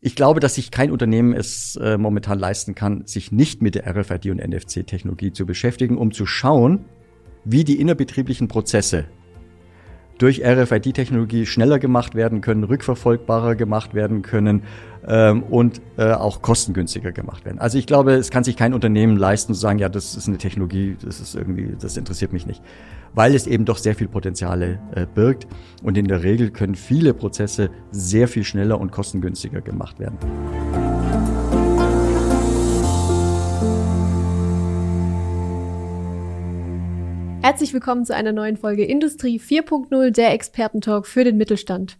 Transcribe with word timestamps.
ich 0.00 0.16
glaube, 0.16 0.40
dass 0.40 0.54
sich 0.54 0.70
kein 0.70 0.90
Unternehmen 0.90 1.34
es 1.34 1.76
äh, 1.76 1.98
momentan 1.98 2.38
leisten 2.38 2.74
kann, 2.74 3.06
sich 3.06 3.32
nicht 3.32 3.60
mit 3.60 3.74
der 3.74 3.86
RFID 3.86 4.26
und 4.26 4.38
NFC-Technologie 4.38 5.32
zu 5.32 5.44
beschäftigen, 5.44 5.98
um 5.98 6.12
zu 6.12 6.24
schauen, 6.24 6.86
wie 7.44 7.64
die 7.64 7.80
innerbetrieblichen 7.80 8.48
Prozesse 8.48 9.06
durch 10.20 10.44
RFID-Technologie 10.44 11.46
schneller 11.46 11.78
gemacht 11.78 12.14
werden 12.14 12.40
können, 12.42 12.64
rückverfolgbarer 12.64 13.54
gemacht 13.54 13.94
werden 13.94 14.22
können 14.22 14.62
ähm, 15.06 15.42
und 15.44 15.80
äh, 15.96 16.12
auch 16.12 16.42
kostengünstiger 16.42 17.12
gemacht 17.12 17.44
werden. 17.44 17.58
Also 17.58 17.78
ich 17.78 17.86
glaube, 17.86 18.12
es 18.12 18.30
kann 18.30 18.44
sich 18.44 18.56
kein 18.56 18.74
Unternehmen 18.74 19.16
leisten 19.16 19.54
zu 19.54 19.60
sagen, 19.60 19.78
ja, 19.78 19.88
das 19.88 20.14
ist 20.14 20.28
eine 20.28 20.38
Technologie, 20.38 20.96
das 21.02 21.20
ist 21.20 21.34
irgendwie, 21.34 21.74
das 21.80 21.96
interessiert 21.96 22.32
mich 22.32 22.46
nicht, 22.46 22.62
weil 23.14 23.34
es 23.34 23.46
eben 23.46 23.64
doch 23.64 23.78
sehr 23.78 23.94
viel 23.94 24.08
Potenziale 24.08 24.78
äh, 24.94 25.06
birgt 25.06 25.46
und 25.82 25.96
in 25.96 26.06
der 26.06 26.22
Regel 26.22 26.50
können 26.50 26.74
viele 26.74 27.14
Prozesse 27.14 27.70
sehr 27.90 28.28
viel 28.28 28.44
schneller 28.44 28.78
und 28.78 28.92
kostengünstiger 28.92 29.62
gemacht 29.62 29.98
werden. 29.98 30.18
Herzlich 37.42 37.72
willkommen 37.72 38.04
zu 38.04 38.14
einer 38.14 38.32
neuen 38.32 38.58
Folge 38.58 38.84
Industrie 38.84 39.40
4.0, 39.40 40.10
der 40.10 40.32
Expertentalk 40.34 41.06
für 41.06 41.24
den 41.24 41.38
Mittelstand. 41.38 41.96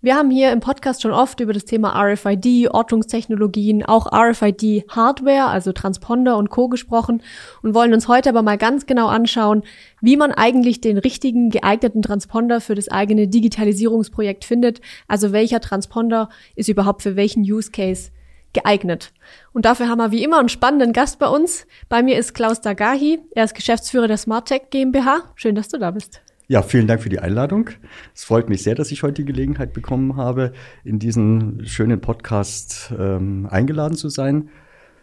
Wir 0.00 0.16
haben 0.16 0.30
hier 0.30 0.50
im 0.50 0.60
Podcast 0.60 1.02
schon 1.02 1.10
oft 1.10 1.40
über 1.40 1.52
das 1.52 1.66
Thema 1.66 1.90
RFID, 1.90 2.70
Ortungstechnologien, 2.70 3.84
auch 3.84 4.06
RFID-Hardware, 4.10 5.48
also 5.48 5.72
Transponder 5.72 6.38
und 6.38 6.48
Co. 6.48 6.68
gesprochen 6.68 7.22
und 7.62 7.74
wollen 7.74 7.92
uns 7.92 8.08
heute 8.08 8.30
aber 8.30 8.40
mal 8.40 8.56
ganz 8.56 8.86
genau 8.86 9.08
anschauen, 9.08 9.62
wie 10.00 10.16
man 10.16 10.32
eigentlich 10.32 10.80
den 10.80 10.96
richtigen, 10.96 11.50
geeigneten 11.50 12.00
Transponder 12.00 12.62
für 12.62 12.74
das 12.74 12.88
eigene 12.88 13.28
Digitalisierungsprojekt 13.28 14.46
findet. 14.46 14.80
Also 15.06 15.32
welcher 15.32 15.60
Transponder 15.60 16.30
ist 16.56 16.70
überhaupt 16.70 17.02
für 17.02 17.14
welchen 17.14 17.42
Use 17.42 17.70
Case 17.70 18.10
geeignet. 18.58 19.12
Und 19.52 19.64
dafür 19.64 19.88
haben 19.88 19.98
wir 19.98 20.10
wie 20.10 20.24
immer 20.24 20.38
einen 20.38 20.48
spannenden 20.48 20.92
Gast 20.92 21.18
bei 21.18 21.28
uns. 21.28 21.66
Bei 21.88 22.02
mir 22.02 22.18
ist 22.18 22.34
Klaus 22.34 22.60
Dagahi. 22.60 23.20
Er 23.34 23.44
ist 23.44 23.54
Geschäftsführer 23.54 24.08
der 24.08 24.16
SmartTech 24.16 24.70
GmbH. 24.70 25.22
Schön, 25.36 25.54
dass 25.54 25.68
du 25.68 25.78
da 25.78 25.90
bist. 25.90 26.20
Ja, 26.48 26.62
vielen 26.62 26.86
Dank 26.86 27.02
für 27.02 27.10
die 27.10 27.20
Einladung. 27.20 27.70
Es 28.14 28.24
freut 28.24 28.48
mich 28.48 28.62
sehr, 28.62 28.74
dass 28.74 28.90
ich 28.90 29.02
heute 29.02 29.22
die 29.22 29.26
Gelegenheit 29.26 29.74
bekommen 29.74 30.16
habe, 30.16 30.52
in 30.82 30.98
diesen 30.98 31.66
schönen 31.66 32.00
Podcast 32.00 32.92
ähm, 32.98 33.46
eingeladen 33.50 33.96
zu 33.96 34.08
sein. 34.08 34.48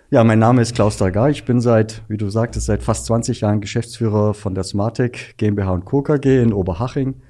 Ja, 0.10 0.24
mein 0.24 0.40
Name 0.40 0.62
ist 0.62 0.76
Klaus 0.76 0.98
Dagar. 0.98 1.30
Ich 1.30 1.46
bin 1.46 1.62
seit, 1.62 2.02
wie 2.08 2.18
du 2.18 2.30
sagtest, 2.30 2.66
seit 2.66 2.84
fast 2.84 3.06
20 3.06 3.42
Jahren 3.42 3.62
Geschäftsführer 3.62 4.34
von 4.34 4.56
der 4.56 4.64
SmartTech 4.64 5.36
GmbH 5.38 5.72
und 5.72 5.86
Co. 5.86 6.02
KG 6.02 6.42
in 6.42 6.52
Oberhaching. 6.52 7.22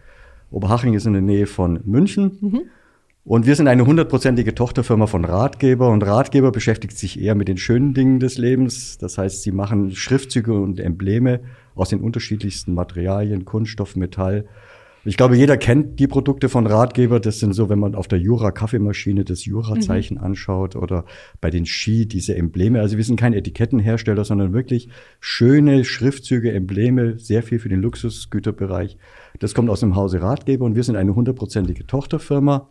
Oberhaching 0.50 0.94
ist 0.94 1.06
in 1.06 1.14
der 1.14 1.22
Nähe 1.22 1.48
von 1.48 1.82
München. 1.84 2.38
Mhm. 2.40 2.62
Und 3.28 3.48
wir 3.48 3.56
sind 3.56 3.68
eine 3.68 3.88
hundertprozentige 3.88 4.54
Tochterfirma 4.54 5.08
von 5.08 5.26
Ratgeber 5.26 5.90
und 5.90 6.04
Ratgeber 6.04 6.52
beschäftigt 6.52 6.96
sich 6.96 7.20
eher 7.20 7.34
mit 7.34 7.48
den 7.48 7.58
schönen 7.58 7.96
Dingen 7.96 8.20
des 8.20 8.38
Lebens. 8.38 9.00
Das 9.00 9.18
heißt, 9.18 9.42
sie 9.42 9.52
machen 9.52 9.96
Schriftzüge 9.96 10.54
und 10.54 10.80
Embleme 10.80 11.40
aus 11.74 11.90
den 11.90 12.02
unterschiedlichsten 12.02 12.76
Materialien, 12.76 13.44
Kunststoff, 13.44 13.96
Metall. 13.96 14.46
Ich 15.06 15.18
glaube, 15.18 15.38
jeder 15.38 15.58
kennt 15.58 16.00
die 16.00 16.06
Produkte 16.06 16.50
von 16.50 16.68
Ratgeber. 16.68 17.20
Das 17.20 17.40
sind 17.40 17.54
so, 17.54 17.68
wenn 17.68 17.80
man 17.80 17.96
auf 17.96 18.08
der 18.08 18.20
Jura-Kaffeemaschine 18.20 19.26
das 19.26 19.44
Jura-Zeichen 19.44 20.18
mhm. 20.18 20.24
anschaut 20.24 20.76
oder 20.76 21.06
bei 21.42 21.50
den 21.50 21.66
Ski 21.66 22.08
diese 22.08 22.36
Embleme. 22.36 22.80
Also 22.80 22.96
wir 22.98 23.04
sind 23.04 23.20
kein 23.20 23.34
Etikettenhersteller, 23.34 24.24
sondern 24.24 24.54
wirklich 24.54 24.88
schöne 25.20 25.84
Schriftzüge, 25.84 26.52
Embleme, 26.52 27.18
sehr 27.18 27.42
viel 27.42 27.58
für 27.58 27.70
den 27.70 27.82
Luxusgüterbereich. 27.82 28.98
Das 29.40 29.56
kommt 29.56 29.72
aus 29.72 29.80
dem 29.80 29.96
Hause 29.96 30.22
Ratgeber 30.22 30.66
und 30.66 30.76
wir 30.76 30.84
sind 30.84 30.96
eine 30.96 31.16
hundertprozentige 31.16 31.88
Tochterfirma. 31.88 32.70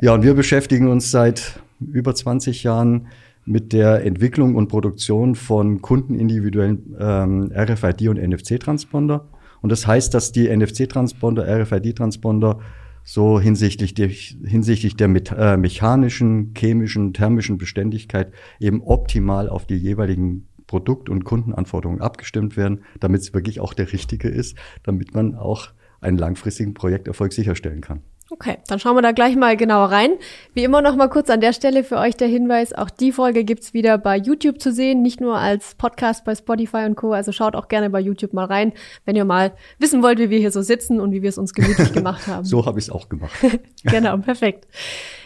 Ja, 0.00 0.14
und 0.14 0.22
wir 0.22 0.34
beschäftigen 0.34 0.86
uns 0.86 1.10
seit 1.10 1.60
über 1.80 2.14
20 2.14 2.62
Jahren 2.62 3.08
mit 3.44 3.72
der 3.72 4.04
Entwicklung 4.04 4.54
und 4.54 4.68
Produktion 4.68 5.34
von 5.34 5.82
kundenindividuellen 5.82 6.94
ähm, 7.00 7.52
RFID 7.52 8.06
und 8.06 8.16
NFC-Transponder. 8.16 9.28
Und 9.60 9.72
das 9.72 9.88
heißt, 9.88 10.14
dass 10.14 10.30
die 10.30 10.54
NFC-Transponder, 10.54 11.48
RFID-Transponder 11.48 12.60
so 13.02 13.40
hinsichtlich 13.40 13.94
der, 13.94 14.08
hinsichtlich 14.08 14.94
der 14.94 15.08
me 15.08 15.20
äh, 15.36 15.56
mechanischen, 15.56 16.54
chemischen, 16.56 17.12
thermischen 17.12 17.58
Beständigkeit 17.58 18.32
eben 18.60 18.82
optimal 18.82 19.48
auf 19.48 19.66
die 19.66 19.78
jeweiligen 19.78 20.46
Produkt- 20.68 21.08
und 21.08 21.24
Kundenanforderungen 21.24 22.00
abgestimmt 22.00 22.56
werden, 22.56 22.82
damit 23.00 23.22
es 23.22 23.34
wirklich 23.34 23.58
auch 23.58 23.74
der 23.74 23.92
richtige 23.92 24.28
ist, 24.28 24.56
damit 24.84 25.12
man 25.14 25.34
auch 25.34 25.70
einen 26.00 26.18
langfristigen 26.18 26.74
Projekterfolg 26.74 27.32
sicherstellen 27.32 27.80
kann. 27.80 28.02
Okay, 28.30 28.58
dann 28.66 28.78
schauen 28.78 28.94
wir 28.94 29.00
da 29.00 29.12
gleich 29.12 29.36
mal 29.36 29.56
genauer 29.56 29.90
rein. 29.90 30.10
Wie 30.52 30.62
immer 30.62 30.82
noch 30.82 30.96
mal 30.96 31.08
kurz 31.08 31.30
an 31.30 31.40
der 31.40 31.54
Stelle 31.54 31.82
für 31.82 31.96
euch 31.96 32.14
der 32.14 32.28
Hinweis, 32.28 32.74
auch 32.74 32.90
die 32.90 33.10
Folge 33.10 33.42
gibt's 33.42 33.72
wieder 33.72 33.96
bei 33.96 34.18
YouTube 34.18 34.60
zu 34.60 34.70
sehen, 34.70 35.00
nicht 35.00 35.18
nur 35.18 35.38
als 35.38 35.74
Podcast 35.76 36.26
bei 36.26 36.34
Spotify 36.34 36.84
und 36.84 36.94
Co. 36.94 37.12
Also 37.12 37.32
schaut 37.32 37.56
auch 37.56 37.68
gerne 37.68 37.88
bei 37.88 38.00
YouTube 38.00 38.34
mal 38.34 38.44
rein, 38.44 38.74
wenn 39.06 39.16
ihr 39.16 39.24
mal 39.24 39.52
wissen 39.78 40.02
wollt, 40.02 40.18
wie 40.18 40.28
wir 40.28 40.38
hier 40.38 40.50
so 40.50 40.60
sitzen 40.60 41.00
und 41.00 41.12
wie 41.12 41.22
wir 41.22 41.30
es 41.30 41.38
uns 41.38 41.54
gemütlich 41.54 41.90
gemacht 41.94 42.26
haben. 42.26 42.44
so 42.44 42.66
habe 42.66 42.78
ich 42.78 42.84
es 42.84 42.90
auch 42.90 43.08
gemacht. 43.08 43.32
genau, 43.84 44.18
perfekt. 44.18 44.66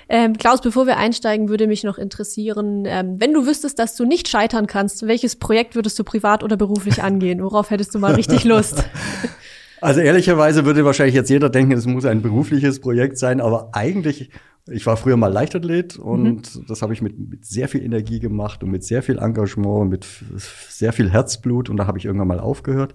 Ähm, 0.08 0.36
Klaus, 0.36 0.60
bevor 0.60 0.86
wir 0.86 0.96
einsteigen, 0.96 1.48
würde 1.48 1.66
mich 1.66 1.82
noch 1.82 1.98
interessieren, 1.98 2.84
ähm, 2.86 3.16
wenn 3.18 3.32
du 3.32 3.46
wüsstest, 3.46 3.80
dass 3.80 3.96
du 3.96 4.04
nicht 4.04 4.28
scheitern 4.28 4.68
kannst, 4.68 5.08
welches 5.08 5.34
Projekt 5.36 5.74
würdest 5.74 5.98
du 5.98 6.04
privat 6.04 6.44
oder 6.44 6.56
beruflich 6.56 7.02
angehen? 7.02 7.42
Worauf 7.42 7.70
hättest 7.70 7.94
du 7.96 7.98
mal 7.98 8.14
richtig 8.14 8.44
Lust? 8.44 8.84
Also 9.82 10.00
ehrlicherweise 10.00 10.64
würde 10.64 10.84
wahrscheinlich 10.84 11.16
jetzt 11.16 11.28
jeder 11.28 11.50
denken, 11.50 11.72
es 11.72 11.86
muss 11.86 12.04
ein 12.04 12.22
berufliches 12.22 12.80
Projekt 12.80 13.18
sein, 13.18 13.40
aber 13.40 13.70
eigentlich, 13.72 14.30
ich 14.70 14.86
war 14.86 14.96
früher 14.96 15.16
mal 15.16 15.32
Leichtathlet 15.32 15.98
und 15.98 16.54
mhm. 16.54 16.66
das 16.68 16.82
habe 16.82 16.92
ich 16.92 17.02
mit, 17.02 17.18
mit 17.18 17.44
sehr 17.44 17.68
viel 17.68 17.82
Energie 17.82 18.20
gemacht 18.20 18.62
und 18.62 18.70
mit 18.70 18.84
sehr 18.84 19.02
viel 19.02 19.18
Engagement, 19.18 19.90
mit 19.90 20.06
sehr 20.68 20.92
viel 20.92 21.10
Herzblut 21.10 21.68
und 21.68 21.78
da 21.78 21.88
habe 21.88 21.98
ich 21.98 22.04
irgendwann 22.04 22.28
mal 22.28 22.38
aufgehört. 22.38 22.94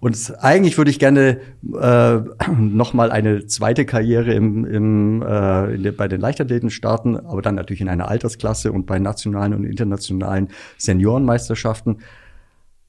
Und 0.00 0.34
eigentlich 0.40 0.76
würde 0.76 0.90
ich 0.90 0.98
gerne 0.98 1.38
äh, 1.80 2.18
noch 2.58 2.92
mal 2.92 3.10
eine 3.10 3.46
zweite 3.46 3.86
Karriere 3.86 4.34
im, 4.34 4.66
im, 4.66 5.22
äh, 5.22 5.92
bei 5.92 6.08
den 6.08 6.20
Leichtathleten 6.20 6.68
starten, 6.68 7.16
aber 7.16 7.40
dann 7.40 7.54
natürlich 7.54 7.80
in 7.80 7.88
einer 7.88 8.08
Altersklasse 8.08 8.70
und 8.70 8.84
bei 8.84 8.98
nationalen 8.98 9.54
und 9.54 9.64
internationalen 9.64 10.48
Seniorenmeisterschaften. 10.76 12.00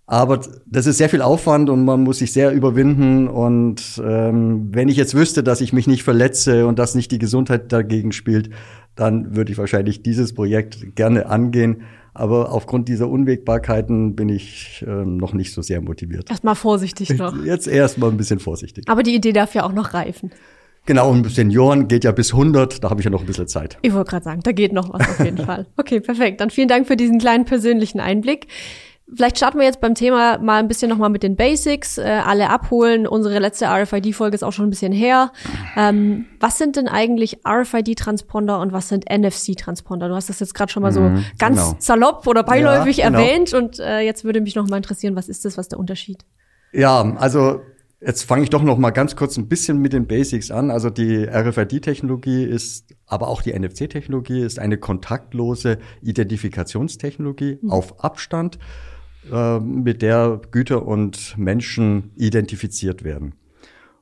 Aber 0.05 0.41
das 0.65 0.85
ist 0.85 0.97
sehr 0.97 1.09
viel 1.09 1.21
Aufwand 1.21 1.69
und 1.69 1.85
man 1.85 2.03
muss 2.03 2.19
sich 2.19 2.33
sehr 2.33 2.51
überwinden. 2.51 3.27
Und 3.27 4.01
ähm, 4.05 4.67
wenn 4.71 4.89
ich 4.89 4.97
jetzt 4.97 5.15
wüsste, 5.15 5.43
dass 5.43 5.61
ich 5.61 5.71
mich 5.71 5.87
nicht 5.87 6.03
verletze 6.03 6.67
und 6.67 6.77
dass 6.77 6.93
nicht 6.93 7.11
die 7.11 7.19
Gesundheit 7.19 7.71
dagegen 7.71 8.11
spielt, 8.11 8.49
dann 8.95 9.35
würde 9.35 9.51
ich 9.51 9.57
wahrscheinlich 9.57 10.03
dieses 10.03 10.33
Projekt 10.33 10.95
gerne 10.95 11.27
angehen. 11.27 11.83
Aber 12.13 12.51
aufgrund 12.51 12.89
dieser 12.89 13.09
Unwägbarkeiten 13.09 14.15
bin 14.15 14.29
ich 14.29 14.85
ähm, 14.87 15.17
noch 15.17 15.33
nicht 15.33 15.53
so 15.53 15.61
sehr 15.61 15.81
motiviert. 15.81 16.29
Erstmal 16.29 16.55
vorsichtig 16.55 17.17
noch. 17.17 17.43
Jetzt 17.43 17.67
erstmal 17.67 18.11
ein 18.11 18.17
bisschen 18.17 18.39
vorsichtig. 18.39 18.85
Aber 18.87 19.01
die 19.01 19.15
Idee 19.15 19.33
darf 19.33 19.55
ja 19.55 19.63
auch 19.63 19.73
noch 19.73 19.93
reifen. 19.93 20.31
Genau, 20.85 21.09
und 21.09 21.31
Senioren 21.31 21.87
geht 21.87 22.03
ja 22.03 22.11
bis 22.11 22.33
100, 22.33 22.83
da 22.83 22.89
habe 22.89 22.99
ich 22.99 23.05
ja 23.05 23.09
noch 23.09 23.21
ein 23.21 23.25
bisschen 23.25 23.47
Zeit. 23.47 23.77
Ich 23.83 23.93
wollte 23.93 24.11
gerade 24.11 24.25
sagen, 24.25 24.41
da 24.43 24.51
geht 24.51 24.73
noch 24.73 24.91
was 24.93 25.01
auf 25.07 25.23
jeden 25.23 25.37
Fall. 25.45 25.65
Okay, 25.77 26.01
perfekt. 26.01 26.41
Dann 26.41 26.49
vielen 26.49 26.67
Dank 26.67 26.87
für 26.87 26.97
diesen 26.97 27.19
kleinen 27.19 27.45
persönlichen 27.45 28.01
Einblick. 28.01 28.47
Vielleicht 29.15 29.37
starten 29.37 29.59
wir 29.59 29.65
jetzt 29.65 29.81
beim 29.81 29.95
Thema 29.95 30.39
mal 30.39 30.59
ein 30.59 30.67
bisschen 30.67 30.89
nochmal 30.89 31.09
mit 31.09 31.23
den 31.23 31.35
Basics, 31.35 31.97
äh, 31.97 32.03
alle 32.03 32.49
abholen. 32.49 33.05
Unsere 33.07 33.39
letzte 33.39 33.65
RFID-Folge 33.67 34.35
ist 34.35 34.43
auch 34.43 34.53
schon 34.53 34.67
ein 34.67 34.69
bisschen 34.69 34.91
her. 34.91 35.31
Ähm, 35.75 36.25
was 36.39 36.57
sind 36.57 36.75
denn 36.75 36.87
eigentlich 36.87 37.39
RFID-Transponder 37.47 38.59
und 38.59 38.73
was 38.73 38.89
sind 38.89 39.05
NFC-Transponder? 39.09 40.09
Du 40.09 40.15
hast 40.15 40.29
das 40.29 40.39
jetzt 40.39 40.53
gerade 40.53 40.71
schon 40.71 40.83
mal 40.83 40.91
so 40.91 41.01
mhm, 41.01 41.25
ganz 41.37 41.59
genau. 41.59 41.75
salopp 41.79 42.27
oder 42.27 42.43
beiläufig 42.43 42.97
ja, 42.97 43.07
genau. 43.07 43.19
erwähnt 43.19 43.53
und 43.53 43.79
äh, 43.79 43.99
jetzt 43.99 44.23
würde 44.23 44.41
mich 44.41 44.55
noch 44.55 44.67
mal 44.67 44.77
interessieren, 44.77 45.15
was 45.15 45.29
ist 45.29 45.45
das, 45.45 45.57
was 45.57 45.67
der 45.67 45.79
Unterschied? 45.79 46.25
Ja, 46.71 47.15
also 47.17 47.61
Jetzt 48.05 48.23
fange 48.23 48.43
ich 48.43 48.49
doch 48.49 48.63
noch 48.63 48.77
mal 48.77 48.91
ganz 48.91 49.15
kurz 49.15 49.37
ein 49.37 49.47
bisschen 49.47 49.77
mit 49.77 49.93
den 49.93 50.07
Basics 50.07 50.51
an. 50.51 50.71
Also 50.71 50.89
die 50.89 51.23
RFID-Technologie 51.23 52.43
ist, 52.43 52.93
aber 53.05 53.29
auch 53.29 53.41
die 53.41 53.57
NFC-Technologie 53.57 54.41
ist 54.41 54.59
eine 54.59 54.77
kontaktlose 54.77 55.77
Identifikationstechnologie 56.01 57.59
mhm. 57.61 57.71
auf 57.71 58.03
Abstand. 58.03 58.59
Äh, 59.31 59.59
mit 59.59 60.01
der 60.01 60.41
Güter 60.51 60.85
und 60.85 61.37
Menschen 61.37 62.11
identifiziert 62.17 63.05
werden. 63.05 63.35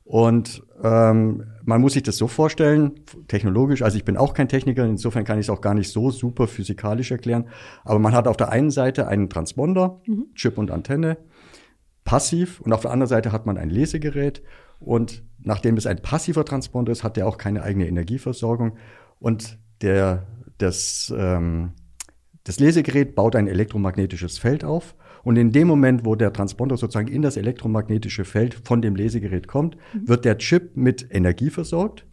Und 0.04 0.64
ähm, 0.84 1.44
man 1.64 1.80
muss 1.80 1.94
sich 1.94 2.02
das 2.02 2.18
so 2.18 2.28
vorstellen, 2.28 3.02
technologisch, 3.28 3.84
also 3.84 3.98
ich 3.98 4.04
bin 4.04 4.18
auch 4.18 4.34
kein 4.34 4.50
Techniker, 4.50 4.84
insofern 4.84 5.24
kann 5.24 5.38
ich 5.38 5.46
es 5.46 5.50
auch 5.52 5.62
gar 5.62 5.76
nicht 5.76 5.92
so 5.92 6.10
super 6.10 6.48
physikalisch 6.48 7.12
erklären, 7.12 7.46
aber 7.86 8.00
man 8.00 8.14
hat 8.14 8.28
auf 8.28 8.36
der 8.36 8.50
einen 8.50 8.72
Seite 8.72 9.08
einen 9.08 9.30
Transponder, 9.30 10.02
mhm. 10.08 10.26
Chip 10.34 10.58
und 10.58 10.72
Antenne, 10.72 11.18
passiv, 12.04 12.60
und 12.62 12.74
auf 12.74 12.82
der 12.82 12.92
anderen 12.92 13.08
Seite 13.08 13.32
hat 13.32 13.46
man 13.46 13.58
ein 13.58 13.70
Lesegerät 13.70 14.42
und 14.80 15.24
nachdem 15.40 15.78
es 15.78 15.86
ein 15.86 16.02
passiver 16.02 16.44
Transponder 16.46 16.92
ist, 16.92 17.04
hat 17.04 17.16
der 17.16 17.28
auch 17.28 17.38
keine 17.38 17.62
eigene 17.62 17.88
Energieversorgung 17.88 18.76
und 19.20 19.60
der, 19.82 20.26
das, 20.58 21.14
ähm, 21.16 21.74
das 22.44 22.60
Lesegerät 22.60 23.14
baut 23.14 23.36
ein 23.36 23.48
elektromagnetisches 23.48 24.40
Feld 24.40 24.64
auf 24.64 24.96
und 25.24 25.38
in 25.38 25.52
dem 25.52 25.68
Moment, 25.68 26.06
wo 26.06 26.16
der 26.16 26.34
Transponder 26.34 26.78
sozusagen 26.78 27.08
in 27.08 27.22
das 27.22 27.38
elektromagnetische 27.38 28.26
Feld 28.26 28.56
von 28.64 28.82
dem 28.82 28.96
Lesegerät 28.96 29.48
kommt, 29.48 29.78
mhm. 29.94 30.08
wird 30.08 30.26
der 30.26 30.38
Chip 30.38 30.76
mit 30.76 31.08
Energie 31.12 31.50
versorgt. 31.50 32.06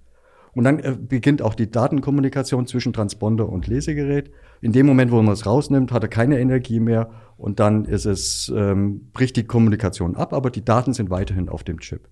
Und 0.55 0.65
dann 0.65 0.79
äh, 0.81 0.97
beginnt 0.99 1.43
auch 1.43 1.55
die 1.55 1.71
Datenkommunikation 1.71 2.67
zwischen 2.67 2.93
Transponder 2.93 3.49
und 3.49 3.67
Lesegerät. 3.67 4.31
In 4.61 4.73
dem 4.73 4.87
Moment, 4.87 5.13
wo 5.13 5.23
man 5.23 5.33
es 5.33 5.47
rausnimmt, 5.47 5.93
hat 5.93 6.03
er 6.03 6.09
keine 6.09 6.39
Energie 6.41 6.81
mehr 6.81 7.11
und 7.37 7.61
dann 7.61 7.85
ist 7.85 8.07
es, 8.07 8.53
ähm, 8.55 9.11
bricht 9.13 9.37
die 9.37 9.45
Kommunikation 9.45 10.17
ab, 10.17 10.33
aber 10.33 10.51
die 10.51 10.65
Daten 10.65 10.95
sind 10.95 11.11
weiterhin 11.11 11.49
auf 11.49 11.65
dem 11.65 11.79
Chip. 11.79 12.09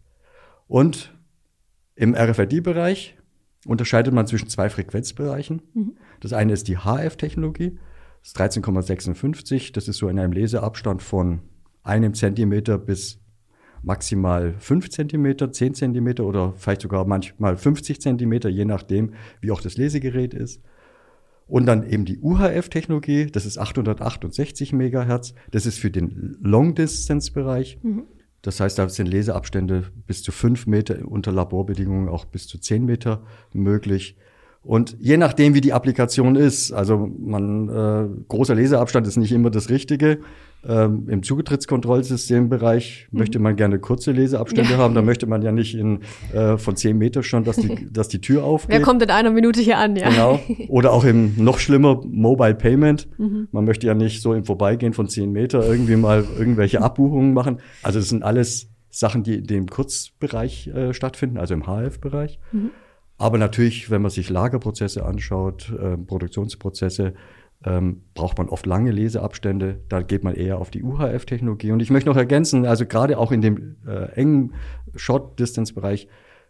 Und 0.69 1.15
im 1.97 2.15
RFID-Bereich 2.15 3.17
unterscheidet 3.67 4.15
man 4.15 4.27
zwischen 4.27 4.49
zwei 4.49 4.69
Frequenzbereichen. 4.69 5.63
Mhm. 5.75 5.97
Das 6.21 6.33
eine 6.33 6.53
ist 6.53 6.69
die 6.69 6.77
HF-Technologie, 6.77 7.79
ist 8.27 8.41
13,56. 8.41 9.73
Das 9.73 9.89
ist 9.89 9.99
so 9.99 10.09
in 10.09 10.19
einem 10.19 10.33
Leseabstand 10.33 11.03
von 11.03 11.41
einem 11.83 12.15
Zentimeter 12.15 12.77
bis 12.77 13.21
maximal 13.83 14.55
fünf 14.59 14.91
Zentimeter, 14.91 15.53
zehn 15.53 15.75
Zentimeter 15.75 16.25
oder 16.25 16.53
vielleicht 16.57 16.81
sogar 16.81 17.05
manchmal 17.05 17.57
50 17.57 18.01
Zentimeter, 18.01 18.49
je 18.49 18.65
nachdem, 18.65 19.15
wie 19.41 19.53
auch 19.53 19.61
das 19.61 19.77
Lesegerät 19.77 20.35
ist. 20.35 20.61
Und 21.47 21.67
dann 21.67 21.89
eben 21.89 22.05
die 22.05 22.19
UHF-Technologie, 22.19 23.27
das 23.27 23.47
ist 23.47 23.59
868 23.59 24.73
Megahertz. 24.73 25.35
Das 25.53 25.65
ist 25.65 25.79
für 25.79 25.93
den 25.93 26.37
Long-Distance-Bereich. 26.41 27.79
Mhm. 27.85 28.07
Das 28.43 28.59
heißt, 28.59 28.77
da 28.79 28.89
sind 28.89 29.07
Leseabstände 29.07 29.93
bis 30.09 30.25
zu 30.25 30.33
fünf 30.33 30.67
Meter, 30.67 31.07
unter 31.07 31.31
Laborbedingungen 31.31 32.09
auch 32.09 32.25
bis 32.25 32.49
zu 32.49 32.59
zehn 32.59 32.85
Meter 32.85 33.25
möglich. 33.53 34.17
Und 34.67 34.97
je 34.99 35.17
nachdem, 35.17 35.55
wie 35.55 35.61
die 35.61 35.73
Applikation 35.73 36.35
ist, 36.35 36.73
also 36.73 37.09
man 37.19 37.69
äh, 37.69 38.09
großer 38.29 38.55
Leseabstand 38.55 39.07
ist 39.07 39.17
nicht 39.17 39.31
immer 39.31 39.51
das 39.51 39.71
Richtige. 39.71 40.19
Ähm, 40.69 41.09
Im 41.09 41.23
Zugitrittskontrollsystembereich 41.23 43.07
mhm. 43.13 43.19
möchte 43.19 43.39
man 43.39 43.55
gerne 43.55 43.79
kurze 43.79 44.11
Leseabstände 44.11 44.73
ja. 44.73 44.79
haben. 44.79 44.95
Da 44.95 45.03
möchte 45.03 45.29
man 45.29 45.43
ja 45.43 45.53
nicht 45.53 45.77
in 45.77 46.01
äh, 46.33 46.59
von 46.59 46.75
zehn 46.75 46.99
Meter 46.99 47.23
schon, 47.23 47.45
dass 47.45 47.57
die, 47.57 47.87
dass 47.93 48.09
die 48.09 48.21
Tür 48.21 48.43
aufgeht. 48.43 48.75
Wer 48.75 48.83
kommt 48.83 49.03
in 49.05 49.11
einer 49.11 49.31
Minute 49.31 49.61
hier 49.61 49.79
an, 49.79 49.95
ja? 49.95 50.11
Genau. 50.11 50.41
Oder 50.69 50.93
auch 50.93 51.05
im 51.05 51.35
noch 51.37 51.61
schlimmer 51.61 52.01
Mobile 52.05 52.57
Payment. 52.57 53.07
Mhm. 53.19 53.47
Man 53.53 53.65
möchte 53.65 53.87
ja 53.87 53.95
nicht 53.95 54.21
so 54.21 54.35
im 54.35 54.45
Vorbeigehen 54.45 54.95
von 54.95 55.09
zehn 55.09 55.31
Meter 55.31 55.65
irgendwie 55.65 55.95
mal 55.95 56.25
irgendwelche 56.37 56.83
Abbuchungen 56.83 57.35
machen. 57.35 57.61
Also 57.85 58.01
das 58.01 58.09
sind 58.09 58.25
alles 58.25 58.69
Sachen, 58.91 59.23
die 59.23 59.37
in 59.37 59.47
dem 59.47 59.67
Kurzbereich 59.69 60.67
äh, 60.69 60.93
stattfinden, 60.93 61.39
also 61.39 61.55
im 61.55 61.67
HF-Bereich. 61.67 62.41
Mhm. 62.51 62.73
Aber 63.19 63.39
natürlich, 63.39 63.91
wenn 63.91 64.03
man 64.03 64.11
sich 64.11 64.29
Lagerprozesse 64.29 65.05
anschaut, 65.05 65.73
äh, 65.73 65.97
Produktionsprozesse, 65.97 67.15
ähm, 67.65 68.03
braucht 68.15 68.39
man 68.39 68.49
oft 68.49 68.67
lange 68.67 68.91
Leseabstände. 68.91 69.81
Da 69.89 70.03
geht 70.03 70.23
man 70.23 70.35
eher 70.35 70.59
auf 70.59 70.71
die 70.71 70.83
UHF-Technologie. 70.83 71.73
Und 71.73 71.81
ich 71.81 71.91
möchte 71.91 72.11
noch 72.11 72.17
ergänzen, 72.17 72.67
also 72.67 72.87
gerade 72.87 73.19
auch 73.19 73.33
in 73.33 73.41
dem 73.41 73.77
äh, 73.87 74.13
engen 74.13 74.53
Short-Distance-Bereich 74.95 76.09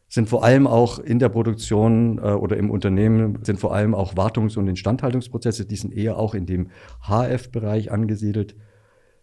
sind 0.08 0.28
vor 0.28 0.44
allem 0.44 0.66
auch 0.66 0.98
in 0.98 1.18
der 1.18 1.28
Produktion 1.28 2.18
äh, 2.18 2.32
oder 2.32 2.56
im 2.56 2.70
Unternehmen 2.70 3.38
sind 3.42 3.58
vor 3.58 3.74
allem 3.74 3.94
auch 3.94 4.14
Wartungs- 4.16 4.56
und 4.56 4.68
Instandhaltungsprozesse, 4.68 5.66
die 5.66 5.76
sind 5.76 5.92
eher 5.92 6.16
auch 6.16 6.34
in 6.34 6.46
dem 6.46 6.70
HF-Bereich 7.02 7.90
angesiedelt. 7.90 8.54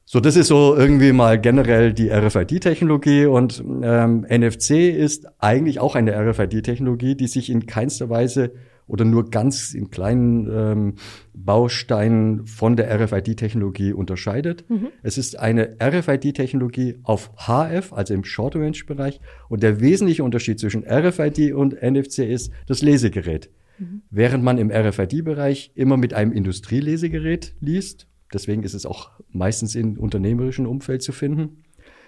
So, 0.06 0.20
das 0.20 0.36
ist 0.36 0.48
so 0.48 0.76
irgendwie 0.76 1.14
mal 1.14 1.40
generell 1.40 1.94
die 1.94 2.12
RFID-Technologie 2.12 3.26
und 3.26 3.64
ähm, 3.82 4.26
NFC 4.30 4.72
ist 4.72 5.28
eigentlich 5.40 5.80
auch 5.80 5.96
eine 5.96 6.14
RFID-Technologie, 6.14 7.16
die 7.16 7.28
sich 7.28 7.50
in 7.50 7.66
keinster 7.66 8.10
Weise 8.10 8.52
oder 8.86 9.06
nur 9.06 9.30
ganz 9.30 9.74
in 9.74 9.90
kleinen 9.92 10.50
ähm, 10.52 10.94
Bausteinen 11.34 12.46
von 12.46 12.76
der 12.76 12.94
RFID-Technologie 13.00 13.94
unterscheidet. 13.94 14.70
Mhm. 14.70 14.90
Es 15.04 15.18
ist 15.18 15.40
eine 15.40 15.78
RFID-Technologie 15.82 17.00
auf 17.04 17.32
HF, 17.38 17.94
also 17.94 18.14
im 18.14 18.26
Short-Range-Bereich. 18.26 19.22
Und 19.48 19.64
der 19.64 19.80
wesentliche 19.80 20.24
Unterschied 20.24 20.60
zwischen 20.60 20.84
RFID 20.86 21.54
und 21.54 21.82
NFC 21.82 22.20
ist 22.20 22.52
das 22.68 22.82
Lesegerät. 22.82 23.50
Mhm. 23.80 24.02
Während 24.10 24.44
man 24.44 24.58
im 24.58 24.70
RFID-Bereich 24.70 25.72
immer 25.76 25.96
mit 25.96 26.14
einem 26.14 26.34
Industrielesegerät 26.34 27.56
liest, 27.62 28.08
deswegen 28.34 28.64
ist 28.64 28.74
es 28.74 28.86
auch 28.86 29.12
meistens 29.30 29.76
im 29.76 29.98
unternehmerischen 29.98 30.66
Umfeld 30.66 31.04
zu 31.04 31.12
finden, 31.12 31.64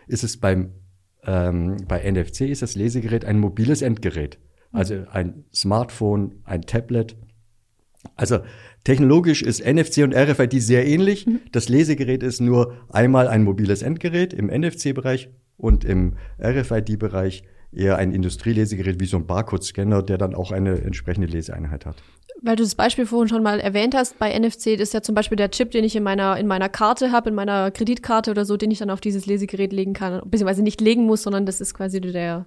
ist 0.07 0.23
es 0.23 0.37
beim 0.37 0.71
ähm, 1.25 1.77
bei 1.87 2.09
NFC 2.09 2.41
ist 2.41 2.61
das 2.61 2.75
Lesegerät 2.75 3.25
ein 3.25 3.39
mobiles 3.39 3.81
Endgerät, 3.81 4.37
also 4.71 5.05
ein 5.11 5.45
Smartphone, 5.53 6.41
ein 6.43 6.61
Tablet. 6.61 7.15
Also 8.15 8.39
technologisch 8.83 9.41
ist 9.41 9.65
NFC 9.65 10.03
und 10.03 10.13
RFID 10.13 10.61
sehr 10.61 10.85
ähnlich. 10.85 11.25
Mhm. 11.25 11.39
Das 11.51 11.69
Lesegerät 11.69 12.21
ist 12.21 12.41
nur 12.41 12.75
einmal 12.89 13.27
ein 13.27 13.43
mobiles 13.43 13.81
Endgerät 13.81 14.33
im 14.33 14.47
NFC-Bereich 14.47 15.29
und 15.57 15.83
im 15.83 16.17
RFID-Bereich 16.39 17.43
eher 17.75 17.97
ein 17.97 18.11
Industrielesegerät 18.11 18.99
wie 18.99 19.05
so 19.05 19.17
ein 19.17 19.25
Barcode-Scanner, 19.25 20.03
der 20.03 20.17
dann 20.17 20.35
auch 20.35 20.51
eine 20.51 20.81
entsprechende 20.81 21.27
Leseeinheit 21.27 21.85
hat 21.85 21.97
weil 22.41 22.55
du 22.55 22.63
das 22.63 22.75
Beispiel 22.75 23.05
vorhin 23.05 23.27
schon 23.27 23.43
mal 23.43 23.59
erwähnt 23.59 23.95
hast, 23.95 24.19
bei 24.19 24.37
NFC 24.37 24.67
ist 24.67 24.93
ja 24.93 25.01
zum 25.01 25.15
Beispiel 25.15 25.35
der 25.35 25.51
Chip, 25.51 25.71
den 25.71 25.83
ich 25.83 25.95
in 25.95 26.03
meiner, 26.03 26.37
in 26.37 26.47
meiner 26.47 26.69
Karte 26.69 27.11
habe, 27.11 27.29
in 27.29 27.35
meiner 27.35 27.71
Kreditkarte 27.71 28.31
oder 28.31 28.45
so, 28.45 28.57
den 28.57 28.71
ich 28.71 28.79
dann 28.79 28.89
auf 28.89 29.01
dieses 29.01 29.25
Lesegerät 29.25 29.73
legen 29.73 29.93
kann, 29.93 30.21
beziehungsweise 30.25 30.61
nicht 30.61 30.81
legen 30.81 31.05
muss, 31.05 31.23
sondern 31.23 31.45
das 31.45 31.61
ist 31.61 31.73
quasi 31.73 32.01
der, 32.01 32.45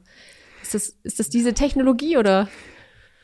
ist 0.63 0.75
das, 0.75 0.97
ist 1.03 1.19
das 1.19 1.29
diese 1.31 1.55
Technologie 1.55 2.17
oder? 2.17 2.49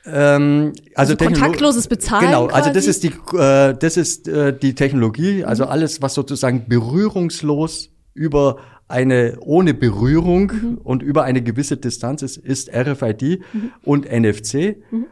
Ähm, 0.07 0.73
also, 0.95 1.15
also 1.15 1.25
kontaktloses 1.25 1.87
Bezahlen. 1.87 2.27
Genau, 2.27 2.47
quasi? 2.49 2.57
also 2.57 2.73
das 2.73 2.87
ist 2.87 3.05
die, 3.05 3.13
äh, 3.37 3.75
das 3.79 3.97
ist 3.97 4.29
äh, 4.29 4.57
die 4.57 4.75
Technologie, 4.75 5.45
also 5.45 5.65
mhm. 5.65 5.71
alles, 5.71 6.03
was 6.03 6.15
sozusagen 6.15 6.69
berührungslos 6.69 7.91
über 8.15 8.59
eine 8.89 9.39
ohne 9.41 9.75
Berührung 9.75 10.53
mhm. 10.53 10.79
und 10.83 11.03
über 11.03 11.25
eine 11.25 11.43
gewisse 11.43 11.77
Distanz 11.77 12.23
ist, 12.23 12.37
ist 12.37 12.71
RFID 12.75 13.41
mhm. 13.53 13.73
und 13.83 14.11
NFC. 14.11 14.77
Mhm 14.91 15.07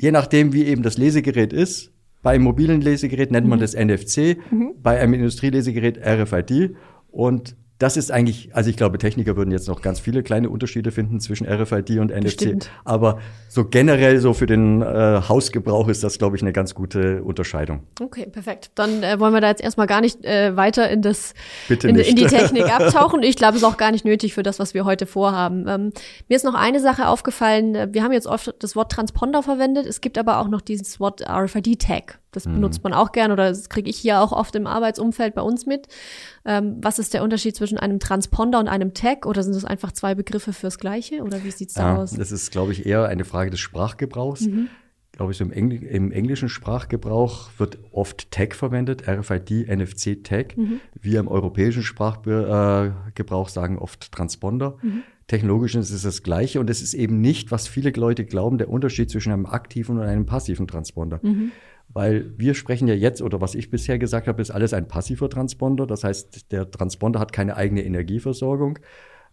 je 0.00 0.10
nachdem, 0.10 0.52
wie 0.52 0.64
eben 0.64 0.82
das 0.82 0.98
Lesegerät 0.98 1.52
ist, 1.52 1.92
bei 2.22 2.32
einem 2.34 2.44
mobilen 2.44 2.80
Lesegerät 2.80 3.30
nennt 3.30 3.46
man 3.46 3.58
mhm. 3.58 3.62
das 3.62 3.74
NFC, 3.74 4.38
mhm. 4.50 4.74
bei 4.82 4.98
einem 5.00 5.14
Industrielesegerät 5.14 5.98
RFID. 5.98 6.76
Und 7.10 7.56
das 7.80 7.96
ist 7.96 8.12
eigentlich, 8.12 8.54
also 8.54 8.68
ich 8.68 8.76
glaube, 8.76 8.98
Techniker 8.98 9.36
würden 9.36 9.50
jetzt 9.50 9.66
noch 9.66 9.80
ganz 9.80 10.00
viele 10.00 10.22
kleine 10.22 10.50
Unterschiede 10.50 10.92
finden 10.92 11.18
zwischen 11.18 11.46
RFID 11.46 11.98
und 11.98 12.10
NFC. 12.10 12.22
Bestimmt. 12.24 12.70
Aber 12.84 13.20
so 13.48 13.64
generell 13.64 14.20
so 14.20 14.34
für 14.34 14.44
den 14.44 14.82
äh, 14.82 15.22
Hausgebrauch 15.26 15.88
ist 15.88 16.04
das, 16.04 16.18
glaube 16.18 16.36
ich, 16.36 16.42
eine 16.42 16.52
ganz 16.52 16.74
gute 16.74 17.22
Unterscheidung. 17.22 17.84
Okay, 17.98 18.26
perfekt. 18.26 18.70
Dann 18.74 19.02
äh, 19.02 19.18
wollen 19.18 19.32
wir 19.32 19.40
da 19.40 19.48
jetzt 19.48 19.62
erstmal 19.62 19.86
gar 19.86 20.02
nicht 20.02 20.22
äh, 20.26 20.54
weiter 20.56 20.90
in 20.90 21.00
das 21.00 21.32
in, 21.70 21.96
in 21.96 22.16
die 22.16 22.26
Technik 22.26 22.64
abtauchen. 22.70 23.22
Ich 23.22 23.36
glaube, 23.36 23.56
es 23.56 23.62
ist 23.62 23.68
auch 23.68 23.78
gar 23.78 23.92
nicht 23.92 24.04
nötig 24.04 24.34
für 24.34 24.42
das, 24.42 24.58
was 24.58 24.74
wir 24.74 24.84
heute 24.84 25.06
vorhaben. 25.06 25.66
Ähm, 25.66 25.92
mir 26.28 26.36
ist 26.36 26.44
noch 26.44 26.54
eine 26.54 26.80
Sache 26.80 27.08
aufgefallen. 27.08 27.94
Wir 27.94 28.04
haben 28.04 28.12
jetzt 28.12 28.26
oft 28.26 28.54
das 28.58 28.76
Wort 28.76 28.92
Transponder 28.92 29.42
verwendet. 29.42 29.86
Es 29.86 30.02
gibt 30.02 30.18
aber 30.18 30.38
auch 30.40 30.48
noch 30.48 30.60
dieses 30.60 31.00
Wort 31.00 31.22
RFID-Tag. 31.26 32.18
Das 32.32 32.46
mhm. 32.46 32.54
benutzt 32.54 32.82
man 32.84 32.92
auch 32.92 33.12
gern 33.12 33.32
oder 33.32 33.48
das 33.48 33.68
kriege 33.68 33.90
ich 33.90 33.96
hier 33.96 34.20
auch 34.20 34.32
oft 34.32 34.54
im 34.54 34.66
Arbeitsumfeld 34.66 35.34
bei 35.34 35.42
uns 35.42 35.66
mit. 35.66 35.88
Ähm, 36.44 36.78
was 36.80 36.98
ist 36.98 37.14
der 37.14 37.22
Unterschied 37.22 37.56
zwischen 37.56 37.78
einem 37.78 38.00
Transponder 38.00 38.58
und 38.58 38.68
einem 38.68 38.94
Tag 38.94 39.26
oder 39.26 39.42
sind 39.42 39.54
das 39.54 39.64
einfach 39.64 39.92
zwei 39.92 40.14
Begriffe 40.14 40.52
fürs 40.52 40.78
Gleiche 40.78 41.22
oder 41.22 41.44
wie 41.44 41.50
sieht's 41.50 41.74
da 41.74 41.94
ja, 41.94 41.96
aus? 41.96 42.12
Das 42.12 42.32
ist, 42.32 42.50
glaube 42.50 42.72
ich, 42.72 42.86
eher 42.86 43.06
eine 43.06 43.24
Frage 43.24 43.50
des 43.50 43.60
Sprachgebrauchs. 43.60 44.42
Mhm. 44.42 44.68
Glaube 45.12 45.32
ich, 45.32 45.38
so 45.38 45.44
im, 45.44 45.52
Engl 45.52 45.82
im, 45.82 46.12
englischen 46.12 46.48
Sprachgebrauch 46.48 47.50
wird 47.58 47.78
oft 47.92 48.30
Tag 48.30 48.54
verwendet, 48.54 49.06
RFID, 49.06 49.68
NFC 49.68 50.24
Tag. 50.24 50.56
Mhm. 50.56 50.80
Wir 50.98 51.20
im 51.20 51.28
europäischen 51.28 51.82
Sprachgebrauch 51.82 53.48
äh, 53.48 53.50
sagen 53.50 53.78
oft 53.78 54.12
Transponder. 54.12 54.78
Mhm. 54.80 55.02
Technologisch 55.26 55.74
ist 55.74 55.90
es 55.90 56.02
das 56.02 56.22
Gleiche 56.22 56.58
und 56.58 56.70
es 56.70 56.82
ist 56.82 56.94
eben 56.94 57.20
nicht, 57.20 57.52
was 57.52 57.68
viele 57.68 57.90
Leute 57.90 58.24
glauben, 58.24 58.58
der 58.58 58.68
Unterschied 58.68 59.10
zwischen 59.10 59.32
einem 59.32 59.46
aktiven 59.46 59.98
und 59.98 60.04
einem 60.04 60.26
passiven 60.26 60.66
Transponder. 60.66 61.20
Mhm. 61.22 61.52
Weil 61.92 62.32
wir 62.36 62.54
sprechen 62.54 62.86
ja 62.86 62.94
jetzt, 62.94 63.20
oder 63.20 63.40
was 63.40 63.54
ich 63.54 63.70
bisher 63.70 63.98
gesagt 63.98 64.28
habe, 64.28 64.40
ist 64.40 64.50
alles 64.50 64.72
ein 64.72 64.86
passiver 64.86 65.28
Transponder. 65.28 65.86
Das 65.86 66.04
heißt, 66.04 66.52
der 66.52 66.70
Transponder 66.70 67.18
hat 67.18 67.32
keine 67.32 67.56
eigene 67.56 67.84
Energieversorgung 67.84 68.78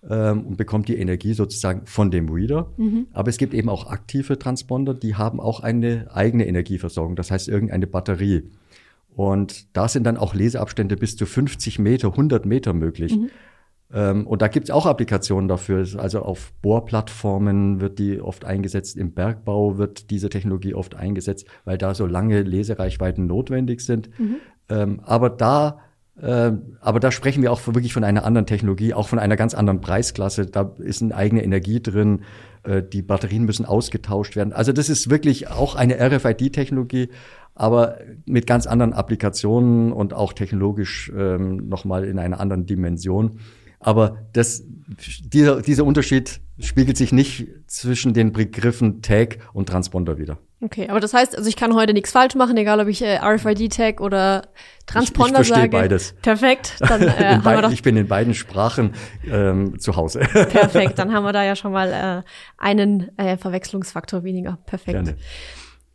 ähm, 0.10 0.48
und 0.48 0.58
bekommt 0.58 0.88
die 0.88 0.98
Energie 0.98 1.34
sozusagen 1.34 1.86
von 1.86 2.12
dem 2.12 2.30
Reader. 2.30 2.72
Mhm. 2.78 3.08
Aber 3.14 3.30
es 3.30 3.38
gibt 3.38 3.54
eben 3.54 3.70
auch 3.70 3.88
aktive 3.88 4.40
Transponder, 4.40 4.94
die 4.94 5.16
haben 5.16 5.40
auch 5.40 5.60
eine 5.60 6.08
eigene 6.14 6.48
Energieversorgung, 6.48 7.16
das 7.16 7.30
heißt 7.30 7.48
irgendeine 7.48 7.88
Batterie. 7.88 8.50
Und 9.16 9.76
da 9.76 9.88
sind 9.88 10.04
dann 10.04 10.18
auch 10.18 10.36
Leseabstände 10.36 10.96
bis 10.96 11.16
zu 11.16 11.26
50 11.26 11.80
Meter, 11.80 12.10
100 12.10 12.46
Meter 12.46 12.74
möglich. 12.74 13.18
Mhm. 13.18 13.30
Ähm, 13.94 14.28
und 14.28 14.42
da 14.42 14.48
gibt 14.48 14.70
es 14.70 14.72
auch 14.72 14.86
Applikationen 14.86 15.48
dafür. 15.48 15.86
Also 15.98 16.22
auf 16.22 16.54
Bohrplattformen 16.62 17.80
wird 17.80 18.00
die 18.00 18.22
oft 18.22 18.46
eingesetzt, 18.46 18.98
im 18.98 19.14
Bergbau 19.14 19.78
wird 19.78 20.10
diese 20.10 20.30
Technologie 20.30 20.74
oft 20.74 20.96
eingesetzt, 20.96 21.48
weil 21.66 21.78
da 21.78 21.94
so 21.94 22.06
lange 22.06 22.42
Lesereichweiten 22.42 23.28
notwendig 23.28 23.82
sind. 23.82 24.10
Mhm. 24.20 24.36
Ähm, 24.70 25.00
aber 25.04 25.30
da 25.30 25.80
äh, 26.22 26.52
aber 26.82 27.00
da 27.00 27.12
sprechen 27.12 27.44
wir 27.44 27.52
auch 27.52 27.66
wirklich 27.68 27.94
von 27.94 28.04
einer 28.04 28.26
anderen 28.26 28.48
Technologie, 28.48 28.94
auch 28.94 29.08
von 29.08 29.20
einer 29.20 29.36
ganz 29.36 29.54
anderen 29.54 29.82
Preisklasse. 29.82 30.48
Da 30.48 30.74
ist 30.80 31.02
eine 31.02 31.16
eigene 31.16 31.44
Energie 31.44 31.82
drin. 31.82 32.24
Äh, 32.64 32.82
die 32.82 33.04
Batterien 33.04 33.46
müssen 33.46 33.66
ausgetauscht 33.66 34.36
werden. 34.36 34.52
Also 34.52 34.72
das 34.72 34.90
ist 34.90 35.10
wirklich 35.10 35.50
auch 35.50 35.76
eine 35.76 35.96
RFID-Technologie, 36.00 37.10
aber 37.54 38.00
mit 38.26 38.48
ganz 38.48 38.66
anderen 38.66 38.94
Applikationen 38.94 39.92
und 39.92 40.14
auch 40.14 40.34
technologisch 40.34 41.12
ähm, 41.16 41.70
nochmal 41.70 42.04
in 42.04 42.18
einer 42.18 42.40
anderen 42.40 42.66
Dimension. 42.66 43.40
Aber 43.88 44.18
das, 44.34 44.66
dieser, 45.24 45.62
dieser 45.62 45.86
Unterschied 45.86 46.42
spiegelt 46.60 46.98
sich 46.98 47.14
nicht 47.14 47.48
zwischen 47.68 48.14
den 48.14 48.34
Begriffen 48.34 49.02
Tag 49.02 49.38
und 49.54 49.70
Transponder 49.70 50.18
wieder. 50.18 50.40
Okay, 50.60 50.90
aber 50.90 51.00
das 51.00 51.14
heißt, 51.14 51.38
also 51.38 51.48
ich 51.48 51.56
kann 51.56 51.74
heute 51.74 51.94
nichts 51.94 52.12
falsch 52.12 52.36
machen, 52.36 52.58
egal 52.58 52.82
ob 52.82 52.90
ich 52.90 53.02
äh, 53.02 53.16
RFID-Tag 53.16 54.02
oder 54.02 54.50
Transponder 54.88 55.40
ich, 55.40 55.48
ich 55.48 55.56
sage. 55.56 55.70
beides. 55.70 56.16
Perfekt. 56.22 56.74
Dann, 56.82 57.02
äh, 57.04 57.38
haben 57.38 57.46
wir 57.46 57.62
doch 57.62 57.72
ich 57.72 57.82
bin 57.82 57.96
in 57.96 58.10
beiden 58.10 58.34
Sprachen 58.34 58.94
ähm, 59.26 59.80
zu 59.80 59.96
Hause. 59.96 60.20
Perfekt, 60.50 61.00
dann 61.00 61.14
haben 61.14 61.24
wir 61.24 61.32
da 61.32 61.46
ja 61.46 61.56
schon 61.56 61.72
mal 61.72 62.26
äh, 62.28 62.30
einen 62.62 63.18
äh, 63.18 63.38
Verwechslungsfaktor 63.38 64.26
weniger. 64.26 64.58
Perfekt. 64.66 64.98
Gerne. 64.98 65.16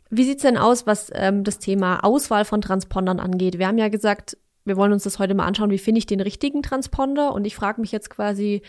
Wie 0.09 0.23
sieht's 0.23 0.41
denn 0.41 0.57
aus, 0.57 0.87
was 0.87 1.11
ähm, 1.13 1.43
das 1.43 1.59
Thema 1.59 2.03
Auswahl 2.03 2.45
von 2.45 2.59
Transpondern 2.59 3.19
angeht? 3.19 3.59
Wir 3.59 3.67
haben 3.67 3.77
ja 3.77 3.89
gesagt, 3.89 4.35
wir 4.65 4.77
wollen 4.77 4.93
uns 4.93 5.03
das 5.03 5.19
heute 5.19 5.33
mal 5.33 5.45
anschauen, 5.45 5.71
wie 5.71 5.77
finde 5.77 5.99
ich 5.99 6.05
den 6.05 6.21
richtigen 6.21 6.61
Transponder? 6.63 7.33
Und 7.33 7.45
ich 7.45 7.55
frage 7.55 7.81
mich 7.81 7.91
jetzt 7.91 8.09
quasi, 8.09 8.61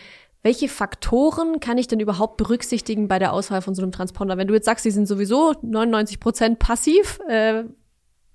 welche 0.43 0.69
Faktoren 0.69 1.59
kann 1.59 1.77
ich 1.77 1.87
denn 1.87 1.99
überhaupt 1.99 2.37
berücksichtigen 2.37 3.07
bei 3.07 3.17
der 3.17 3.33
Auswahl 3.33 3.61
von 3.61 3.73
so 3.73 3.81
einem 3.81 3.91
Transponder? 3.91 4.37
Wenn 4.37 4.47
du 4.47 4.53
jetzt 4.53 4.65
sagst, 4.65 4.83
sie 4.83 4.91
sind 4.91 5.07
sowieso 5.07 5.53
99 5.61 6.19
Prozent 6.19 6.59
passiv, 6.59 7.19
äh, 7.27 7.63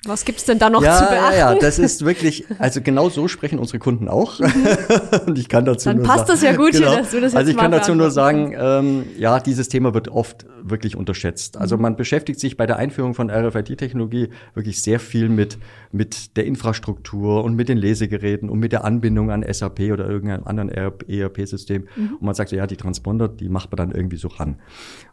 was 0.07 0.25
gibt's 0.25 0.45
denn 0.45 0.59
da 0.59 0.71
noch 0.71 0.83
ja, 0.83 0.97
zu 0.97 1.05
beachten? 1.05 1.39
Ja, 1.39 1.53
ja, 1.53 1.59
das 1.59 1.79
ist 1.79 2.05
wirklich, 2.07 2.47
also 2.59 2.81
genau 2.81 3.11
so 3.11 3.29
sprechen 3.29 3.59
unsere 3.59 3.79
Kunden 3.79 4.09
auch. 4.09 4.41
Mhm. 4.41 4.47
und 5.27 5.39
ich 5.39 5.51
kann 5.51 5.67
dazu 5.67 5.91
Dann 5.91 5.99
nur 5.99 6.07
passt 6.07 6.27
sagen, 6.27 6.31
das 6.31 6.43
ja 6.43 6.57
gut, 6.57 6.73
genau, 6.73 6.97
dass 6.97 7.11
du 7.11 7.21
das 7.21 7.33
jetzt 7.33 7.37
Also 7.37 7.51
ich 7.51 7.57
kann 7.59 7.71
dazu 7.71 7.95
nur 7.95 8.11
sagen, 8.11 8.55
ähm, 8.59 9.05
ja, 9.19 9.41
dieses 9.41 9.69
Thema 9.69 9.93
wird 9.93 10.09
oft 10.09 10.47
wirklich 10.63 10.97
unterschätzt. 10.97 11.59
Also 11.59 11.77
mhm. 11.77 11.83
man 11.83 11.97
beschäftigt 11.97 12.41
sich 12.41 12.57
bei 12.57 12.67
der 12.67 12.77
Einführung 12.77 13.13
von 13.13 13.31
RFID-Technologie 13.31 14.31
wirklich 14.55 14.81
sehr 14.81 15.01
viel 15.01 15.29
mit, 15.29 15.59
mit 15.93 16.37
der 16.39 16.47
Infrastruktur 16.47 17.45
und 17.45 17.55
mit 17.55 17.69
den 17.69 17.77
Lesegeräten 17.77 18.49
und 18.49 18.59
mit 18.59 18.73
der 18.73 18.85
Anbindung 18.85 19.31
an 19.31 19.45
SAP 19.47 19.81
oder 19.93 20.09
irgendeinem 20.09 20.47
anderen 20.47 20.71
ERP-System. 20.71 21.89
Mhm. 21.95 22.15
Und 22.15 22.23
man 22.23 22.35
sagt, 22.35 22.53
ja, 22.53 22.67
die 22.67 22.77
Transponder, 22.77 23.29
die 23.29 23.51
macht 23.51 23.71
man 23.71 23.77
dann 23.77 23.93
irgendwie 23.93 24.17
so 24.17 24.29
ran. 24.29 24.57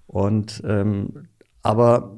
Und 0.08 0.64
ähm, 0.66 1.28
aber 1.68 2.18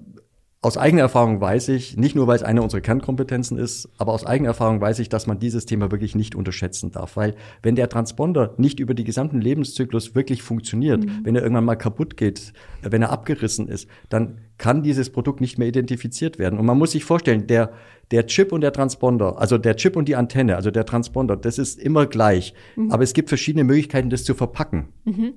aus 0.61 0.77
eigener 0.77 1.03
Erfahrung 1.03 1.39
weiß 1.39 1.69
ich, 1.69 1.95
nicht 1.95 2.15
nur 2.15 2.27
weil 2.27 2.35
es 2.35 2.43
eine 2.43 2.61
unserer 2.61 2.81
Kernkompetenzen 2.81 3.57
ist, 3.57 3.87
aber 3.97 4.11
aus 4.11 4.25
eigener 4.25 4.49
Erfahrung 4.49 4.81
weiß 4.81 4.99
ich, 4.99 5.07
dass 5.07 5.25
man 5.25 5.39
dieses 5.39 5.65
Thema 5.65 5.89
wirklich 5.89 6.15
nicht 6.15 6.35
unterschätzen 6.35 6.91
darf, 6.91 7.15
weil 7.15 7.35
wenn 7.63 7.75
der 7.75 7.87
Transponder 7.87 8.55
nicht 8.57 8.81
über 8.81 8.93
die 8.93 9.05
gesamten 9.05 9.39
Lebenszyklus 9.39 10.15
wirklich 10.15 10.43
funktioniert, 10.43 11.05
mhm. 11.05 11.21
wenn 11.23 11.35
er 11.35 11.43
irgendwann 11.43 11.63
mal 11.63 11.77
kaputt 11.77 12.17
geht, 12.17 12.51
wenn 12.81 13.01
er 13.01 13.09
abgerissen 13.09 13.69
ist, 13.69 13.87
dann 14.09 14.39
kann 14.57 14.83
dieses 14.83 15.11
Produkt 15.11 15.39
nicht 15.39 15.57
mehr 15.57 15.69
identifiziert 15.69 16.39
werden. 16.39 16.59
Und 16.59 16.65
man 16.65 16.77
muss 16.77 16.91
sich 16.91 17.05
vorstellen, 17.05 17.47
der, 17.47 17.71
der 18.11 18.27
Chip 18.27 18.51
und 18.51 18.59
der 18.59 18.73
Transponder, 18.73 19.39
also 19.39 19.57
der 19.57 19.77
Chip 19.77 19.95
und 19.95 20.09
die 20.09 20.17
Antenne, 20.17 20.57
also 20.57 20.71
der 20.71 20.85
Transponder, 20.85 21.37
das 21.37 21.57
ist 21.57 21.79
immer 21.79 22.05
gleich. 22.05 22.53
Mhm. 22.75 22.91
Aber 22.91 23.03
es 23.03 23.13
gibt 23.13 23.29
verschiedene 23.29 23.63
Möglichkeiten, 23.63 24.09
das 24.09 24.25
zu 24.25 24.33
verpacken. 24.33 24.89
Mhm. 25.05 25.35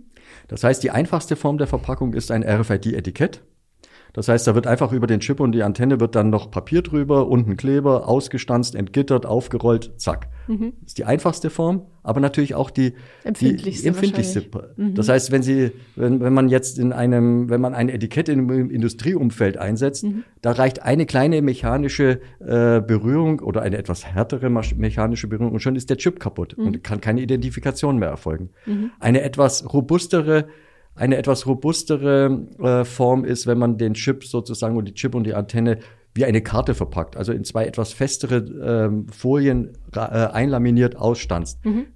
Das 0.48 0.64
heißt, 0.64 0.82
die 0.82 0.90
einfachste 0.90 1.36
Form 1.36 1.58
der 1.58 1.68
Verpackung 1.68 2.12
ist 2.12 2.32
ein 2.32 2.42
RFID-Etikett. 2.42 3.42
Das 4.12 4.28
heißt, 4.28 4.46
da 4.46 4.54
wird 4.54 4.66
einfach 4.66 4.92
über 4.92 5.06
den 5.06 5.20
Chip 5.20 5.40
und 5.40 5.52
die 5.52 5.62
Antenne 5.62 5.98
wird 5.98 6.14
dann 6.14 6.28
noch 6.28 6.50
Papier 6.50 6.82
drüber, 6.82 7.28
unten 7.28 7.56
Kleber, 7.56 8.08
ausgestanzt, 8.08 8.74
entgittert, 8.74 9.24
aufgerollt, 9.24 9.92
zack. 9.96 10.28
Mhm. 10.48 10.74
Das 10.80 10.88
ist 10.88 10.98
die 10.98 11.04
einfachste 11.04 11.48
Form, 11.48 11.86
aber 12.02 12.20
natürlich 12.20 12.54
auch 12.54 12.70
die 12.70 12.94
empfindlichste. 13.24 13.82
Die 13.82 13.88
empfindlichste. 13.88 14.42
Mhm. 14.76 14.94
Das 14.94 15.08
heißt, 15.08 15.30
wenn 15.30 15.42
Sie, 15.42 15.72
wenn, 15.96 16.20
wenn 16.20 16.34
man 16.34 16.48
jetzt 16.50 16.78
in 16.78 16.92
einem, 16.92 17.48
wenn 17.48 17.60
man 17.60 17.74
eine 17.74 17.92
Etikette 17.92 18.32
im 18.32 18.70
Industrieumfeld 18.70 19.56
einsetzt, 19.56 20.04
mhm. 20.04 20.24
da 20.42 20.52
reicht 20.52 20.82
eine 20.82 21.06
kleine 21.06 21.40
mechanische 21.40 22.20
äh, 22.40 22.80
Berührung 22.80 23.40
oder 23.40 23.62
eine 23.62 23.78
etwas 23.78 24.04
härtere 24.04 24.50
mechanische 24.50 25.26
Berührung 25.26 25.52
und 25.52 25.60
schon 25.60 25.76
ist 25.76 25.88
der 25.88 25.96
Chip 25.96 26.20
kaputt 26.20 26.56
mhm. 26.58 26.66
und 26.66 26.84
kann 26.84 27.00
keine 27.00 27.22
Identifikation 27.22 27.98
mehr 27.98 28.10
erfolgen. 28.10 28.50
Mhm. 28.66 28.90
Eine 29.00 29.22
etwas 29.22 29.72
robustere 29.72 30.48
eine 30.94 31.16
etwas 31.16 31.46
robustere 31.46 32.46
äh, 32.58 32.84
Form 32.84 33.24
ist, 33.24 33.46
wenn 33.46 33.58
man 33.58 33.78
den 33.78 33.94
Chip 33.94 34.24
sozusagen 34.24 34.76
und 34.76 34.86
die 34.86 34.94
Chip 34.94 35.14
und 35.14 35.24
die 35.24 35.34
Antenne 35.34 35.78
wie 36.14 36.24
eine 36.24 36.42
Karte 36.42 36.74
verpackt, 36.74 37.16
also 37.16 37.32
in 37.32 37.44
zwei 37.44 37.64
etwas 37.64 37.92
festere 37.92 38.36
ähm, 38.36 39.08
Folien 39.08 39.72
äh, 39.94 40.00
einlaminiert 40.00 40.96
ausstanzt. 40.96 41.64
Mhm. 41.64 41.86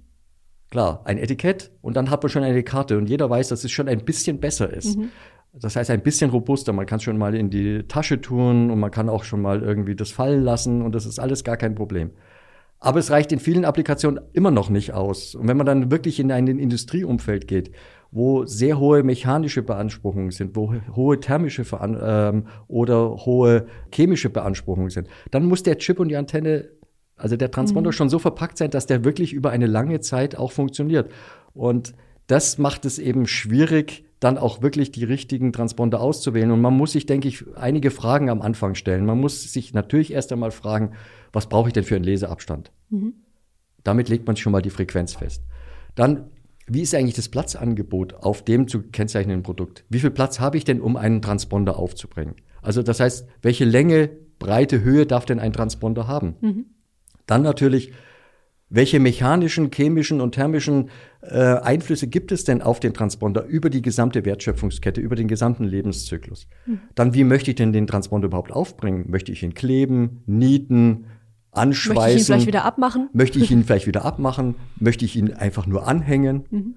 Klar, 0.71 1.01
ein 1.05 1.17
Etikett 1.17 1.71
und 1.81 1.95
dann 1.95 2.09
hat 2.09 2.23
man 2.23 2.29
schon 2.29 2.43
eine 2.43 2.63
Karte 2.63 2.97
und 2.97 3.07
jeder 3.07 3.29
weiß, 3.29 3.49
dass 3.49 3.63
es 3.63 3.71
schon 3.71 3.87
ein 3.87 4.03
bisschen 4.03 4.39
besser 4.39 4.71
ist. 4.73 4.97
Mhm. 4.97 5.09
Das 5.53 5.75
heißt, 5.75 5.89
ein 5.89 6.01
bisschen 6.01 6.29
robuster. 6.29 6.73
Man 6.73 6.85
kann 6.85 6.99
schon 6.99 7.17
mal 7.17 7.33
in 7.35 7.49
die 7.49 7.83
Tasche 7.87 8.21
tun 8.21 8.69
und 8.69 8.79
man 8.79 8.91
kann 8.91 9.09
auch 9.09 9.23
schon 9.23 9.41
mal 9.41 9.63
irgendwie 9.63 9.95
das 9.95 10.11
fallen 10.11 10.43
lassen 10.43 10.81
und 10.81 10.93
das 10.93 11.05
ist 11.05 11.19
alles 11.19 11.43
gar 11.43 11.57
kein 11.57 11.75
Problem. 11.75 12.11
Aber 12.79 12.99
es 12.99 13.09
reicht 13.09 13.31
in 13.31 13.39
vielen 13.39 13.65
Applikationen 13.65 14.23
immer 14.33 14.51
noch 14.51 14.69
nicht 14.69 14.93
aus. 14.93 15.33
Und 15.33 15.47
wenn 15.47 15.57
man 15.57 15.65
dann 15.65 15.89
wirklich 15.89 16.19
in 16.19 16.31
ein 16.31 16.47
Industrieumfeld 16.47 17.47
geht, 17.47 17.71
wo 18.11 18.45
sehr 18.45 18.79
hohe 18.79 19.03
mechanische 19.03 19.61
Beanspruchungen 19.61 20.31
sind, 20.31 20.55
wo 20.55 20.73
hohe 20.95 21.19
thermische 21.19 21.65
Veran 21.65 21.97
ähm, 22.01 22.47
oder 22.67 23.25
hohe 23.25 23.67
chemische 23.93 24.29
Beanspruchungen 24.29 24.89
sind, 24.89 25.07
dann 25.31 25.45
muss 25.45 25.63
der 25.63 25.77
Chip 25.77 25.99
und 25.99 26.09
die 26.09 26.15
Antenne, 26.15 26.69
also 27.15 27.35
der 27.35 27.51
Transponder 27.51 27.89
mhm. 27.89 27.93
schon 27.93 28.09
so 28.09 28.19
verpackt 28.19 28.57
sein, 28.57 28.71
dass 28.71 28.85
der 28.85 29.03
wirklich 29.03 29.33
über 29.33 29.49
eine 29.49 29.67
lange 29.67 29.99
Zeit 29.99 30.37
auch 30.37 30.51
funktioniert. 30.51 31.11
Und 31.53 31.93
das 32.27 32.57
macht 32.57 32.85
es 32.85 32.99
eben 32.99 33.25
schwierig, 33.25 34.05
dann 34.19 34.37
auch 34.37 34.61
wirklich 34.61 34.91
die 34.91 35.03
richtigen 35.03 35.53
Transponder 35.53 36.01
auszuwählen. 36.01 36.51
Und 36.51 36.61
man 36.61 36.75
muss 36.75 36.93
sich, 36.93 37.05
denke 37.05 37.27
ich, 37.27 37.45
einige 37.55 37.91
Fragen 37.91 38.29
am 38.29 38.41
Anfang 38.41 38.75
stellen. 38.75 39.05
Man 39.05 39.19
muss 39.19 39.51
sich 39.53 39.73
natürlich 39.73 40.11
erst 40.11 40.31
einmal 40.31 40.51
fragen, 40.51 40.93
was 41.33 41.47
brauche 41.47 41.69
ich 41.69 41.73
denn 41.73 41.83
für 41.83 41.95
einen 41.95 42.03
Leseabstand? 42.03 42.71
Mhm. 42.89 43.13
Damit 43.83 44.09
legt 44.09 44.25
man 44.25 44.35
schon 44.35 44.51
mal 44.51 44.61
die 44.61 44.69
Frequenz 44.69 45.13
fest. 45.13 45.43
Dann 45.95 46.29
wie 46.67 46.81
ist 46.81 46.93
eigentlich 46.93 47.15
das 47.15 47.29
Platzangebot 47.29 48.13
auf 48.13 48.43
dem 48.43 48.67
zu 48.67 48.83
kennzeichnenden 48.83 49.43
Produkt? 49.43 49.85
Wie 49.89 49.99
viel 49.99 50.11
Platz 50.11 50.39
habe 50.39 50.57
ich 50.57 50.65
denn, 50.65 50.81
um 50.81 50.97
einen 50.97 51.21
Transponder 51.21 51.77
aufzubringen? 51.77 52.35
Also 52.61 52.83
das 52.83 52.99
heißt, 52.99 53.27
welche 53.41 53.65
Länge, 53.65 54.09
Breite, 54.39 54.81
Höhe 54.81 55.05
darf 55.05 55.25
denn 55.25 55.39
ein 55.39 55.53
Transponder 55.53 56.07
haben? 56.07 56.35
Mhm. 56.41 56.65
Dann 57.25 57.41
natürlich, 57.41 57.93
welche 58.69 58.99
mechanischen, 58.99 59.71
chemischen 59.71 60.19
und 60.19 60.33
thermischen 60.33 60.89
äh, 61.21 61.37
Einflüsse 61.37 62.07
gibt 62.07 62.33
es 62.33 62.43
denn 62.43 62.61
auf 62.61 62.81
den 62.81 62.93
Transponder 62.93 63.45
über 63.45 63.69
die 63.69 63.81
gesamte 63.81 64.25
Wertschöpfungskette, 64.25 64.99
über 64.99 65.15
den 65.15 65.29
gesamten 65.29 65.63
Lebenszyklus? 65.63 66.47
Mhm. 66.65 66.81
Dann, 66.95 67.13
wie 67.13 67.23
möchte 67.23 67.51
ich 67.51 67.55
denn 67.55 67.71
den 67.71 67.87
Transponder 67.87 68.27
überhaupt 68.27 68.51
aufbringen? 68.51 69.05
Möchte 69.09 69.31
ich 69.31 69.41
ihn 69.43 69.53
kleben, 69.53 70.21
nieten, 70.25 71.05
anschweißen. 71.51 71.95
Möchte 71.95 72.13
ich 72.13 72.19
ihn 72.19 72.25
vielleicht 72.25 72.47
wieder 72.47 72.65
abmachen? 72.65 73.09
Möchte 73.13 73.39
ich 73.39 73.51
ihn 73.51 73.63
vielleicht 73.65 73.87
wieder 73.87 74.05
abmachen? 74.05 74.55
Möchte 74.79 75.05
ich 75.05 75.15
ihn 75.15 75.33
einfach 75.33 75.65
nur 75.67 75.87
anhängen? 75.87 76.45
Mhm. 76.49 76.75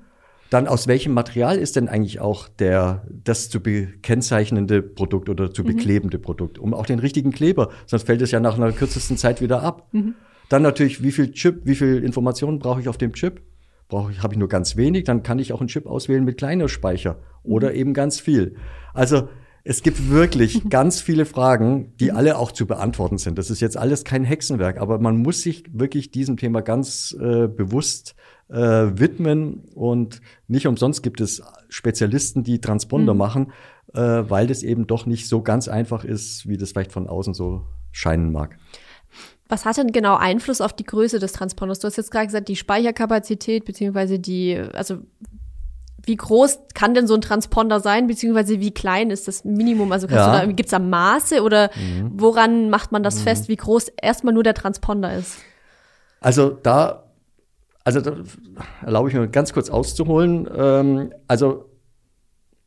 Dann 0.51 0.67
aus 0.67 0.89
welchem 0.89 1.15
Material 1.15 1.59
ist 1.59 1.77
denn 1.77 1.89
eigentlich 1.89 2.21
auch 2.21 2.49
der, 2.49 3.07
das 3.09 3.49
zu 3.49 3.61
bekennzeichnende 3.61 4.83
Produkt 4.83 5.29
oder 5.29 5.53
zu 5.53 5.63
mhm. 5.63 5.69
beklebende 5.69 6.19
Produkt? 6.19 6.59
Um 6.59 6.75
auch 6.75 6.87
den 6.87 6.99
richtigen 6.99 7.31
Kleber, 7.31 7.71
sonst 7.87 8.07
fällt 8.07 8.21
es 8.21 8.33
ja 8.33 8.41
nach 8.41 8.57
einer 8.57 8.73
kürzesten 8.73 9.17
Zeit 9.17 9.41
wieder 9.41 9.63
ab. 9.63 9.89
Mhm. 9.93 10.15
Dann 10.49 10.63
natürlich, 10.63 11.05
wie 11.05 11.13
viel 11.13 11.31
Chip, 11.31 11.61
wie 11.65 11.77
viel 11.77 12.03
Informationen 12.03 12.59
brauche 12.59 12.81
ich 12.81 12.89
auf 12.89 12.99
dem 12.99 13.13
Chip? 13.13 13.43
Brauche 13.89 14.11
ich, 14.11 14.23
habe 14.23 14.35
ich 14.35 14.39
nur 14.39 14.49
ganz 14.49 14.77
wenig, 14.77 15.05
dann 15.05 15.23
kann 15.23 15.39
ich 15.39 15.53
auch 15.53 15.61
einen 15.61 15.69
Chip 15.69 15.87
auswählen 15.87 16.25
mit 16.25 16.39
kleiner 16.39 16.69
Speicher 16.69 17.21
oder 17.45 17.71
mhm. 17.71 17.77
eben 17.77 17.95
ganz 17.95 18.19
viel. 18.19 18.57
Also 18.93 19.29
es 19.65 19.83
gibt 19.83 20.11
wirklich 20.11 20.69
ganz 20.71 21.01
viele 21.01 21.27
Fragen, 21.27 21.95
die 21.99 22.13
alle 22.13 22.39
auch 22.39 22.53
zu 22.53 22.67
beantworten 22.67 23.19
sind. 23.19 23.39
Das 23.39 23.51
ist 23.51 23.61
jetzt 23.61 23.77
alles 23.77 24.05
kein 24.05 24.25
Hexenwerk, 24.25 24.81
aber 24.81 24.99
man 24.99 25.17
muss 25.17 25.43
sich 25.43 25.65
wirklich 25.73 26.11
diesem 26.11 26.37
Thema 26.37 26.63
ganz 26.63 27.17
äh, 27.21 27.47
bewusst 27.47 28.15
äh, 28.49 28.57
widmen 28.57 29.65
und 29.75 30.21
nicht 30.49 30.67
umsonst 30.67 31.03
gibt 31.03 31.21
es 31.21 31.43
Spezialisten, 31.69 32.43
die 32.43 32.61
Transponder 32.61 33.15
mhm. 33.15 33.19
machen, 33.19 33.53
äh, 33.95 34.01
weil 34.01 34.47
das 34.47 34.63
eben 34.63 34.87
doch 34.87 35.07
nicht 35.07 35.29
so 35.29 35.43
ganz 35.43 35.69
einfach 35.69 36.05
ist, 36.05 36.49
wie 36.49 36.57
das 36.57 36.73
vielleicht 36.73 36.93
von 36.93 37.07
außen 37.07 37.35
so 37.35 37.67
scheinen 37.93 38.33
mag. 38.33 38.57
Was 39.49 39.65
hat 39.65 39.77
denn 39.79 39.91
genau 39.91 40.17
Einfluss 40.17 40.61
auf 40.61 40.73
die 40.73 40.85
Größe 40.85 41.19
des 41.19 41.33
Transponders? 41.33 41.81
Du 41.81 41.89
hast 41.89 41.97
jetzt 41.97 42.13
gerade 42.13 42.27
gesagt, 42.27 42.49
die 42.49 42.57
Speicherkapazität 42.57 43.65
beziehungsweise 43.65 44.21
die, 44.21 44.57
also 44.73 44.99
wie 46.05 46.17
groß 46.17 46.61
kann 46.75 46.95
denn 46.95 47.07
so 47.07 47.15
ein 47.15 47.21
Transponder 47.21 47.81
sein, 47.81 48.07
beziehungsweise 48.07 48.61
wie 48.61 48.73
klein 48.73 49.11
ist 49.11 49.29
das 49.29 49.45
Minimum? 49.45 49.93
Also 49.93 50.07
ja. 50.07 50.45
da, 50.45 50.47
gibt's 50.47 50.71
da 50.71 50.79
Maße 50.79 51.43
oder 51.43 51.71
mhm. 51.75 52.13
woran 52.15 52.71
macht 52.71 52.93
man 52.93 53.03
das 53.03 53.21
mhm. 53.21 53.25
fest, 53.25 53.49
wie 53.49 53.57
groß 53.57 53.89
erstmal 54.01 54.35
nur 54.35 54.43
der 54.43 54.55
Transponder 54.55 55.15
ist? 55.15 55.39
Also 56.21 56.51
da, 56.51 57.05
also 57.85 58.01
da 58.01 58.15
erlaube 58.83 59.09
ich 59.09 59.15
mir 59.15 59.29
ganz 59.29 59.53
kurz 59.53 59.71
auszuholen. 59.71 60.49
Ähm, 60.55 61.13
also 61.29 61.71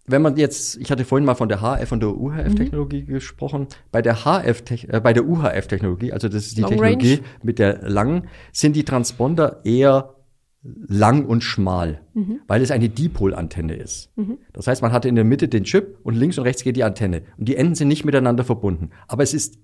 wenn 0.05 0.21
man 0.21 0.35
jetzt, 0.35 0.77
ich 0.77 0.91
hatte 0.91 1.05
vorhin 1.05 1.25
mal 1.25 1.35
von 1.35 1.47
der 1.47 1.61
HF 1.61 1.91
und 1.91 2.01
der 2.01 2.09
UHF-Technologie 2.09 3.03
mhm. 3.03 3.07
gesprochen. 3.07 3.67
Bei 3.91 4.01
der 4.01 4.25
HF, 4.25 4.63
äh, 4.69 4.99
bei 4.99 5.13
der 5.13 5.25
UHF-Technologie, 5.25 6.11
also 6.11 6.27
das 6.27 6.47
ist 6.47 6.57
die 6.57 6.61
Long 6.61 6.71
Technologie 6.71 7.15
Range. 7.15 7.27
mit 7.41 7.59
der 7.59 7.89
langen, 7.89 8.27
sind 8.51 8.75
die 8.75 8.83
Transponder 8.83 9.61
eher 9.63 10.15
lang 10.63 11.25
und 11.25 11.43
schmal, 11.43 12.01
mhm. 12.13 12.39
weil 12.47 12.61
es 12.61 12.71
eine 12.71 12.89
Dipolantenne 12.89 13.75
ist. 13.75 14.11
Mhm. 14.15 14.37
Das 14.53 14.67
heißt, 14.67 14.81
man 14.81 14.93
hat 14.93 15.05
in 15.05 15.15
der 15.15 15.25
Mitte 15.25 15.47
den 15.47 15.65
Chip 15.65 15.99
und 16.03 16.15
links 16.15 16.37
und 16.37 16.45
rechts 16.45 16.63
geht 16.63 16.77
die 16.77 16.83
Antenne. 16.83 17.23
Und 17.37 17.49
die 17.49 17.57
Enden 17.57 17.75
sind 17.75 17.89
nicht 17.89 18.05
miteinander 18.05 18.43
verbunden. 18.43 18.91
Aber 19.07 19.23
es 19.23 19.33
ist 19.33 19.59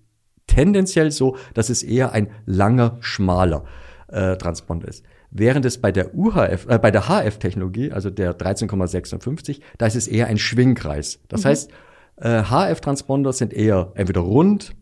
tendenziell 0.47 1.11
so, 1.11 1.37
dass 1.53 1.69
es 1.69 1.83
eher 1.83 2.11
ein 2.11 2.29
langer, 2.45 2.97
schmaler 2.99 3.63
äh, 4.07 4.35
Transponder 4.37 4.87
ist. 4.87 5.05
während 5.31 5.65
es 5.65 5.79
bei 5.79 5.91
der 5.91 6.15
UHF, 6.15 6.65
äh, 6.67 6.79
bei 6.79 6.91
der 6.91 7.07
HF-Technologie, 7.07 7.91
also 7.91 8.09
der 8.09 8.37
13,56, 8.37 9.61
da 9.77 9.85
ist 9.85 9.95
es 9.95 10.07
eher 10.07 10.27
ein 10.27 10.37
Schwingkreis. 10.37 11.19
Das 11.27 11.43
mhm. 11.43 11.49
heißt, 11.49 11.71
äh, 12.17 12.43
HF-Transponder 12.43 13.31
sind 13.31 13.53
eher 13.53 13.91
entweder 13.95 14.21
rund, 14.21 14.75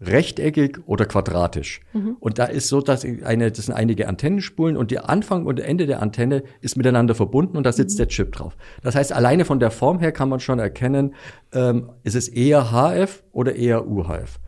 rechteckig 0.00 0.78
oder 0.86 1.06
quadratisch. 1.06 1.80
Mhm. 1.92 2.16
Und 2.20 2.38
da 2.38 2.44
ist 2.44 2.68
so, 2.68 2.80
dass 2.80 3.04
eine, 3.04 3.50
das 3.50 3.66
sind 3.66 3.74
einige 3.74 4.08
Antennenspulen 4.08 4.76
und 4.76 4.90
der 4.90 5.08
Anfang 5.08 5.44
und 5.44 5.58
Ende 5.58 5.86
der 5.86 6.00
Antenne 6.00 6.44
ist 6.60 6.76
miteinander 6.76 7.14
verbunden 7.14 7.56
und 7.56 7.64
da 7.64 7.72
sitzt 7.72 7.96
mhm. 7.96 7.98
der 7.98 8.08
Chip 8.08 8.32
drauf. 8.32 8.56
Das 8.82 8.94
heißt, 8.94 9.12
alleine 9.12 9.44
von 9.44 9.58
der 9.58 9.70
Form 9.70 9.98
her 9.98 10.12
kann 10.12 10.28
man 10.28 10.40
schon 10.40 10.60
erkennen, 10.60 11.14
ähm, 11.52 11.90
ist 12.04 12.14
es 12.14 12.28
eher 12.28 12.70
HF 12.70 13.24
oder 13.32 13.56
eher 13.56 13.88
UHF. 13.88 14.38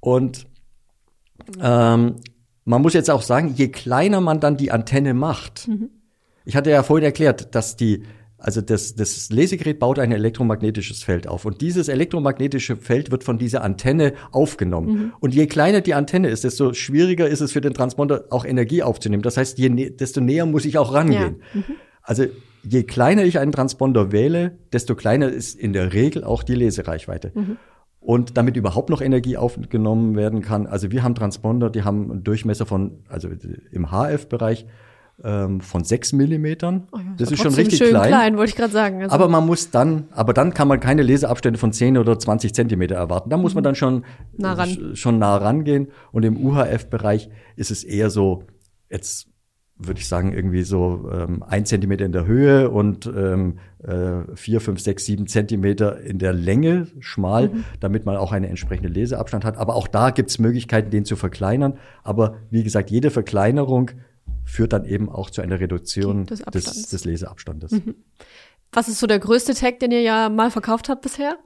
Und 0.00 0.46
ähm, 1.60 2.16
man 2.64 2.82
muss 2.82 2.94
jetzt 2.94 3.10
auch 3.10 3.22
sagen, 3.22 3.54
je 3.54 3.68
kleiner 3.68 4.20
man 4.20 4.40
dann 4.40 4.56
die 4.56 4.70
Antenne 4.70 5.12
macht, 5.12 5.68
mhm. 5.68 5.90
ich 6.44 6.56
hatte 6.56 6.70
ja 6.70 6.82
vorhin 6.82 7.04
erklärt, 7.04 7.54
dass 7.54 7.76
die 7.76 8.04
also 8.38 8.60
das, 8.60 8.94
das 8.94 9.30
Lesegerät 9.30 9.80
baut 9.80 9.98
ein 9.98 10.12
elektromagnetisches 10.12 11.02
Feld 11.02 11.26
auf 11.26 11.44
und 11.44 11.60
dieses 11.60 11.88
elektromagnetische 11.88 12.76
Feld 12.76 13.10
wird 13.10 13.24
von 13.24 13.36
dieser 13.36 13.64
Antenne 13.64 14.12
aufgenommen. 14.30 14.88
Mhm. 14.88 15.12
Und 15.18 15.34
je 15.34 15.46
kleiner 15.48 15.80
die 15.80 15.94
Antenne 15.94 16.28
ist, 16.28 16.44
desto 16.44 16.72
schwieriger 16.72 17.28
ist 17.28 17.40
es 17.40 17.50
für 17.50 17.60
den 17.60 17.74
Transponder 17.74 18.24
auch 18.30 18.44
Energie 18.44 18.84
aufzunehmen. 18.84 19.24
Das 19.24 19.36
heißt, 19.36 19.58
je, 19.58 19.90
desto 19.90 20.20
näher 20.20 20.46
muss 20.46 20.64
ich 20.64 20.78
auch 20.78 20.94
rangehen. 20.94 21.42
Ja. 21.52 21.60
Mhm. 21.60 21.64
Also 22.02 22.26
je 22.62 22.84
kleiner 22.84 23.24
ich 23.24 23.40
einen 23.40 23.52
Transponder 23.52 24.12
wähle, 24.12 24.56
desto 24.72 24.94
kleiner 24.94 25.28
ist 25.28 25.58
in 25.58 25.72
der 25.72 25.92
Regel 25.92 26.22
auch 26.22 26.44
die 26.44 26.54
Lesereichweite. 26.54 27.32
Mhm. 27.34 27.56
Und 28.00 28.36
damit 28.36 28.56
überhaupt 28.56 28.88
noch 28.88 29.00
Energie 29.00 29.36
aufgenommen 29.36 30.14
werden 30.14 30.40
kann, 30.42 30.68
also 30.68 30.92
wir 30.92 31.02
haben 31.02 31.16
Transponder, 31.16 31.68
die 31.68 31.82
haben 31.82 32.10
einen 32.10 32.24
Durchmesser 32.24 32.64
von, 32.64 33.00
also 33.08 33.28
im 33.72 33.90
HF-Bereich 33.90 34.66
ähm, 35.24 35.60
von 35.60 35.84
sechs 35.84 36.12
Millimetern. 36.12 36.86
Oh 36.92 36.98
ja, 36.98 37.04
das, 37.16 37.32
ist 37.32 37.42
schon 37.42 37.54
richtig 37.54 37.78
schön 37.78 37.90
klein. 37.90 38.08
klein 38.08 38.36
wollte 38.36 38.50
ich 38.50 38.56
gerade 38.56 38.72
sagen. 38.72 39.02
Also 39.02 39.14
aber 39.14 39.28
man 39.28 39.46
muss 39.46 39.70
dann, 39.70 40.04
aber 40.12 40.32
dann 40.32 40.54
kann 40.54 40.68
man 40.68 40.80
keine 40.80 41.02
Leseabstände 41.02 41.58
von 41.58 41.72
10 41.72 41.98
oder 41.98 42.18
20 42.18 42.54
Zentimeter 42.54 42.94
erwarten. 42.94 43.30
Da 43.30 43.36
muss 43.36 43.54
man 43.54 43.62
mhm. 43.62 43.64
dann 43.64 43.74
schon 43.74 44.04
nah, 44.36 44.52
ran. 44.52 44.94
schon 44.94 45.18
nah 45.18 45.36
rangehen. 45.36 45.88
Und 46.12 46.24
im 46.24 46.36
UHF-Bereich 46.36 47.30
ist 47.56 47.70
es 47.70 47.84
eher 47.84 48.10
so, 48.10 48.44
jetzt 48.90 49.28
würde 49.78 50.00
ich 50.00 50.08
sagen, 50.08 50.32
irgendwie 50.32 50.62
so 50.62 51.08
ähm, 51.12 51.44
ein 51.44 51.64
Zentimeter 51.64 52.04
in 52.04 52.10
der 52.10 52.26
Höhe 52.26 52.68
und 52.68 53.06
ähm, 53.06 53.58
äh, 53.82 54.34
vier, 54.34 54.60
fünf, 54.60 54.80
sechs, 54.80 55.04
sieben 55.04 55.28
Zentimeter 55.28 56.00
in 56.00 56.18
der 56.18 56.32
Länge, 56.32 56.88
schmal, 56.98 57.48
mhm. 57.48 57.64
damit 57.78 58.04
man 58.04 58.16
auch 58.16 58.32
einen 58.32 58.44
entsprechenden 58.44 58.92
Leseabstand 58.92 59.44
hat. 59.44 59.56
Aber 59.56 59.76
auch 59.76 59.86
da 59.86 60.10
gibt 60.10 60.30
es 60.30 60.40
Möglichkeiten, 60.40 60.90
den 60.90 61.04
zu 61.04 61.14
verkleinern. 61.14 61.74
Aber 62.02 62.38
wie 62.50 62.64
gesagt, 62.64 62.90
jede 62.90 63.10
Verkleinerung 63.10 63.92
führt 64.48 64.72
dann 64.72 64.84
eben 64.84 65.08
auch 65.08 65.30
zu 65.30 65.42
einer 65.42 65.60
Reduktion 65.60 66.26
des, 66.26 66.40
des, 66.40 66.88
des 66.88 67.04
Leseabstandes. 67.04 67.72
Mhm. 67.72 67.94
Was 68.72 68.88
ist 68.88 68.98
so 68.98 69.06
der 69.06 69.18
größte 69.18 69.54
Tag, 69.54 69.80
den 69.80 69.92
ihr 69.92 70.02
ja 70.02 70.28
mal 70.28 70.50
verkauft 70.50 70.88
habt 70.88 71.02
bisher? 71.02 71.36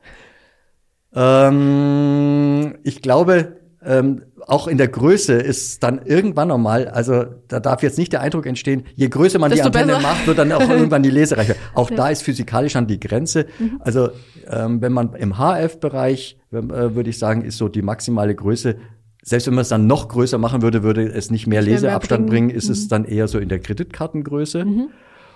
Ähm, 1.15 2.79
ich 2.85 3.03
glaube, 3.03 3.57
ähm, 3.85 4.23
auch 4.47 4.67
in 4.67 4.79
der 4.79 4.89
Größe 4.89 5.35
ist 5.35 5.83
dann 5.83 6.03
irgendwann 6.05 6.49
nochmal, 6.49 6.89
also 6.89 7.25
da 7.49 7.61
darf 7.61 7.83
jetzt 7.83 7.99
nicht 7.99 8.13
der 8.13 8.21
Eindruck 8.21 8.47
entstehen, 8.47 8.85
je 8.95 9.09
größer 9.09 9.39
man 9.39 9.51
Desto 9.51 9.71
die 9.71 9.79
Antenne 9.79 9.99
besser. 9.99 10.09
macht, 10.09 10.27
wird 10.27 10.39
dann 10.39 10.53
auch 10.53 10.61
irgendwann 10.69 11.03
die 11.03 11.11
Lesereiche. 11.11 11.57
Auch 11.75 11.91
ja. 11.91 11.97
da 11.97 12.09
ist 12.09 12.23
physikalisch 12.23 12.77
an 12.77 12.87
die 12.87 13.01
Grenze. 13.01 13.47
Mhm. 13.59 13.81
Also 13.81 14.11
ähm, 14.49 14.81
wenn 14.81 14.93
man 14.93 15.15
im 15.15 15.39
HF-Bereich, 15.39 16.39
äh, 16.53 16.63
würde 16.63 17.11
ich 17.11 17.19
sagen, 17.19 17.43
ist 17.43 17.59
so 17.59 17.69
die 17.69 17.83
maximale 17.83 18.35
Größe 18.35 18.77
selbst 19.23 19.47
wenn 19.47 19.55
man 19.55 19.63
es 19.63 19.69
dann 19.69 19.87
noch 19.87 20.09
größer 20.09 20.37
machen 20.37 20.63
würde, 20.63 20.83
würde 20.83 21.05
es 21.05 21.31
nicht 21.31 21.47
mehr 21.47 21.63
Leseabstand 21.63 22.27
bringen. 22.27 22.49
bringen, 22.49 22.57
ist 22.57 22.67
mhm. 22.67 22.73
es 22.73 22.89
dann 22.89 23.05
eher 23.05 23.29
so 23.29 23.39
in 23.39 23.49
der 23.49 23.61
Kreditkartengröße. 23.61 24.65
Mhm. 24.65 24.89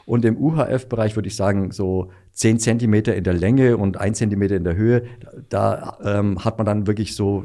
Und 0.04 0.24
im 0.24 0.36
UHF-Bereich 0.36 1.16
würde 1.16 1.28
ich 1.28 1.36
sagen, 1.36 1.72
so 1.72 2.10
zehn 2.32 2.58
Zentimeter 2.58 3.14
in 3.14 3.24
der 3.24 3.34
Länge 3.34 3.76
und 3.76 3.98
ein 3.98 4.14
Zentimeter 4.14 4.56
in 4.56 4.64
der 4.64 4.76
Höhe, 4.76 5.02
da 5.48 5.98
ähm, 6.04 6.44
hat 6.44 6.58
man 6.58 6.66
dann 6.66 6.86
wirklich 6.86 7.16
so 7.16 7.44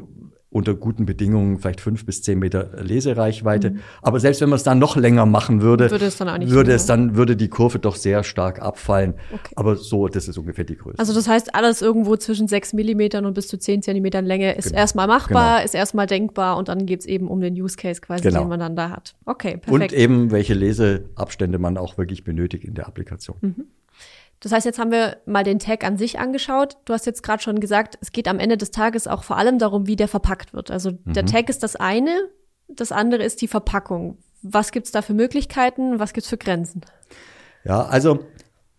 unter 0.52 0.74
guten 0.74 1.06
Bedingungen 1.06 1.58
vielleicht 1.58 1.80
fünf 1.80 2.04
bis 2.04 2.22
zehn 2.22 2.38
Meter 2.38 2.70
Lesereichweite. 2.82 3.70
Mhm. 3.70 3.80
Aber 4.02 4.20
selbst 4.20 4.40
wenn 4.40 4.50
man 4.50 4.56
es 4.56 4.62
dann 4.62 4.78
noch 4.78 4.96
länger 4.96 5.26
machen 5.26 5.62
würde, 5.62 5.90
würde 5.90 6.04
es 6.04 6.18
dann 6.18 6.28
auch 6.28 6.38
nicht 6.38 6.50
würde 6.50 6.72
es 6.72 6.86
dann 6.86 7.16
würde 7.16 7.36
die 7.36 7.48
Kurve 7.48 7.78
doch 7.78 7.96
sehr 7.96 8.22
stark 8.22 8.60
abfallen. 8.60 9.14
Okay. 9.32 9.54
Aber 9.56 9.76
so, 9.76 10.08
das 10.08 10.28
ist 10.28 10.36
ungefähr 10.36 10.64
die 10.64 10.76
Größe. 10.76 10.98
Also 10.98 11.14
das 11.14 11.26
heißt, 11.26 11.54
alles 11.54 11.82
irgendwo 11.82 12.16
zwischen 12.16 12.48
sechs 12.48 12.72
Millimetern 12.72 13.24
und 13.24 13.34
bis 13.34 13.48
zu 13.48 13.58
zehn 13.58 13.82
Zentimetern 13.82 14.24
Länge 14.24 14.54
ist 14.54 14.68
genau. 14.68 14.78
erstmal 14.78 15.06
machbar, 15.06 15.56
genau. 15.56 15.64
ist 15.64 15.74
erstmal 15.74 16.06
denkbar 16.06 16.56
und 16.58 16.68
dann 16.68 16.86
geht's 16.86 17.06
eben 17.06 17.28
um 17.28 17.40
den 17.40 17.54
Use 17.54 17.76
Case 17.76 18.00
quasi, 18.00 18.22
genau. 18.22 18.40
den 18.40 18.48
man 18.48 18.60
dann 18.60 18.76
da 18.76 18.90
hat. 18.90 19.14
Okay, 19.24 19.56
perfekt. 19.56 19.70
Und 19.70 19.92
eben 19.92 20.30
welche 20.30 20.54
Leseabstände 20.54 21.58
man 21.58 21.78
auch 21.78 21.96
wirklich 21.96 22.24
benötigt 22.24 22.64
in 22.64 22.74
der 22.74 22.86
Applikation. 22.86 23.36
Mhm. 23.40 23.64
Das 24.42 24.50
heißt, 24.50 24.66
jetzt 24.66 24.80
haben 24.80 24.90
wir 24.90 25.18
mal 25.24 25.44
den 25.44 25.60
Tag 25.60 25.84
an 25.84 25.96
sich 25.96 26.18
angeschaut. 26.18 26.76
Du 26.84 26.92
hast 26.92 27.06
jetzt 27.06 27.22
gerade 27.22 27.40
schon 27.40 27.60
gesagt, 27.60 27.96
es 28.00 28.10
geht 28.10 28.26
am 28.26 28.40
Ende 28.40 28.56
des 28.56 28.72
Tages 28.72 29.06
auch 29.06 29.22
vor 29.22 29.38
allem 29.38 29.60
darum, 29.60 29.86
wie 29.86 29.94
der 29.94 30.08
verpackt 30.08 30.52
wird. 30.52 30.70
Also 30.72 30.90
mhm. 30.90 31.12
der 31.12 31.26
Tag 31.26 31.48
ist 31.48 31.62
das 31.62 31.76
eine, 31.76 32.28
das 32.68 32.90
andere 32.90 33.22
ist 33.22 33.40
die 33.40 33.46
Verpackung. 33.46 34.18
Was 34.42 34.72
gibt's 34.72 34.90
da 34.90 35.00
für 35.00 35.14
Möglichkeiten? 35.14 36.00
Was 36.00 36.12
gibt's 36.12 36.28
für 36.28 36.38
Grenzen? 36.38 36.80
Ja, 37.64 37.82
also 37.82 38.18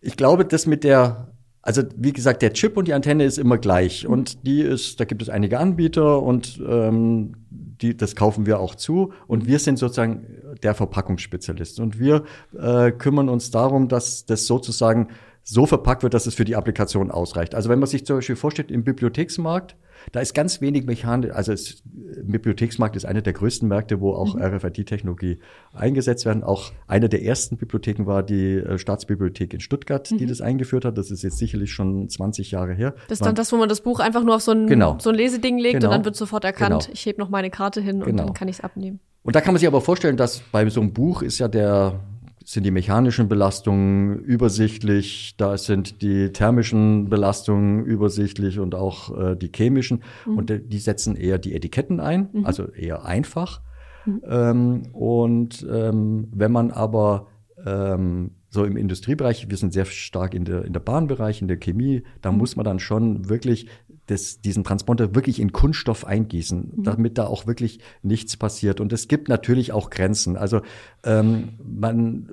ich 0.01 0.17
glaube, 0.17 0.43
das 0.43 0.65
mit 0.65 0.83
der, 0.83 1.29
also 1.61 1.81
wie 1.95 2.11
gesagt, 2.11 2.41
der 2.41 2.51
Chip 2.51 2.75
und 2.75 2.89
die 2.89 2.93
Antenne 2.93 3.23
ist 3.23 3.37
immer 3.37 3.57
gleich 3.57 4.03
mhm. 4.03 4.13
und 4.13 4.45
die 4.45 4.61
ist, 4.63 4.99
da 4.99 5.05
gibt 5.05 5.21
es 5.21 5.29
einige 5.29 5.59
Anbieter 5.59 6.21
und 6.21 6.61
ähm, 6.67 7.35
die, 7.49 7.95
das 7.95 8.17
kaufen 8.17 8.45
wir 8.45 8.59
auch 8.59 8.75
zu 8.75 9.13
und 9.27 9.47
wir 9.47 9.59
sind 9.59 9.79
sozusagen 9.79 10.27
der 10.61 10.75
Verpackungsspezialist 10.75 11.79
und 11.79 11.99
wir 11.99 12.23
äh, 12.57 12.91
kümmern 12.91 13.29
uns 13.29 13.49
darum, 13.49 13.87
dass 13.87 14.25
das 14.25 14.45
sozusagen 14.45 15.07
so 15.43 15.65
verpackt 15.65 16.03
wird, 16.03 16.13
dass 16.13 16.25
es 16.25 16.35
für 16.35 16.45
die 16.45 16.55
Applikation 16.55 17.11
ausreicht. 17.11 17.53
Also 17.53 17.69
wenn 17.69 17.79
man 17.79 17.87
sich 17.87 18.05
zum 18.05 18.17
Beispiel 18.17 18.37
vorstellt, 18.37 18.71
im 18.71 18.83
Bibliotheksmarkt, 18.83 19.75
da 20.11 20.19
ist 20.19 20.33
ganz 20.33 20.61
wenig 20.61 20.85
Mechanik, 20.85 21.33
also 21.33 21.51
es, 21.51 21.83
im 22.15 22.27
Bibliotheksmarkt 22.27 22.95
ist 22.95 23.05
einer 23.05 23.21
der 23.21 23.33
größten 23.33 23.67
Märkte, 23.67 23.99
wo 23.99 24.13
auch 24.13 24.35
mhm. 24.35 24.41
RFID-Technologie 24.41 25.39
eingesetzt 25.73 26.25
werden. 26.25 26.43
Auch 26.43 26.71
einer 26.87 27.09
der 27.09 27.23
ersten 27.23 27.57
Bibliotheken 27.57 28.05
war 28.05 28.23
die 28.23 28.55
äh, 28.55 28.77
Staatsbibliothek 28.77 29.53
in 29.53 29.59
Stuttgart, 29.59 30.09
mhm. 30.11 30.17
die 30.17 30.25
das 30.25 30.41
eingeführt 30.41 30.85
hat. 30.85 30.97
Das 30.97 31.11
ist 31.11 31.23
jetzt 31.23 31.37
sicherlich 31.37 31.71
schon 31.71 32.09
20 32.09 32.51
Jahre 32.51 32.73
her. 32.73 32.95
Das 33.07 33.19
ist 33.19 33.25
dann 33.25 33.35
das, 33.35 33.51
wo 33.51 33.57
man 33.57 33.69
das 33.69 33.81
Buch 33.81 33.99
einfach 33.99 34.23
nur 34.23 34.35
auf 34.35 34.41
so 34.41 34.51
ein, 34.51 34.67
genau. 34.67 34.97
so 34.99 35.09
ein 35.09 35.15
Leseding 35.15 35.57
legt 35.57 35.75
genau. 35.75 35.87
und 35.87 35.91
dann 35.91 36.05
wird 36.05 36.15
sofort 36.15 36.45
erkannt, 36.45 36.83
genau. 36.83 36.93
ich 36.93 37.05
hebe 37.05 37.19
noch 37.19 37.29
meine 37.29 37.49
Karte 37.49 37.81
hin 37.81 37.97
und 37.97 38.05
genau. 38.05 38.25
dann 38.25 38.33
kann 38.33 38.47
ich 38.47 38.57
es 38.57 38.61
abnehmen. 38.61 38.99
Und 39.23 39.35
da 39.35 39.41
kann 39.41 39.53
man 39.53 39.59
sich 39.59 39.67
aber 39.67 39.81
vorstellen, 39.81 40.17
dass 40.17 40.39
bei 40.39 40.69
so 40.69 40.81
einem 40.81 40.93
Buch 40.93 41.21
ist 41.21 41.39
ja 41.39 41.47
der 41.47 41.99
sind 42.43 42.65
die 42.65 42.71
mechanischen 42.71 43.29
Belastungen 43.29 44.19
übersichtlich, 44.19 45.35
da 45.37 45.57
sind 45.57 46.01
die 46.01 46.31
thermischen 46.31 47.09
Belastungen 47.09 47.85
übersichtlich 47.85 48.59
und 48.59 48.75
auch 48.75 49.17
äh, 49.17 49.35
die 49.35 49.51
chemischen. 49.53 50.03
Mhm. 50.25 50.37
Und 50.37 50.61
die 50.65 50.79
setzen 50.79 51.15
eher 51.15 51.37
die 51.37 51.55
Etiketten 51.55 51.99
ein, 51.99 52.29
mhm. 52.33 52.45
also 52.45 52.67
eher 52.67 53.05
einfach. 53.05 53.61
Mhm. 54.05 54.21
Ähm, 54.27 54.81
und 54.93 55.65
ähm, 55.71 56.27
wenn 56.31 56.51
man 56.51 56.71
aber 56.71 57.27
ähm, 57.65 58.31
so 58.49 58.65
im 58.65 58.77
Industriebereich, 58.77 59.49
wir 59.49 59.57
sind 59.57 59.73
sehr 59.73 59.85
stark 59.85 60.33
in 60.33 60.45
der, 60.45 60.65
in 60.65 60.73
der 60.73 60.79
Bahnbereich, 60.79 61.41
in 61.41 61.47
der 61.47 61.57
Chemie, 61.57 62.03
da 62.21 62.31
mhm. 62.31 62.37
muss 62.37 62.55
man 62.55 62.65
dann 62.65 62.79
schon 62.79 63.29
wirklich 63.29 63.67
das, 64.07 64.41
diesen 64.41 64.63
Transponder 64.63 65.15
wirklich 65.15 65.39
in 65.39 65.51
Kunststoff 65.51 66.05
eingießen, 66.05 66.73
mhm. 66.75 66.83
damit 66.83 67.17
da 67.17 67.27
auch 67.27 67.47
wirklich 67.47 67.79
nichts 68.01 68.37
passiert. 68.37 68.81
Und 68.81 68.91
es 68.93 69.07
gibt 69.07 69.29
natürlich 69.29 69.71
auch 69.71 69.89
Grenzen. 69.89 70.37
Also 70.37 70.61
ähm, 71.03 71.53
man 71.63 72.29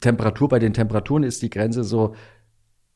Temperatur 0.00 0.48
bei 0.48 0.58
den 0.58 0.74
Temperaturen 0.74 1.22
ist 1.22 1.42
die 1.42 1.50
Grenze 1.50 1.84
so. 1.84 2.14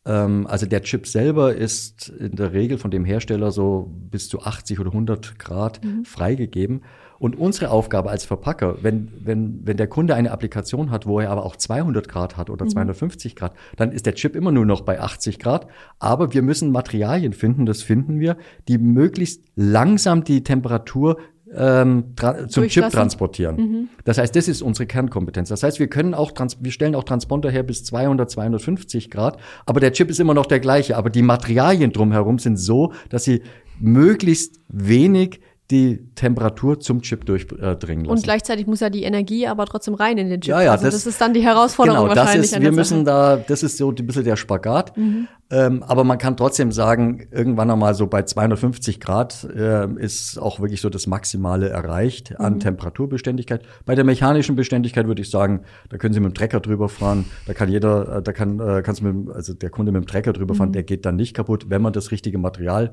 Ähm, 0.04 0.46
also 0.46 0.66
der 0.66 0.82
Chip 0.82 1.06
selber 1.06 1.54
ist 1.54 2.08
in 2.08 2.36
der 2.36 2.52
Regel 2.52 2.78
von 2.78 2.90
dem 2.90 3.04
Hersteller 3.04 3.50
so 3.52 3.90
bis 4.10 4.28
zu 4.28 4.42
80 4.42 4.80
oder 4.80 4.90
100 4.90 5.38
Grad 5.38 5.82
mhm. 5.84 6.04
freigegeben. 6.04 6.82
Und 7.20 7.38
unsere 7.38 7.70
Aufgabe 7.70 8.08
als 8.08 8.24
Verpacker, 8.24 8.78
wenn, 8.80 9.12
wenn, 9.22 9.60
wenn 9.64 9.76
der 9.76 9.88
Kunde 9.88 10.14
eine 10.14 10.30
Applikation 10.30 10.90
hat, 10.90 11.04
wo 11.04 11.20
er 11.20 11.30
aber 11.30 11.44
auch 11.44 11.54
200 11.54 12.08
Grad 12.08 12.38
hat 12.38 12.48
oder 12.48 12.64
mhm. 12.64 12.70
250 12.70 13.36
Grad, 13.36 13.52
dann 13.76 13.92
ist 13.92 14.06
der 14.06 14.14
Chip 14.14 14.34
immer 14.34 14.50
nur 14.52 14.64
noch 14.64 14.80
bei 14.80 14.98
80 14.98 15.38
Grad. 15.38 15.66
Aber 15.98 16.32
wir 16.32 16.40
müssen 16.40 16.72
Materialien 16.72 17.34
finden, 17.34 17.66
das 17.66 17.82
finden 17.82 18.20
wir, 18.20 18.38
die 18.68 18.78
möglichst 18.78 19.42
langsam 19.54 20.24
die 20.24 20.42
Temperatur 20.42 21.18
ähm, 21.54 22.14
zum 22.48 22.68
Chip 22.68 22.88
transportieren. 22.88 23.56
Mhm. 23.56 23.88
Das 24.04 24.16
heißt, 24.16 24.34
das 24.34 24.48
ist 24.48 24.62
unsere 24.62 24.86
Kernkompetenz. 24.86 25.50
Das 25.50 25.62
heißt, 25.62 25.78
wir 25.78 25.88
können 25.88 26.14
auch, 26.14 26.32
wir 26.58 26.72
stellen 26.72 26.94
auch 26.94 27.04
Transponder 27.04 27.50
her 27.50 27.64
bis 27.64 27.84
200, 27.84 28.30
250 28.30 29.10
Grad, 29.10 29.36
aber 29.66 29.80
der 29.80 29.92
Chip 29.92 30.08
ist 30.08 30.20
immer 30.20 30.32
noch 30.32 30.46
der 30.46 30.60
gleiche. 30.60 30.96
Aber 30.96 31.10
die 31.10 31.20
Materialien 31.20 31.92
drumherum 31.92 32.38
sind 32.38 32.56
so, 32.56 32.94
dass 33.10 33.24
sie 33.24 33.42
möglichst 33.78 34.60
wenig 34.68 35.40
die 35.70 36.04
Temperatur 36.14 36.80
zum 36.80 37.02
Chip 37.02 37.24
durchdringen 37.24 38.04
lassen. 38.04 38.16
Und 38.16 38.22
gleichzeitig 38.22 38.66
muss 38.66 38.80
ja 38.80 38.90
die 38.90 39.04
Energie 39.04 39.46
aber 39.46 39.66
trotzdem 39.66 39.94
rein 39.94 40.18
in 40.18 40.28
den 40.28 40.40
Chip. 40.40 40.50
Ja, 40.50 40.62
ja, 40.62 40.72
also 40.72 40.84
das, 40.84 40.94
das, 40.94 41.06
ist 41.06 41.20
dann 41.20 41.32
die 41.32 41.42
Herausforderung 41.42 42.08
genau, 42.08 42.16
wahrscheinlich. 42.16 42.50
Das 42.50 42.58
ist, 42.58 42.64
wir 42.64 42.72
müssen 42.72 43.04
da, 43.04 43.36
das 43.36 43.62
ist 43.62 43.76
so 43.76 43.90
ein 43.90 43.94
bisschen 44.06 44.24
der 44.24 44.36
Spagat. 44.36 44.96
Mhm. 44.96 45.28
Ähm, 45.52 45.82
aber 45.82 46.04
man 46.04 46.18
kann 46.18 46.36
trotzdem 46.36 46.70
sagen, 46.70 47.26
irgendwann 47.32 47.70
einmal 47.70 47.94
so 47.94 48.06
bei 48.06 48.22
250 48.22 49.00
Grad 49.00 49.44
äh, 49.44 49.88
ist 49.96 50.38
auch 50.38 50.60
wirklich 50.60 50.80
so 50.80 50.88
das 50.90 51.08
Maximale 51.08 51.68
erreicht 51.68 52.38
an 52.38 52.54
Mhm. 52.54 52.60
Temperaturbeständigkeit. 52.60 53.62
Bei 53.84 53.94
der 53.94 54.04
mechanischen 54.04 54.54
Beständigkeit 54.54 55.06
würde 55.06 55.22
ich 55.22 55.30
sagen, 55.30 55.62
da 55.88 55.96
können 55.98 56.14
Sie 56.14 56.20
mit 56.20 56.32
dem 56.32 56.34
Trecker 56.34 56.60
drüber 56.60 56.88
fahren, 56.88 57.24
da 57.46 57.54
kann 57.54 57.68
jeder, 57.68 58.18
äh, 58.18 58.22
da 58.22 58.32
kann, 58.32 58.60
äh, 58.60 58.82
kannst 58.84 59.00
du 59.00 59.06
mit, 59.06 59.34
also 59.34 59.52
der 59.54 59.70
Kunde 59.70 59.90
mit 59.90 60.04
dem 60.04 60.06
Trecker 60.06 60.32
drüber 60.32 60.54
Mhm. 60.54 60.58
fahren, 60.58 60.72
der 60.72 60.84
geht 60.84 61.04
dann 61.04 61.16
nicht 61.16 61.34
kaputt, 61.34 61.66
wenn 61.68 61.82
man 61.82 61.92
das 61.92 62.12
richtige 62.12 62.38
Material 62.38 62.92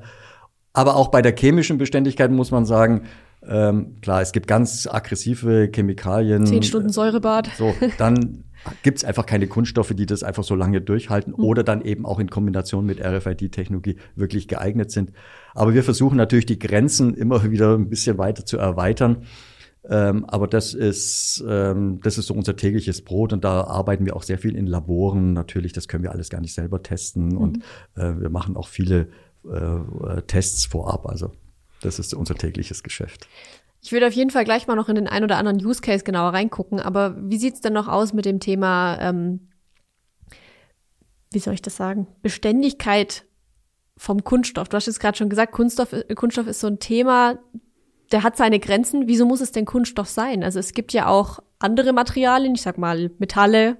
aber 0.78 0.94
auch 0.94 1.08
bei 1.08 1.22
der 1.22 1.34
chemischen 1.36 1.76
Beständigkeit 1.76 2.30
muss 2.30 2.52
man 2.52 2.64
sagen, 2.64 3.02
ähm, 3.44 3.96
klar, 4.00 4.22
es 4.22 4.30
gibt 4.30 4.46
ganz 4.46 4.86
aggressive 4.86 5.68
Chemikalien. 5.74 6.46
Zehn 6.46 6.62
Stunden 6.62 6.90
Säurebad. 6.90 7.50
So, 7.58 7.74
dann 7.98 8.44
gibt's 8.84 9.02
einfach 9.02 9.26
keine 9.26 9.48
Kunststoffe, 9.48 9.92
die 9.92 10.06
das 10.06 10.22
einfach 10.22 10.44
so 10.44 10.54
lange 10.54 10.80
durchhalten 10.80 11.34
oder 11.34 11.64
dann 11.64 11.82
eben 11.82 12.06
auch 12.06 12.20
in 12.20 12.30
Kombination 12.30 12.86
mit 12.86 13.00
RFID-Technologie 13.00 13.96
wirklich 14.14 14.46
geeignet 14.46 14.92
sind. 14.92 15.10
Aber 15.52 15.74
wir 15.74 15.82
versuchen 15.82 16.16
natürlich 16.16 16.46
die 16.46 16.60
Grenzen 16.60 17.14
immer 17.14 17.50
wieder 17.50 17.74
ein 17.74 17.88
bisschen 17.88 18.16
weiter 18.16 18.46
zu 18.46 18.56
erweitern. 18.56 19.24
Ähm, 19.88 20.26
aber 20.26 20.46
das 20.46 20.74
ist, 20.74 21.42
ähm, 21.48 21.98
das 22.04 22.18
ist 22.18 22.26
so 22.26 22.34
unser 22.34 22.54
tägliches 22.54 23.02
Brot 23.02 23.32
und 23.32 23.42
da 23.42 23.62
arbeiten 23.62 24.06
wir 24.06 24.14
auch 24.14 24.22
sehr 24.22 24.38
viel 24.38 24.54
in 24.54 24.68
Laboren. 24.68 25.32
Natürlich, 25.32 25.72
das 25.72 25.88
können 25.88 26.04
wir 26.04 26.12
alles 26.12 26.28
gar 26.28 26.40
nicht 26.40 26.54
selber 26.54 26.84
testen 26.84 27.36
und 27.36 27.64
äh, 27.96 28.12
wir 28.18 28.30
machen 28.30 28.56
auch 28.56 28.68
viele 28.68 29.08
äh, 29.52 30.22
Tests 30.22 30.66
vorab. 30.66 31.06
Also 31.06 31.32
das 31.82 31.98
ist 31.98 32.14
unser 32.14 32.34
tägliches 32.34 32.82
Geschäft. 32.82 33.28
Ich 33.80 33.92
würde 33.92 34.06
auf 34.08 34.12
jeden 34.12 34.30
Fall 34.30 34.44
gleich 34.44 34.66
mal 34.66 34.74
noch 34.74 34.88
in 34.88 34.96
den 34.96 35.06
ein 35.06 35.24
oder 35.24 35.36
anderen 35.36 35.64
Use 35.64 35.80
Case 35.80 36.04
genauer 36.04 36.32
reingucken. 36.32 36.80
Aber 36.80 37.16
wie 37.18 37.38
sieht's 37.38 37.60
denn 37.60 37.72
noch 37.72 37.88
aus 37.88 38.12
mit 38.12 38.24
dem 38.24 38.40
Thema, 38.40 38.98
ähm, 39.00 39.48
wie 41.32 41.38
soll 41.38 41.54
ich 41.54 41.62
das 41.62 41.76
sagen, 41.76 42.06
Beständigkeit 42.22 43.24
vom 43.96 44.24
Kunststoff? 44.24 44.68
Du 44.68 44.76
hast 44.76 44.86
jetzt 44.86 45.00
gerade 45.00 45.16
schon 45.16 45.28
gesagt, 45.28 45.52
Kunststoff, 45.52 45.92
äh, 45.92 46.14
Kunststoff 46.14 46.46
ist 46.46 46.60
so 46.60 46.66
ein 46.66 46.80
Thema, 46.80 47.38
der 48.12 48.22
hat 48.22 48.36
seine 48.36 48.58
Grenzen. 48.58 49.04
Wieso 49.06 49.26
muss 49.26 49.40
es 49.40 49.52
denn 49.52 49.64
Kunststoff 49.64 50.08
sein? 50.08 50.42
Also 50.42 50.58
es 50.58 50.72
gibt 50.72 50.92
ja 50.92 51.06
auch 51.08 51.40
andere 51.60 51.92
Materialien, 51.92 52.54
ich 52.54 52.62
sag 52.62 52.78
mal 52.78 53.10
Metalle 53.18 53.78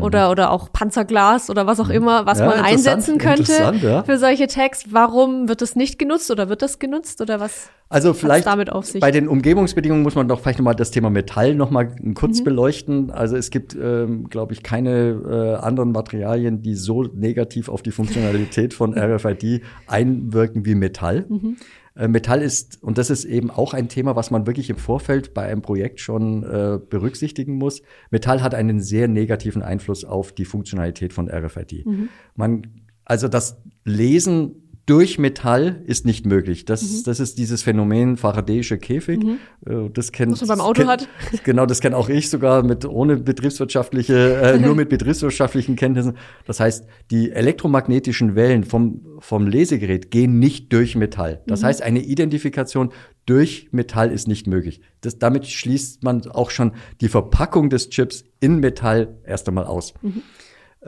oder, 0.00 0.30
oder 0.30 0.52
auch 0.52 0.72
Panzerglas 0.72 1.50
oder 1.50 1.66
was 1.66 1.80
auch 1.80 1.88
immer, 1.88 2.24
was 2.24 2.38
Mhm. 2.38 2.44
Ja, 2.44 2.50
man 2.50 2.60
einsetzen 2.64 3.18
könnte 3.18 3.74
ja. 3.82 4.04
für 4.04 4.16
solche 4.18 4.46
Tags. 4.46 4.84
Warum 4.92 5.48
wird 5.48 5.60
das 5.60 5.74
nicht 5.74 5.98
genutzt 5.98 6.30
oder 6.30 6.48
wird 6.48 6.62
das 6.62 6.78
genutzt 6.78 7.20
oder 7.20 7.40
was? 7.40 7.68
Also 7.88 8.14
vielleicht 8.14 8.46
damit 8.46 8.70
auf 8.70 8.86
sich? 8.86 9.00
bei 9.00 9.10
den 9.10 9.26
Umgebungsbedingungen 9.26 10.04
muss 10.04 10.14
man 10.14 10.28
doch 10.28 10.40
vielleicht 10.40 10.58
nochmal 10.60 10.76
das 10.76 10.92
Thema 10.92 11.10
Metall 11.10 11.54
nochmal 11.56 11.94
kurz 12.14 12.40
Mhm. 12.40 12.44
beleuchten. 12.44 13.10
Also 13.10 13.36
es 13.36 13.50
gibt, 13.50 13.74
ähm, 13.74 14.28
glaube 14.30 14.52
ich, 14.52 14.62
keine 14.62 15.56
äh, 15.60 15.64
anderen 15.64 15.90
Materialien, 15.90 16.62
die 16.62 16.76
so 16.76 17.02
negativ 17.02 17.68
auf 17.68 17.82
die 17.82 17.90
Funktionalität 17.90 18.72
von 18.72 18.94
RFID 18.96 19.62
einwirken 19.88 20.64
wie 20.64 20.76
Metall. 20.76 21.26
Mhm. 21.28 21.56
Äh, 21.96 22.08
Metall 22.08 22.42
ist, 22.42 22.82
und 22.82 22.98
das 22.98 23.10
ist 23.10 23.24
eben 23.24 23.50
auch 23.50 23.74
ein 23.74 23.88
Thema, 23.88 24.16
was 24.16 24.30
man 24.30 24.46
wirklich 24.46 24.70
im 24.70 24.76
Vorfeld 24.76 25.34
bei 25.34 25.46
einem 25.46 25.62
Projekt 25.62 26.00
schon 26.00 26.42
äh, 26.42 26.78
berücksichtigen 26.78 27.54
muss. 27.54 27.82
Metall 28.10 28.42
hat 28.42 28.54
einen 28.54 28.80
sehr 28.80 29.08
negativen 29.08 29.62
Einfluss 29.62 30.04
auf 30.04 30.32
die 30.32 30.44
Funktionalität 30.44 31.12
von 31.12 31.28
RFID. 31.28 31.86
Mhm. 31.86 32.08
Man, 32.34 32.82
also 33.04 33.28
das 33.28 33.62
Lesen 33.84 34.65
durch 34.86 35.18
Metall 35.18 35.82
ist 35.84 36.06
nicht 36.06 36.26
möglich. 36.26 36.64
Das, 36.64 36.80
Mhm. 36.82 37.02
das 37.06 37.18
ist 37.20 37.38
dieses 37.38 37.62
Phänomen 37.62 38.16
Faradayische 38.16 38.78
Käfig. 38.78 39.20
Äh, 39.66 39.90
Das 39.92 40.12
kennt, 40.12 40.32
Was 40.32 40.40
man 40.42 40.58
beim 40.58 40.60
Auto 40.60 40.82
kennt, 40.82 40.90
hat. 40.90 41.08
Genau, 41.44 41.66
das 41.66 41.80
kenne 41.80 41.96
auch 41.96 42.08
ich 42.08 42.30
sogar 42.30 42.62
mit 42.62 42.84
ohne 42.84 43.16
betriebswirtschaftliche, 43.16 44.36
äh, 44.36 44.58
nur 44.58 44.74
mit 44.76 44.88
betriebswirtschaftlichen 44.88 45.74
Kenntnissen. 45.76 46.16
Das 46.46 46.60
heißt, 46.60 46.86
die 47.10 47.32
elektromagnetischen 47.32 48.36
Wellen 48.36 48.62
vom, 48.64 49.00
vom 49.18 49.46
Lesegerät 49.48 50.10
gehen 50.12 50.38
nicht 50.38 50.72
durch 50.72 50.94
Metall. 50.94 51.42
Das 51.46 51.64
heißt, 51.64 51.82
eine 51.82 52.00
Identifikation 52.02 52.92
durch 53.26 53.68
Metall 53.72 54.12
ist 54.12 54.28
nicht 54.28 54.46
möglich. 54.46 54.80
Das, 55.00 55.18
damit 55.18 55.46
schließt 55.46 56.04
man 56.04 56.28
auch 56.28 56.50
schon 56.50 56.72
die 57.00 57.08
Verpackung 57.08 57.70
des 57.70 57.90
Chips 57.90 58.24
in 58.38 58.60
Metall 58.60 59.16
erst 59.26 59.48
einmal 59.48 59.64
aus. 59.64 59.94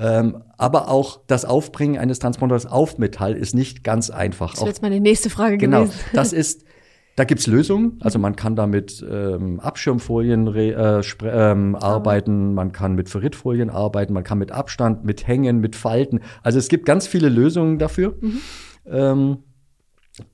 Ähm, 0.00 0.44
aber 0.56 0.88
auch 0.88 1.20
das 1.26 1.44
Aufbringen 1.44 1.98
eines 1.98 2.20
Transponders 2.20 2.66
auf 2.66 2.98
Metall 2.98 3.34
ist 3.34 3.54
nicht 3.54 3.82
ganz 3.82 4.10
einfach. 4.10 4.52
Das 4.52 4.60
wäre 4.60 4.68
jetzt 4.68 4.82
meine 4.82 5.00
nächste 5.00 5.28
Frage 5.28 5.58
Genau, 5.58 5.82
gewesen. 5.82 5.98
das 6.12 6.32
ist, 6.32 6.64
da 7.16 7.24
gibt's 7.24 7.48
Lösungen. 7.48 7.98
Also 8.00 8.20
man 8.20 8.36
kann 8.36 8.54
da 8.54 8.68
mit 8.68 9.04
ähm, 9.10 9.58
Abschirmfolien 9.58 10.54
äh, 10.54 11.02
ähm, 11.24 11.74
arbeiten, 11.74 12.54
man 12.54 12.70
kann 12.70 12.94
mit 12.94 13.08
Ferritfolien 13.08 13.70
arbeiten, 13.70 14.12
man 14.12 14.22
kann 14.22 14.38
mit 14.38 14.52
Abstand, 14.52 15.04
mit 15.04 15.26
Hängen, 15.26 15.58
mit 15.58 15.74
Falten. 15.74 16.20
Also 16.44 16.60
es 16.60 16.68
gibt 16.68 16.86
ganz 16.86 17.08
viele 17.08 17.28
Lösungen 17.28 17.80
dafür. 17.80 18.14
Ähm, 18.86 19.38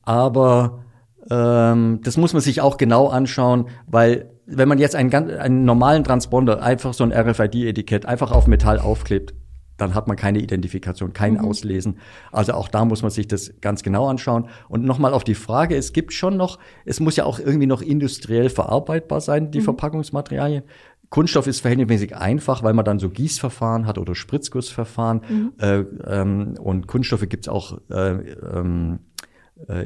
aber 0.03 0.85
ähm, 1.31 2.00
das 2.03 2.18
muss 2.18 2.35
man 2.35 2.42
sich 2.42 2.61
auch 2.61 2.77
genau 2.77 3.09
anschauen, 3.09 3.68
weil 3.87 4.31
wenn 4.44 4.68
man 4.68 4.79
jetzt 4.79 4.94
einen, 4.94 5.09
ganz, 5.09 5.33
einen 5.33 5.64
normalen 5.64 6.05
Transponder, 6.05 6.62
einfach 6.62 6.92
so 6.92 7.03
ein 7.03 7.14
RFID-Etikett, 7.14 8.05
einfach 8.05 8.31
auf 8.31 8.46
Metall 8.46 8.79
aufklebt, 8.79 9.33
dann 9.77 9.95
hat 9.95 10.07
man 10.07 10.17
keine 10.17 10.39
Identifikation, 10.39 11.13
kein 11.13 11.39
Auslesen. 11.39 11.99
Also 12.33 12.53
auch 12.53 12.69
da 12.69 12.85
muss 12.85 13.03
man 13.03 13.11
sich 13.11 13.29
das 13.29 13.53
ganz 13.61 13.83
genau 13.83 14.09
anschauen. 14.09 14.49
Und 14.69 14.85
nochmal 14.85 15.13
auf 15.13 15.25
die 15.25 15.35
Frage, 15.35 15.77
es 15.77 15.93
gibt 15.93 16.13
schon 16.13 16.37
noch, 16.37 16.59
es 16.85 17.01
muss 17.01 17.17
ja 17.17 17.25
auch 17.25 17.39
irgendwie 17.39 17.67
noch 17.67 17.83
industriell 17.83 18.51
verarbeitbar 18.51 19.21
sein, 19.21 19.51
die 19.51 19.61
Verpackungsmaterialien. 19.61 20.63
Kunststoff 21.11 21.47
ist 21.47 21.61
verhältnismäßig 21.61 22.17
einfach, 22.17 22.63
weil 22.63 22.75
man 22.75 22.85
dann 22.85 22.99
so 22.99 23.09
Gießverfahren 23.09 23.87
hat 23.87 23.99
oder 23.99 24.15
Spritzgussverfahren. 24.15 25.53
Äh, 25.59 25.85
ähm, 26.07 26.55
und 26.59 26.89
Kunststoffe 26.89 27.29
gibt's 27.29 27.49
auch 27.49 27.79
äh, 27.89 28.11
ähm, 28.11 28.99
äh, 28.99 29.13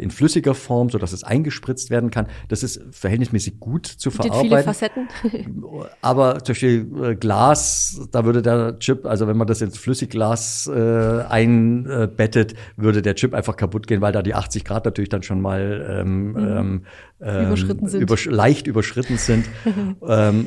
in 0.02 0.10
flüssiger 0.10 0.54
Form, 0.54 0.88
so 0.88 0.96
dass 0.96 1.12
es 1.12 1.24
eingespritzt 1.24 1.90
werden 1.90 2.10
kann. 2.10 2.26
Das 2.48 2.62
ist 2.62 2.80
verhältnismäßig 2.90 3.60
gut 3.60 3.86
zu 3.86 4.10
Gibt 4.10 4.22
viele 4.22 4.34
verarbeiten. 4.34 4.64
Facetten. 4.64 5.08
Aber 6.00 6.42
zum 6.42 6.54
Beispiel 6.54 6.88
äh, 7.02 7.14
Glas, 7.16 8.08
da 8.10 8.24
würde 8.24 8.40
der 8.40 8.78
Chip, 8.78 9.04
also 9.04 9.28
wenn 9.28 9.36
man 9.36 9.46
das 9.46 9.60
ins 9.60 9.76
Flüssigglas 9.76 10.68
äh, 10.74 11.22
einbettet, 11.28 12.54
würde 12.76 13.02
der 13.02 13.14
Chip 13.14 13.34
einfach 13.34 13.56
kaputt 13.56 13.86
gehen, 13.86 14.00
weil 14.00 14.12
da 14.12 14.22
die 14.22 14.34
80 14.34 14.64
Grad 14.64 14.86
natürlich 14.86 15.10
dann 15.10 15.22
schon 15.22 15.42
mal 15.42 15.86
ähm, 16.00 16.36
ähm, 16.38 16.82
ähm, 17.20 17.46
Überschritten 17.46 17.88
sind. 17.88 18.00
Übersch 18.00 18.24
leicht 18.24 18.66
überschritten 18.66 19.18
sind. 19.18 19.44
ähm, 20.08 20.46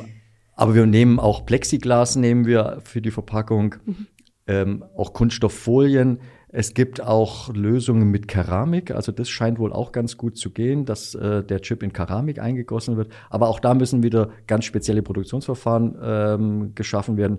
aber 0.54 0.74
wir 0.74 0.86
nehmen 0.86 1.20
auch 1.20 1.46
Plexiglas, 1.46 2.16
nehmen 2.16 2.44
wir 2.44 2.80
für 2.84 3.00
die 3.00 3.10
Verpackung, 3.10 3.76
ähm, 4.46 4.84
auch 4.96 5.12
Kunststofffolien. 5.12 6.20
Es 6.54 6.74
gibt 6.74 7.00
auch 7.00 7.52
Lösungen 7.54 8.10
mit 8.10 8.28
Keramik, 8.28 8.90
also 8.90 9.10
das 9.10 9.30
scheint 9.30 9.58
wohl 9.58 9.72
auch 9.72 9.90
ganz 9.90 10.18
gut 10.18 10.36
zu 10.36 10.50
gehen, 10.50 10.84
dass 10.84 11.14
äh, 11.14 11.42
der 11.42 11.62
Chip 11.62 11.82
in 11.82 11.94
Keramik 11.94 12.38
eingegossen 12.38 12.98
wird. 12.98 13.10
Aber 13.30 13.48
auch 13.48 13.58
da 13.58 13.72
müssen 13.72 14.02
wieder 14.02 14.28
ganz 14.46 14.66
spezielle 14.66 15.02
Produktionsverfahren 15.02 15.96
ähm, 16.02 16.74
geschaffen 16.74 17.16
werden. 17.16 17.38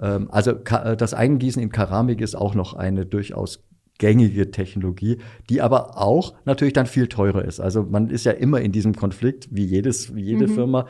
Ähm, 0.00 0.28
also 0.30 0.52
äh, 0.52 0.96
das 0.96 1.12
Eingießen 1.12 1.60
in 1.60 1.72
Keramik 1.72 2.20
ist 2.20 2.36
auch 2.36 2.54
noch 2.54 2.74
eine 2.74 3.04
durchaus 3.04 3.64
gängige 3.98 4.52
Technologie, 4.52 5.18
die 5.50 5.60
aber 5.60 6.00
auch 6.00 6.34
natürlich 6.44 6.72
dann 6.72 6.86
viel 6.86 7.08
teurer 7.08 7.44
ist. 7.44 7.58
Also 7.58 7.82
man 7.82 8.10
ist 8.10 8.24
ja 8.24 8.32
immer 8.32 8.60
in 8.60 8.70
diesem 8.70 8.94
Konflikt, 8.94 9.48
wie 9.50 9.64
jedes, 9.64 10.14
wie 10.14 10.22
jede 10.22 10.46
Firma. 10.46 10.86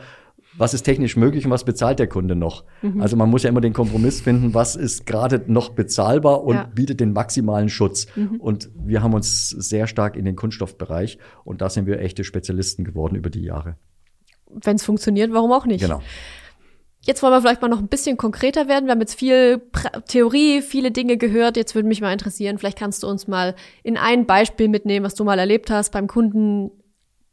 Was 0.57 0.73
ist 0.73 0.83
technisch 0.83 1.17
möglich 1.17 1.45
und 1.45 1.51
was 1.51 1.63
bezahlt 1.63 1.97
der 1.99 2.07
Kunde 2.07 2.35
noch? 2.35 2.63
Also 2.99 3.15
man 3.15 3.29
muss 3.29 3.43
ja 3.43 3.49
immer 3.49 3.61
den 3.61 3.73
Kompromiss 3.73 4.21
finden, 4.21 4.53
was 4.53 4.75
ist 4.75 5.05
gerade 5.05 5.43
noch 5.47 5.69
bezahlbar 5.69 6.43
und 6.43 6.55
Ja. 6.55 6.69
bietet 6.73 6.99
den 6.99 7.13
maximalen 7.13 7.69
Schutz. 7.69 8.05
Und 8.39 8.69
wir 8.75 9.01
haben 9.01 9.13
uns 9.13 9.49
sehr 9.49 9.87
stark 9.87 10.15
in 10.15 10.25
den 10.25 10.35
Kunststoffbereich 10.35 11.17
und 11.43 11.61
da 11.61 11.69
sind 11.69 11.87
wir 11.87 11.99
echte 11.99 12.23
Spezialisten 12.23 12.83
geworden 12.83 13.15
über 13.15 13.29
die 13.29 13.41
Jahre. 13.41 13.77
Wenn 14.49 14.75
es 14.75 14.83
funktioniert, 14.85 15.33
warum 15.33 15.51
auch 15.51 15.65
nicht? 15.65 15.81
Genau. 15.81 16.01
Jetzt 17.05 17.21
wollen 17.21 17.33
wir 17.33 17.41
vielleicht 17.41 17.61
mal 17.61 17.67
noch 17.67 17.79
ein 17.79 17.87
bisschen 17.89 18.15
konkreter 18.15 18.67
werden. 18.69 18.85
Wir 18.85 18.91
haben 18.91 19.01
jetzt 19.01 19.15
viel 19.19 19.57
pra 19.57 19.89
Theorie, 20.07 20.61
viele 20.61 20.91
Dinge 20.91 21.17
gehört. 21.17 21.57
Jetzt 21.57 21.75
würde 21.75 21.87
mich 21.87 21.99
mal 21.99 22.13
interessieren, 22.13 22.57
vielleicht 22.57 22.77
kannst 22.79 23.03
du 23.03 23.07
uns 23.07 23.27
mal 23.27 23.55
in 23.83 23.97
ein 23.97 24.25
Beispiel 24.25 24.69
mitnehmen, 24.69 25.05
was 25.05 25.15
du 25.15 25.25
mal 25.25 25.37
erlebt 25.37 25.69
hast 25.69 25.91
beim 25.91 26.07
Kunden, 26.07 26.71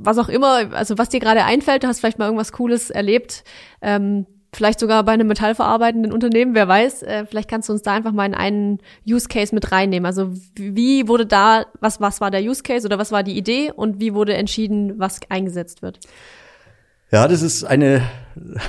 was 0.05 0.19
auch 0.19 0.29
immer, 0.29 0.73
also 0.73 0.99
was 0.99 1.09
dir 1.09 1.21
gerade 1.21 1.45
einfällt. 1.45 1.83
Du 1.83 1.89
hast 1.89 2.01
vielleicht 2.01 2.19
mal 2.19 2.27
irgendwas 2.27 2.53
Cooles 2.53 2.91
erlebt, 2.91 3.45
ähm, 3.83 4.27
vielleicht 4.53 4.81
sogar 4.81 5.05
bei 5.05 5.13
einem 5.13 5.29
metallverarbeitenden 5.29 6.13
Unternehmen, 6.13 6.55
wer 6.55 6.67
weiß. 6.67 7.03
Äh, 7.03 7.27
vielleicht 7.27 7.49
kannst 7.49 7.69
du 7.69 7.73
uns 7.73 7.83
da 7.83 7.93
einfach 7.93 8.13
mal 8.13 8.27
in 8.27 8.35
einen 8.35 8.79
Use 9.07 9.29
Case 9.29 9.55
mit 9.55 9.71
reinnehmen. 9.71 10.07
Also 10.07 10.33
wie 10.55 11.07
wurde 11.07 11.27
da, 11.27 11.67
was, 11.81 12.01
was 12.01 12.21
war 12.21 12.31
der 12.31 12.43
Use 12.43 12.63
Case 12.63 12.87
oder 12.87 12.99
was 12.99 13.13
war 13.13 13.23
die 13.23 13.37
Idee 13.37 13.71
und 13.71 14.01
wie 14.01 14.15
wurde 14.15 14.35
entschieden, 14.35 14.99
was 14.99 15.21
eingesetzt 15.29 15.83
wird? 15.83 16.01
Ja, 17.13 17.29
das 17.29 17.43
ist 17.43 17.65
eine 17.65 18.03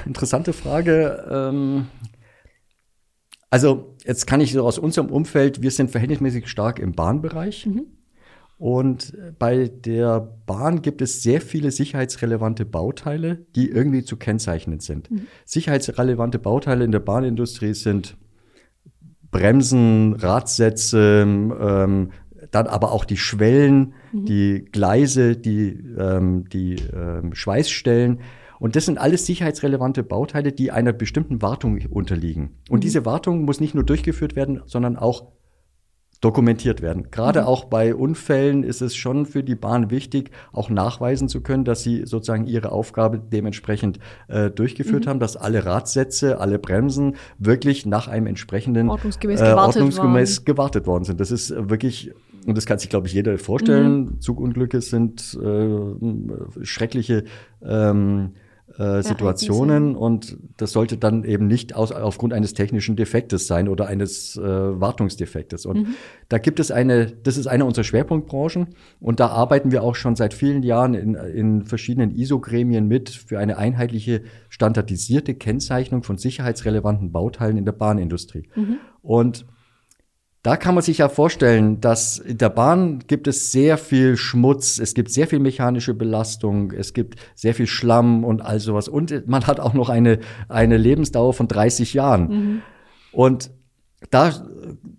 interessante 0.06 0.54
Frage. 0.54 1.28
Ähm, 1.32 1.88
Also 3.54 3.96
jetzt 4.06 4.28
kann 4.28 4.40
ich 4.40 4.54
so 4.54 4.66
aus 4.66 4.80
unserem 4.80 5.10
Umfeld, 5.10 5.62
wir 5.62 5.72
sind 5.72 5.92
verhältnismäßig 5.92 6.48
stark 6.48 6.80
im 6.80 6.94
Bahnbereich. 6.94 7.68
Und 8.62 9.18
bei 9.40 9.70
der 9.70 10.20
Bahn 10.46 10.84
gibt 10.84 11.02
es 11.02 11.24
sehr 11.24 11.42
viele 11.42 11.72
sicherheitsrelevante 11.72 12.64
Bauteile, 12.64 13.40
die 13.56 13.68
irgendwie 13.68 14.04
zu 14.04 14.18
kennzeichnen 14.18 14.80
sind. 14.82 15.10
Mhm. 15.10 15.26
Sicherheitsrelevante 15.46 16.38
Bauteile 16.38 16.86
in 16.86 16.92
der 16.92 17.00
Bahnindustrie 17.00 17.74
sind 17.74 18.18
Bremsen, 19.32 20.14
Radsätze, 20.14 21.24
ähm, 21.24 22.12
dann 22.52 22.68
aber 22.68 22.92
auch 22.92 23.06
die 23.06 23.18
Schwellen, 23.18 23.94
mhm. 24.12 24.26
die 24.26 24.66
Gleise, 24.72 25.36
die, 25.36 25.70
ähm, 25.98 26.48
die 26.50 26.76
ähm, 26.94 27.34
Schweißstellen. 27.34 28.20
Und 28.60 28.76
das 28.76 28.86
sind 28.86 29.00
alles 29.00 29.26
sicherheitsrelevante 29.26 30.04
Bauteile, 30.04 30.52
die 30.52 30.70
einer 30.70 30.94
bestimmten 30.94 31.42
Wartung 31.42 31.80
unterliegen. 31.90 32.60
Und 32.70 32.78
mhm. 32.78 32.82
diese 32.82 33.06
Wartung 33.06 33.42
muss 33.42 33.60
nicht 33.60 33.74
nur 33.74 33.84
durchgeführt 33.84 34.36
werden, 34.36 34.62
sondern 34.68 34.98
auch 34.98 35.32
dokumentiert 36.22 36.82
werden. 36.82 37.10
Gerade 37.10 37.42
mhm. 37.42 37.48
auch 37.48 37.66
bei 37.66 37.96
Unfällen 37.96 38.64
ist 38.64 38.82
es 38.82 38.96
schon 38.96 39.26
für 39.26 39.44
die 39.44 39.56
Bahn 39.56 39.90
wichtig, 39.90 40.30
auch 40.54 40.70
nachweisen 40.70 41.28
zu 41.28 41.42
können, 41.42 41.66
dass 41.66 41.82
sie 41.82 42.06
sozusagen 42.06 42.46
ihre 42.46 42.72
Aufgabe 42.72 43.20
dementsprechend 43.20 44.00
äh, 44.28 44.52
durchgeführt 44.52 45.06
mhm. 45.06 45.10
haben, 45.10 45.20
dass 45.20 45.36
alle 45.36 45.66
Radsätze, 45.66 46.40
alle 46.40 46.60
Bremsen 46.60 47.16
wirklich 47.40 47.86
nach 47.88 48.08
einem 48.08 48.28
entsprechenden 48.28 48.90
ordnungsgemäß, 48.90 49.42
äh, 49.42 49.46
gewartet, 49.46 49.76
ordnungsgemäß 49.78 50.46
gewartet 50.46 50.88
worden 50.88 51.04
sind. 51.04 51.20
Das 51.20 51.32
ist 51.32 51.54
wirklich 51.70 52.12
und 52.46 52.58
das 52.58 52.66
kann 52.66 52.80
sich, 52.80 52.90
glaube 52.90 53.08
ich, 53.08 53.14
jeder 53.14 53.38
vorstellen. 53.38 54.00
Mhm. 54.00 54.20
Zugunglücke 54.22 54.82
sind 54.82 55.38
äh, 55.44 56.66
schreckliche 56.66 57.26
ähm, 57.64 58.32
äh, 58.78 59.02
Situationen 59.04 59.96
und 59.96 60.38
das 60.58 60.72
sollte 60.72 60.98
dann 60.98 61.24
eben 61.24 61.48
nicht 61.48 61.76
aus, 61.76 61.92
aufgrund 61.92 62.34
eines 62.34 62.54
technischen 62.54 62.96
Defektes 62.96 63.48
sein 63.48 63.68
oder 63.68 63.88
eines 63.88 64.38
äh, 64.38 64.42
Wartungsdefektes. 64.42 65.66
Und 65.66 65.78
mhm. 65.78 65.96
da 66.30 66.38
gibt 66.38 66.60
es 66.60 66.72
eine, 66.72 67.08
das 67.08 67.38
ist 67.38 67.48
eine 67.48 67.66
unserer 67.66 67.84
Schwerpunktbranchen 67.84 68.68
und 69.00 69.20
da 69.20 69.28
arbeiten 69.28 69.72
wir 69.72 69.84
auch 69.84 69.96
schon 69.96 70.16
seit 70.16 70.34
vielen 70.34 70.64
Jahren 70.64 70.94
in, 70.94 71.16
in 71.16 71.64
verschiedenen 71.64 72.12
ISO-Gremien 72.12 72.88
mit 72.88 73.10
für 73.10 73.40
eine 73.40 73.58
einheitliche 73.58 74.22
standardisierte 74.50 75.34
Kennzeichnung 75.34 76.04
von 76.04 76.18
sicherheitsrelevanten 76.18 77.12
Bauteilen 77.12 77.58
in 77.58 77.66
der 77.66 77.74
Bahnindustrie. 77.74 78.48
Mhm. 78.56 78.78
Und 79.02 79.46
da 80.44 80.58
kann 80.58 80.74
man 80.74 80.84
sich 80.84 80.98
ja 80.98 81.10
vorstellen, 81.10 81.82
dass 81.82 82.18
in 82.18 82.40
der 82.40 82.50
Bahn 82.50 83.00
gibt 83.06 83.28
es 83.28 83.52
sehr 83.52 83.78
viel 83.78 84.18
Schmutz, 84.18 84.80
es 84.80 84.96
gibt 84.96 85.12
sehr 85.12 85.28
viel 85.28 85.40
mechanische 85.40 85.94
Belastung, 85.94 86.72
es 86.72 86.94
gibt 86.94 87.16
sehr 87.36 87.54
viel 87.54 87.68
Schlamm 87.68 88.24
und 88.24 88.42
all 88.42 88.60
sowas. 88.60 88.88
Und 88.88 89.28
man 89.28 89.46
hat 89.46 89.60
auch 89.60 89.74
noch 89.74 89.90
eine, 89.90 90.20
eine 90.50 90.78
Lebensdauer 90.78 91.34
von 91.34 91.48
30 91.48 91.94
Jahren. 91.94 92.28
Mhm. 92.28 92.62
Und 93.12 93.52
da 94.10 94.32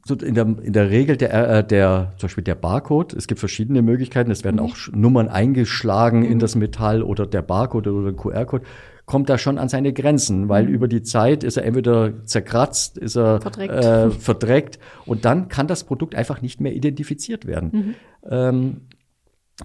so 0.05 0.15
in 0.15 0.35
der, 0.35 0.45
in 0.63 0.73
der 0.73 0.91
Regel 0.91 1.17
der, 1.17 1.59
äh, 1.59 1.67
der, 1.67 2.13
zum 2.19 2.29
Beispiel 2.29 2.45
der 2.45 2.55
Barcode, 2.55 3.13
es 3.15 3.27
gibt 3.27 3.41
verschiedene 3.41 3.83
Möglichkeiten, 3.83 4.31
es 4.31 4.45
werden 4.45 4.57
mhm. 4.57 4.63
auch 4.63 4.77
Nummern 4.93 5.29
eingeschlagen 5.29 6.21
mhm. 6.21 6.31
in 6.31 6.39
das 6.39 6.55
Metall 6.55 7.03
oder 7.03 7.27
der 7.27 7.43
Barcode 7.43 7.89
oder 7.89 8.13
der 8.13 8.21
QR-Code 8.21 8.65
kommt 9.13 9.29
da 9.29 9.37
schon 9.37 9.59
an 9.59 9.69
seine 9.69 9.93
Grenzen, 9.93 10.49
weil 10.49 10.65
mhm. 10.65 10.73
über 10.73 10.89
die 10.89 11.03
Zeit 11.03 11.45
ist 11.45 11.59
er 11.59 11.67
entweder 11.67 12.25
zerkratzt, 12.25 12.97
ist 12.97 13.15
er 13.15 13.43
verdreckt. 13.43 13.75
Äh, 13.75 14.11
verdreckt 14.11 14.79
und 15.05 15.27
dann 15.27 15.49
kann 15.49 15.67
das 15.67 15.85
Produkt 15.85 16.15
einfach 16.15 16.41
nicht 16.41 16.63
mehr 16.63 16.73
identifiziert 16.73 17.47
werden. 17.47 17.71
Mhm. 17.75 17.95
Ähm, 18.31 18.81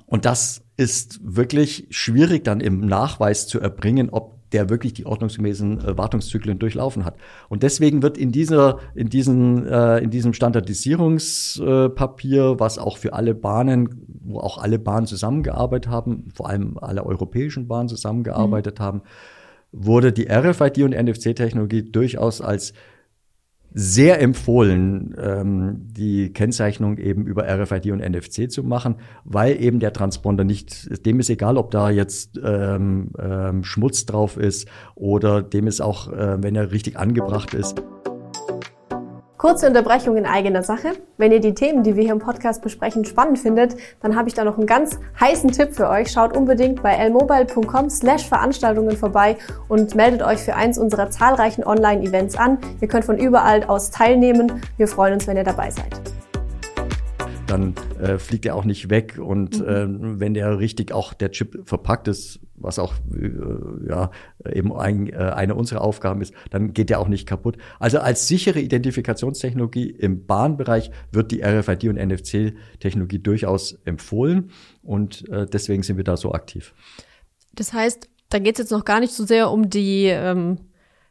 und 0.06 0.26
das 0.26 0.64
ist 0.76 1.22
wirklich 1.24 1.88
schwierig 1.92 2.44
dann 2.44 2.60
im 2.60 2.82
Nachweis 2.82 3.48
zu 3.48 3.62
erbringen, 3.62 4.10
ob 4.10 4.52
der 4.52 4.70
wirklich 4.70 4.94
die 4.94 5.06
ordnungsgemäßen 5.06 5.80
äh, 5.80 5.98
Wartungszyklen 5.98 6.60
durchlaufen 6.60 7.06
hat. 7.06 7.16
Und 7.48 7.64
deswegen 7.64 8.02
wird 8.02 8.18
in 8.18 8.34
dieser, 8.34 8.80
in 8.96 9.08
diesen, 9.10 9.66
äh, 9.66 10.00
in 10.00 10.10
diesem 10.10 10.34
Standardisierungspapier, 10.34 12.44
äh, 12.44 12.60
was 12.60 12.80
auch 12.80 12.98
für 12.98 13.14
alle 13.14 13.34
Bahnen, 13.34 14.06
wo 14.22 14.40
auch 14.40 14.58
alle 14.58 14.80
Bahnen 14.80 15.06
zusammengearbeitet 15.06 15.92
haben, 15.92 16.30
vor 16.34 16.50
allem 16.50 16.78
alle 16.78 17.06
europäischen 17.06 17.68
Bahnen 17.68 17.90
zusammengearbeitet 17.90 18.80
mhm. 18.80 18.84
haben, 18.84 19.02
wurde 19.78 20.12
die 20.12 20.28
RFID 20.30 20.84
und 20.84 20.96
NFC-Technologie 20.96 21.84
durchaus 21.84 22.42
als 22.42 22.74
sehr 23.74 24.22
empfohlen, 24.22 25.16
ähm, 25.22 25.88
die 25.92 26.34
Kennzeichnung 26.34 26.98
eben 26.98 27.28
über 27.28 27.44
RFID 27.44 27.92
und 27.92 28.00
NFC 28.00 28.50
zu 28.50 28.64
machen, 28.64 28.96
weil 29.24 29.62
eben 29.62 29.80
der 29.80 29.94
Transponder 29.94 30.44
nicht, 30.44 31.06
dem 31.06 31.20
ist 31.20 31.30
egal, 31.30 31.58
ob 31.58 31.70
da 31.70 31.90
jetzt 31.90 32.40
ähm, 32.44 33.12
ähm, 33.20 33.64
Schmutz 33.64 34.06
drauf 34.06 34.38
ist 34.38 34.68
oder 34.96 35.44
dem 35.44 35.68
ist 35.68 35.82
auch, 35.82 36.12
äh, 36.12 36.42
wenn 36.42 36.56
er 36.56 36.72
richtig 36.72 36.98
angebracht 36.98 37.54
ist. 37.54 37.84
Kurze 39.38 39.68
Unterbrechung 39.68 40.18
in 40.18 40.26
eigener 40.26 40.64
Sache. 40.64 40.94
Wenn 41.18 41.32
ihr 41.32 41.40
die 41.40 41.54
Themen, 41.54 41.84
die 41.84 41.96
wir 41.96 42.04
hier 42.04 42.14
im 42.14 42.20
Podcast 42.20 42.64
besprechen, 42.64 43.06
spannend 43.06 43.38
findet, 43.38 43.76
dann 44.02 44.16
habe 44.16 44.30
ich 44.30 44.34
da 44.34 44.44
noch 44.44 44.58
einen 44.58 44.66
ganz 44.66 45.00
heißen 45.20 45.52
Tipp 45.52 45.76
für 45.76 45.90
euch. 45.90 46.12
Schaut 46.12 46.36
unbedingt 46.36 46.82
bei 46.82 46.96
lmobile.com 47.08 47.92
slash 47.92 48.28
Veranstaltungen 48.28 48.98
vorbei 48.98 49.38
und 49.68 49.94
meldet 49.94 50.24
euch 50.24 50.40
für 50.40 50.56
eins 50.56 50.80
unserer 50.80 51.12
zahlreichen 51.12 51.64
Online-Events 51.64 52.36
an. 52.36 52.58
Ihr 52.82 52.88
könnt 52.88 53.06
von 53.06 53.20
überall 53.20 53.64
aus 53.66 53.92
teilnehmen. 53.92 54.60
Wir 54.78 54.88
freuen 54.88 55.14
uns, 55.14 55.28
wenn 55.28 55.38
ihr 55.38 55.44
dabei 55.44 55.70
seid 55.70 56.02
dann 57.48 57.76
äh, 58.00 58.18
fliegt 58.20 58.46
er 58.46 58.56
auch 58.56 58.66
nicht 58.66 58.90
weg. 58.90 59.18
Und 59.18 59.60
mhm. 59.60 59.66
äh, 59.66 60.20
wenn 60.20 60.34
der 60.34 60.60
richtig 60.60 60.92
auch 60.92 61.14
der 61.14 61.32
Chip 61.32 61.68
verpackt 61.68 62.08
ist, 62.08 62.40
was 62.56 62.80
auch 62.80 62.94
äh, 63.14 63.90
ja 63.90 64.12
eben 64.52 64.74
ein, 64.76 65.08
äh, 65.08 65.16
eine 65.16 65.56
unserer 65.56 65.82
Aufgaben 65.82 66.22
ist, 66.22 66.34
dann 66.50 66.74
geht 66.74 66.90
der 66.90 67.00
auch 67.00 67.08
nicht 67.08 67.28
kaputt. 67.28 67.58
Also 67.80 68.00
als 68.00 68.28
sichere 68.28 68.60
Identifikationstechnologie 68.60 69.90
im 69.90 70.26
Bahnbereich 70.26 70.92
wird 71.12 71.32
die 71.32 71.44
RFID 71.44 71.86
und 71.86 71.96
NFC-Technologie 71.98 73.20
durchaus 73.20 73.80
empfohlen 73.86 74.52
und 74.84 75.28
äh, 75.30 75.46
deswegen 75.46 75.84
sind 75.84 75.98
wir 75.98 76.04
da 76.04 76.18
so 76.18 76.34
aktiv. 76.34 76.74
Das 77.54 77.74
heißt, 77.74 78.10
da 78.30 78.40
geht 78.40 78.56
es 78.56 78.60
jetzt 78.60 78.72
noch 78.72 78.86
gar 78.86 79.00
nicht 79.00 79.14
so 79.14 79.26
sehr 79.26 79.52
um 79.52 79.70
die 79.70 80.06
ähm 80.06 80.58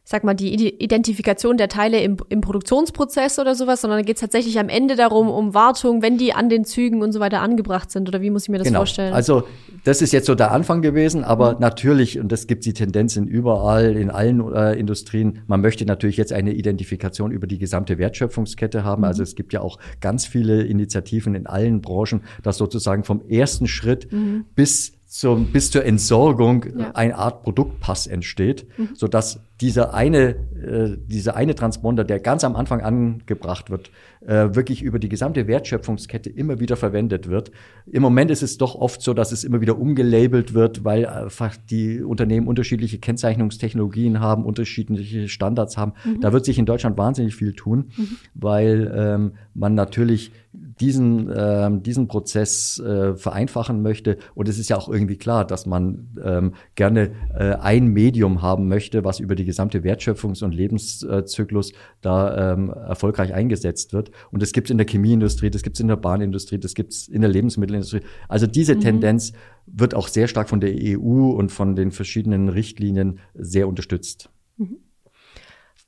sag 0.09 0.23
mal, 0.23 0.35
die 0.35 0.53
Identifikation 0.81 1.57
der 1.57 1.67
Teile 1.67 1.99
im, 1.99 2.15
im 2.29 2.39
Produktionsprozess 2.39 3.39
oder 3.39 3.55
sowas, 3.55 3.81
sondern 3.81 3.99
da 3.99 4.03
geht 4.05 4.15
es 4.15 4.21
tatsächlich 4.21 4.57
am 4.57 4.69
Ende 4.69 4.95
darum, 4.95 5.27
um 5.27 5.53
Wartung, 5.53 6.01
wenn 6.01 6.17
die 6.17 6.31
an 6.31 6.47
den 6.47 6.63
Zügen 6.63 7.01
und 7.01 7.11
so 7.11 7.19
weiter 7.19 7.41
angebracht 7.41 7.91
sind. 7.91 8.07
Oder 8.07 8.21
wie 8.21 8.29
muss 8.29 8.43
ich 8.43 8.49
mir 8.49 8.57
das 8.57 8.67
genau. 8.67 8.79
vorstellen? 8.79 9.13
Also 9.13 9.43
das 9.83 10.01
ist 10.01 10.13
jetzt 10.13 10.27
so 10.27 10.33
der 10.33 10.51
Anfang 10.51 10.81
gewesen, 10.81 11.25
aber 11.25 11.55
mhm. 11.55 11.59
natürlich, 11.59 12.21
und 12.21 12.31
das 12.31 12.47
gibt 12.47 12.63
die 12.63 12.71
Tendenz 12.71 13.17
in 13.17 13.27
überall, 13.27 13.97
in 13.97 14.09
allen 14.09 14.53
äh, 14.53 14.79
Industrien, 14.79 15.39
man 15.47 15.59
möchte 15.59 15.85
natürlich 15.85 16.15
jetzt 16.15 16.31
eine 16.31 16.53
Identifikation 16.53 17.31
über 17.31 17.45
die 17.45 17.57
gesamte 17.57 17.97
Wertschöpfungskette 17.97 18.85
haben. 18.85 19.01
Mhm. 19.01 19.07
Also 19.09 19.23
es 19.23 19.35
gibt 19.35 19.51
ja 19.51 19.59
auch 19.59 19.77
ganz 19.99 20.25
viele 20.25 20.63
Initiativen 20.63 21.35
in 21.35 21.47
allen 21.47 21.81
Branchen, 21.81 22.21
dass 22.43 22.55
sozusagen 22.55 23.03
vom 23.03 23.27
ersten 23.27 23.67
Schritt 23.67 24.09
mhm. 24.13 24.45
bis 24.55 24.96
zum, 25.07 25.47
bis 25.53 25.71
zur 25.71 25.85
Entsorgung 25.85 26.65
ja. 26.77 26.91
eine 26.91 27.15
Art 27.15 27.41
Produktpass 27.43 28.07
entsteht, 28.07 28.67
mhm. 28.77 28.89
so 28.93 29.07
dass 29.07 29.39
dieser 29.61 29.93
eine, 29.93 30.35
äh, 30.61 30.97
dieser 31.07 31.35
eine 31.37 31.55
Transponder, 31.55 32.03
der 32.03 32.19
ganz 32.19 32.43
am 32.43 32.57
Anfang 32.57 32.81
angebracht 32.81 33.71
wird, 33.71 33.89
äh, 34.19 34.49
wirklich 34.53 34.83
über 34.83 34.99
die 34.99 35.07
gesamte 35.07 35.47
Wertschöpfungskette 35.47 36.29
immer 36.29 36.59
wieder 36.59 36.75
verwendet 36.75 37.29
wird. 37.29 37.51
Im 37.85 38.01
Moment 38.01 38.31
ist 38.31 38.43
es 38.43 38.57
doch 38.57 38.75
oft 38.75 39.01
so, 39.01 39.13
dass 39.13 39.31
es 39.31 39.45
immer 39.45 39.61
wieder 39.61 39.79
umgelabelt 39.79 40.53
wird, 40.53 40.83
weil 40.83 41.05
einfach 41.05 41.55
die 41.69 42.01
Unternehmen 42.01 42.47
unterschiedliche 42.47 42.99
Kennzeichnungstechnologien 42.99 44.19
haben, 44.19 44.45
unterschiedliche 44.45 45.29
Standards 45.29 45.77
haben. 45.77 45.93
Mhm. 46.03 46.19
Da 46.19 46.33
wird 46.33 46.43
sich 46.43 46.59
in 46.59 46.65
Deutschland 46.65 46.97
wahnsinnig 46.97 47.35
viel 47.35 47.53
tun, 47.53 47.91
mhm. 47.95 48.07
weil 48.35 48.93
ähm, 48.93 49.31
man 49.53 49.73
natürlich 49.73 50.33
diesen, 50.79 51.31
ähm, 51.35 51.83
diesen 51.83 52.07
Prozess 52.07 52.79
äh, 52.79 53.15
vereinfachen 53.15 53.81
möchte. 53.81 54.17
Und 54.35 54.47
es 54.47 54.59
ist 54.59 54.69
ja 54.69 54.77
auch 54.77 54.89
irgendwie 54.89 55.17
klar, 55.17 55.45
dass 55.45 55.65
man 55.65 56.07
ähm, 56.23 56.53
gerne 56.75 57.11
äh, 57.37 57.55
ein 57.55 57.87
Medium 57.87 58.41
haben 58.41 58.67
möchte, 58.67 59.03
was 59.03 59.19
über 59.19 59.35
die 59.35 59.45
gesamte 59.45 59.79
Wertschöpfungs- 59.79 60.43
und 60.43 60.53
Lebenszyklus 60.53 61.73
da 62.01 62.53
ähm, 62.53 62.69
erfolgreich 62.69 63.33
eingesetzt 63.33 63.93
wird. 63.93 64.11
Und 64.31 64.41
das 64.41 64.51
gibt 64.51 64.67
es 64.67 64.71
in 64.71 64.77
der 64.77 64.87
Chemieindustrie, 64.87 65.49
das 65.49 65.63
gibt 65.63 65.77
es 65.77 65.81
in 65.81 65.87
der 65.87 65.95
Bahnindustrie, 65.95 66.57
das 66.57 66.73
gibt 66.73 66.93
es 66.93 67.07
in 67.07 67.21
der 67.21 67.29
Lebensmittelindustrie. 67.29 68.01
Also 68.27 68.47
diese 68.47 68.75
mhm. 68.75 68.81
Tendenz 68.81 69.33
wird 69.65 69.95
auch 69.95 70.07
sehr 70.07 70.27
stark 70.27 70.49
von 70.49 70.61
der 70.61 70.73
EU 70.73 71.29
und 71.31 71.51
von 71.51 71.75
den 71.75 71.91
verschiedenen 71.91 72.49
Richtlinien 72.49 73.19
sehr 73.33 73.67
unterstützt. 73.67 74.29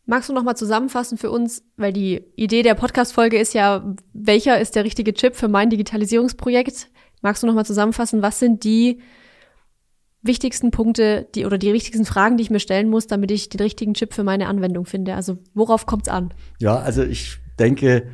Magst 0.10 0.28
du 0.28 0.34
noch 0.34 0.42
mal 0.42 0.56
zusammenfassen 0.56 1.20
für 1.20 1.30
uns, 1.30 1.62
weil 1.78 1.94
die 1.94 2.24
Idee 2.36 2.64
der 2.64 2.74
Podcast-Folge 2.74 3.38
ist 3.38 3.54
ja, 3.54 3.94
welcher 4.12 4.60
ist 4.60 4.76
der 4.76 4.84
richtige 4.84 5.14
Chip 5.14 5.36
für 5.36 5.48
mein 5.48 5.70
Digitalisierungsprojekt? 5.70 6.88
Magst 7.22 7.44
du 7.44 7.48
noch 7.48 7.54
mal 7.54 7.64
zusammenfassen, 7.64 8.24
was 8.24 8.40
sind 8.40 8.64
die 8.64 9.02
wichtigsten 10.24 10.72
Punkte, 10.72 11.28
die 11.36 11.46
oder 11.46 11.60
die 11.60 11.74
wichtigsten 11.74 12.06
Fragen, 12.06 12.38
die 12.38 12.42
ich 12.42 12.50
mir 12.50 12.60
stellen 12.60 12.90
muss, 12.90 13.06
damit 13.06 13.30
ich 13.30 13.50
den 13.50 13.62
richtigen 13.62 13.94
Chip 13.94 14.16
für 14.16 14.24
meine 14.24 14.48
Anwendung 14.48 14.88
finde? 14.88 15.14
Also 15.14 15.38
worauf 15.54 15.86
kommt 15.86 16.08
es 16.08 16.12
an? 16.12 16.34
Ja, 16.58 16.78
also 16.78 17.04
ich 17.04 17.38
denke, 17.60 18.08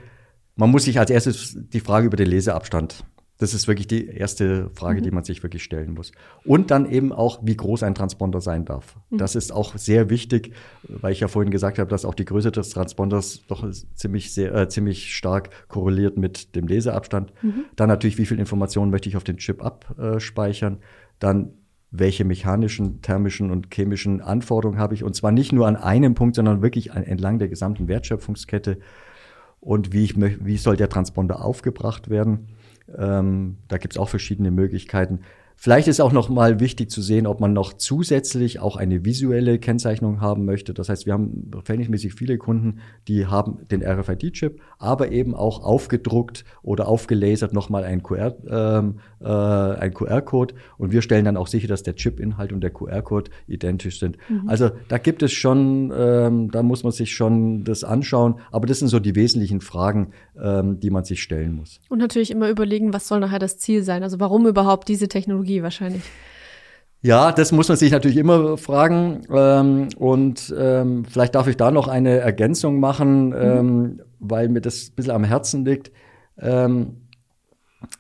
man 0.58 0.72
muss 0.72 0.84
sich 0.84 1.00
als 1.00 1.12
erstes 1.12 1.56
die 1.58 1.80
Frage 1.80 2.08
über 2.08 2.18
den 2.18 2.28
Leseabstand 2.28 3.06
Das 3.38 3.54
ist 3.54 3.68
wirklich 3.68 3.88
die 3.88 4.08
erste 4.08 4.70
Frage, 4.76 5.00
mhm. 5.00 5.04
die 5.04 5.12
man 5.12 5.24
sich 5.26 5.44
wirklich 5.44 5.64
stellen 5.64 5.94
muss. 5.94 6.12
Und 6.46 6.72
dann 6.72 6.90
eben 6.90 7.12
auch, 7.12 7.40
wie 7.44 7.56
groß 7.56 7.84
ein 7.84 7.94
Transponder 7.94 8.40
sein 8.40 8.64
darf. 8.64 8.96
Mhm. 9.10 9.18
Das 9.18 9.36
ist 9.36 9.52
auch 9.52 9.78
sehr 9.78 10.10
wichtig, 10.10 10.54
weil 10.84 11.12
ich 11.12 11.20
ja 11.20 11.28
vorhin 11.28 11.52
gesagt 11.52 11.78
habe, 11.78 11.90
dass 11.90 12.06
auch 12.06 12.16
die 12.16 12.26
Größe 12.26 12.52
des 12.52 12.70
Transponders 12.70 13.42
doch 13.48 13.70
ziemlich, 13.94 14.34
sehr, 14.34 14.56
äh, 14.56 14.70
ziemlich 14.70 15.16
stark 15.16 15.68
korreliert 15.68 16.18
mit 16.18 16.56
dem 16.56 16.68
Leseabstand. 16.68 17.34
Mhm. 17.42 17.66
Dann 17.76 17.90
natürlich, 17.90 18.18
wie 18.18 18.26
viel 18.26 18.40
Informationen 18.40 18.90
möchte 18.90 19.10
ich 19.10 19.18
auf 19.18 19.26
den 19.26 19.38
Chip 19.38 19.62
abspeichern. 19.64 20.80
Dann 21.20 21.54
welche 21.92 22.26
mechanischen, 22.26 23.02
thermischen 23.02 23.52
und 23.52 23.74
chemischen 23.74 24.22
Anforderungen 24.22 24.80
habe 24.80 24.94
ich. 24.94 25.04
Und 25.04 25.16
zwar 25.16 25.32
nicht 25.32 25.52
nur 25.52 25.68
an 25.68 25.76
einem 25.76 26.14
Punkt, 26.14 26.36
sondern 26.36 26.62
wirklich 26.62 26.92
entlang 26.92 27.40
der 27.40 27.48
gesamten 27.48 27.88
Wertschöpfungskette. 27.88 28.80
Und 29.60 29.94
wie, 29.94 30.04
ich, 30.04 30.16
wie 30.18 30.58
soll 30.58 30.78
der 30.78 30.90
Transponder 30.90 31.44
aufgebracht 31.44 32.10
werden? 32.10 32.48
Ähm, 32.96 33.58
da 33.68 33.78
gibt 33.78 33.94
es 33.94 33.98
auch 33.98 34.10
verschiedene 34.10 34.52
Möglichkeiten. 34.52 35.22
Vielleicht 35.58 35.88
ist 35.88 36.02
auch 36.02 36.12
noch 36.12 36.30
mal 36.30 36.60
wichtig 36.60 36.92
zu 36.92 37.02
sehen, 37.02 37.26
ob 37.26 37.40
man 37.40 37.54
noch 37.54 37.74
zusätzlich 37.74 38.60
auch 38.60 38.76
eine 38.76 39.06
visuelle 39.06 39.58
Kennzeichnung 39.58 40.22
haben 40.22 40.46
möchte. 40.46 40.74
Das 40.74 40.90
heißt, 40.90 41.06
wir 41.06 41.14
haben 41.14 41.50
verhältnismäßig 41.64 42.14
viele 42.14 42.38
Kunden, 42.38 42.80
die 43.08 43.26
haben 43.26 43.60
den 43.72 43.82
RFID-Chip, 43.82 44.60
aber 44.78 45.12
eben 45.12 45.34
auch 45.34 45.64
aufgedruckt 45.64 46.46
oder 46.62 46.88
aufgelasert 46.88 47.54
nochmal 47.54 47.84
ein 47.84 48.04
QR, 48.04 48.36
ähm, 48.48 49.00
äh, 49.22 49.28
ein 49.28 49.94
QR-Code. 49.94 50.56
Und 50.78 50.92
wir 50.92 51.02
stellen 51.02 51.26
dann 51.26 51.38
auch 51.38 51.48
sicher, 51.48 51.68
dass 51.68 51.84
der 51.84 51.96
Chip-Inhalt 51.96 52.52
und 52.52 52.62
der 52.62 52.72
QR-Code 52.72 53.32
identisch 53.48 54.00
sind. 54.00 54.18
Mhm. 54.30 54.50
Also 54.50 54.70
da 54.90 54.98
gibt 54.98 55.24
es 55.24 55.32
schon, 55.32 55.92
ähm, 55.98 56.52
da 56.52 56.64
muss 56.64 56.84
man 56.84 56.92
sich 56.92 57.16
schon 57.16 57.64
das 57.64 57.84
anschauen. 57.84 58.36
Aber 58.52 58.68
das 58.68 58.80
sind 58.80 58.90
so 58.90 59.00
die 59.00 59.16
wesentlichen 59.16 59.62
Fragen, 59.62 60.12
ähm, 60.40 60.80
die 60.80 60.90
man 60.90 61.06
sich 61.06 61.24
stellen 61.24 61.56
muss. 61.56 61.80
Und 61.90 62.00
natürlich 62.00 62.30
immer 62.30 62.50
überlegen, 62.50 62.94
was 62.94 63.08
soll 63.08 63.20
nachher 63.20 63.40
das 63.40 63.58
Ziel 63.58 63.84
sein? 63.84 64.04
Also 64.04 64.20
warum 64.20 64.46
überhaupt 64.48 64.90
diese 64.90 65.08
Technologie? 65.08 65.45
Technologie 65.46 65.64
wahrscheinlich. 65.64 66.04
Ja, 67.02 67.32
das 67.32 67.52
muss 67.52 67.68
man 67.68 67.78
sich 67.78 67.92
natürlich 67.92 68.18
immer 68.18 68.58
fragen. 68.58 69.22
Ähm, 69.32 69.90
und 69.98 70.54
ähm, 70.58 71.06
vielleicht 71.06 71.36
darf 71.36 71.48
ich 71.48 71.56
da 71.56 71.70
noch 71.70 71.88
eine 71.88 72.18
Ergänzung 72.18 72.80
machen, 72.80 73.28
mhm. 73.28 73.36
ähm, 73.36 74.02
weil 74.20 74.50
mir 74.50 74.62
das 74.62 74.90
ein 74.90 74.96
bisschen 74.96 75.14
am 75.14 75.24
Herzen 75.24 75.66
liegt. 75.66 75.92
Ähm, 76.40 77.02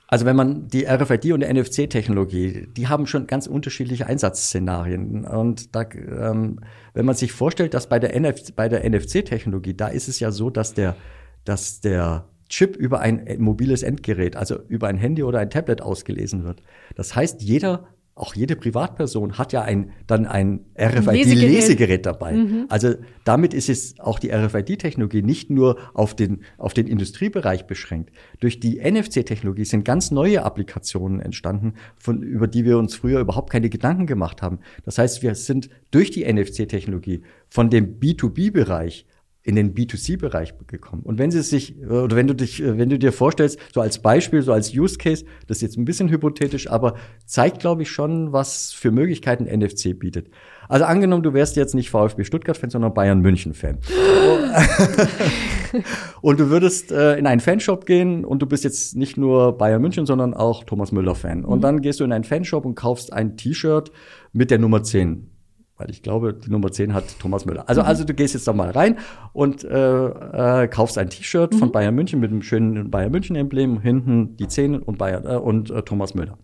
also 0.07 0.25
wenn 0.25 0.35
man 0.35 0.67
die 0.67 0.87
RFID 0.87 1.33
und 1.33 1.41
die 1.41 1.53
NFC-Technologie, 1.53 2.67
die 2.75 2.87
haben 2.87 3.05
schon 3.05 3.27
ganz 3.27 3.45
unterschiedliche 3.45 4.07
Einsatzszenarien. 4.07 5.25
Und 5.25 5.75
da, 5.75 5.83
ähm, 5.93 6.61
wenn 6.95 7.05
man 7.05 7.13
sich 7.13 7.31
vorstellt, 7.31 7.75
dass 7.75 7.87
bei 7.87 7.99
der, 7.99 8.15
NF 8.15 8.55
bei 8.55 8.67
der 8.67 8.89
NFC-Technologie, 8.89 9.75
da 9.75 9.87
ist 9.87 10.07
es 10.07 10.19
ja 10.19 10.31
so, 10.31 10.49
dass 10.49 10.73
der, 10.73 10.95
dass 11.43 11.81
der 11.81 12.25
Chip 12.49 12.75
über 12.75 12.99
ein 12.99 13.25
mobiles 13.39 13.83
Endgerät, 13.83 14.35
also 14.35 14.59
über 14.67 14.87
ein 14.87 14.97
Handy 14.97 15.23
oder 15.23 15.39
ein 15.39 15.49
Tablet 15.49 15.81
ausgelesen 15.81 16.43
wird. 16.43 16.61
Das 16.95 17.15
heißt, 17.15 17.41
jeder 17.41 17.87
auch 18.15 18.33
jede 18.33 18.55
Privatperson 18.55 19.37
hat 19.37 19.51
ja 19.51 19.61
ein, 19.61 19.91
dann 20.07 20.25
ein 20.25 20.61
RFID-Lesegerät 20.79 22.05
dabei. 22.05 22.31
Mhm. 22.31 22.65
Also 22.69 22.95
damit 23.25 23.53
ist 23.53 23.67
es 23.67 23.99
auch 23.99 24.19
die 24.19 24.31
RFID-Technologie 24.31 25.21
nicht 25.21 25.49
nur 25.49 25.77
auf 25.93 26.15
den, 26.15 26.43
auf 26.57 26.73
den 26.73 26.87
Industriebereich 26.87 27.67
beschränkt. 27.67 28.11
Durch 28.39 28.61
die 28.61 28.79
NFC-Technologie 28.79 29.65
sind 29.65 29.83
ganz 29.83 30.11
neue 30.11 30.43
Applikationen 30.43 31.19
entstanden, 31.19 31.73
von, 31.97 32.23
über 32.23 32.47
die 32.47 32.63
wir 32.63 32.77
uns 32.77 32.95
früher 32.95 33.19
überhaupt 33.19 33.51
keine 33.51 33.69
Gedanken 33.69 34.05
gemacht 34.05 34.41
haben. 34.41 34.59
Das 34.85 34.97
heißt, 34.97 35.21
wir 35.21 35.35
sind 35.35 35.69
durch 35.91 36.09
die 36.09 36.23
NFC-Technologie 36.23 37.21
von 37.49 37.69
dem 37.69 37.99
B2B-Bereich 37.99 39.05
in 39.45 39.55
den 39.55 39.75
B2C-Bereich 39.75 40.55
gekommen. 40.65 41.03
Und 41.03 41.19
wenn 41.19 41.29
sie 41.29 41.43
sich, 41.43 41.79
oder 41.85 42.15
wenn 42.15 42.25
du 42.25 42.33
dich, 42.33 42.63
wenn 42.63 42.89
du 42.89 42.97
dir 42.97 43.11
vorstellst, 43.11 43.59
so 43.71 43.79
als 43.79 43.99
Beispiel, 43.99 44.41
so 44.41 44.51
als 44.51 44.75
Use 44.75 44.97
Case, 44.97 45.23
das 45.45 45.57
ist 45.57 45.61
jetzt 45.61 45.77
ein 45.77 45.85
bisschen 45.85 46.09
hypothetisch, 46.09 46.67
aber 46.67 46.95
zeigt, 47.27 47.59
glaube 47.59 47.83
ich, 47.83 47.91
schon, 47.91 48.33
was 48.33 48.73
für 48.73 48.89
Möglichkeiten 48.89 49.43
NFC 49.43 49.97
bietet. 49.97 50.31
Also 50.67 50.85
angenommen, 50.85 51.21
du 51.21 51.33
wärst 51.33 51.57
jetzt 51.57 51.75
nicht 51.75 51.91
VfB 51.91 52.23
Stuttgart-Fan, 52.23 52.71
sondern 52.71 52.95
Bayern 52.95 53.21
München-Fan. 53.21 53.77
und 56.21 56.39
du 56.39 56.49
würdest 56.49 56.91
äh, 56.91 57.15
in 57.15 57.27
einen 57.27 57.39
Fanshop 57.39 57.85
gehen 57.85 58.25
und 58.25 58.41
du 58.41 58.47
bist 58.47 58.63
jetzt 58.63 58.95
nicht 58.95 59.15
nur 59.15 59.59
Bayern 59.59 59.79
München, 59.79 60.07
sondern 60.07 60.33
auch 60.33 60.63
Thomas 60.63 60.91
Müller-Fan. 60.91 61.45
Und 61.45 61.59
mhm. 61.59 61.61
dann 61.61 61.81
gehst 61.81 61.99
du 61.99 62.03
in 62.03 62.11
einen 62.11 62.23
Fanshop 62.23 62.65
und 62.65 62.73
kaufst 62.73 63.13
ein 63.13 63.37
T-Shirt 63.37 63.91
mit 64.33 64.49
der 64.49 64.57
Nummer 64.57 64.81
10 64.81 65.34
weil 65.77 65.89
ich 65.89 66.01
glaube, 66.01 66.33
die 66.33 66.49
Nummer 66.49 66.71
10 66.71 66.93
hat 66.93 67.19
Thomas 67.19 67.45
Müller. 67.45 67.67
Also, 67.67 67.81
mhm. 67.81 67.87
also 67.87 68.03
du 68.03 68.13
gehst 68.13 68.33
jetzt 68.33 68.47
da 68.47 68.53
mal 68.53 68.69
rein 68.71 68.97
und 69.33 69.63
äh, 69.63 70.63
äh, 70.63 70.67
kaufst 70.67 70.97
ein 70.97 71.09
T-Shirt 71.09 71.53
mhm. 71.53 71.57
von 71.57 71.71
Bayern 71.71 71.95
München 71.95 72.19
mit 72.19 72.31
einem 72.31 72.41
schönen 72.41 72.89
Bayern 72.89 73.11
München-Emblem, 73.11 73.81
hinten 73.81 74.37
die 74.37 74.47
10 74.47 74.79
und, 74.79 74.97
Bayern, 74.97 75.25
äh, 75.25 75.37
und 75.37 75.69
äh, 75.69 75.81
Thomas 75.81 76.13
Müller. 76.13 76.37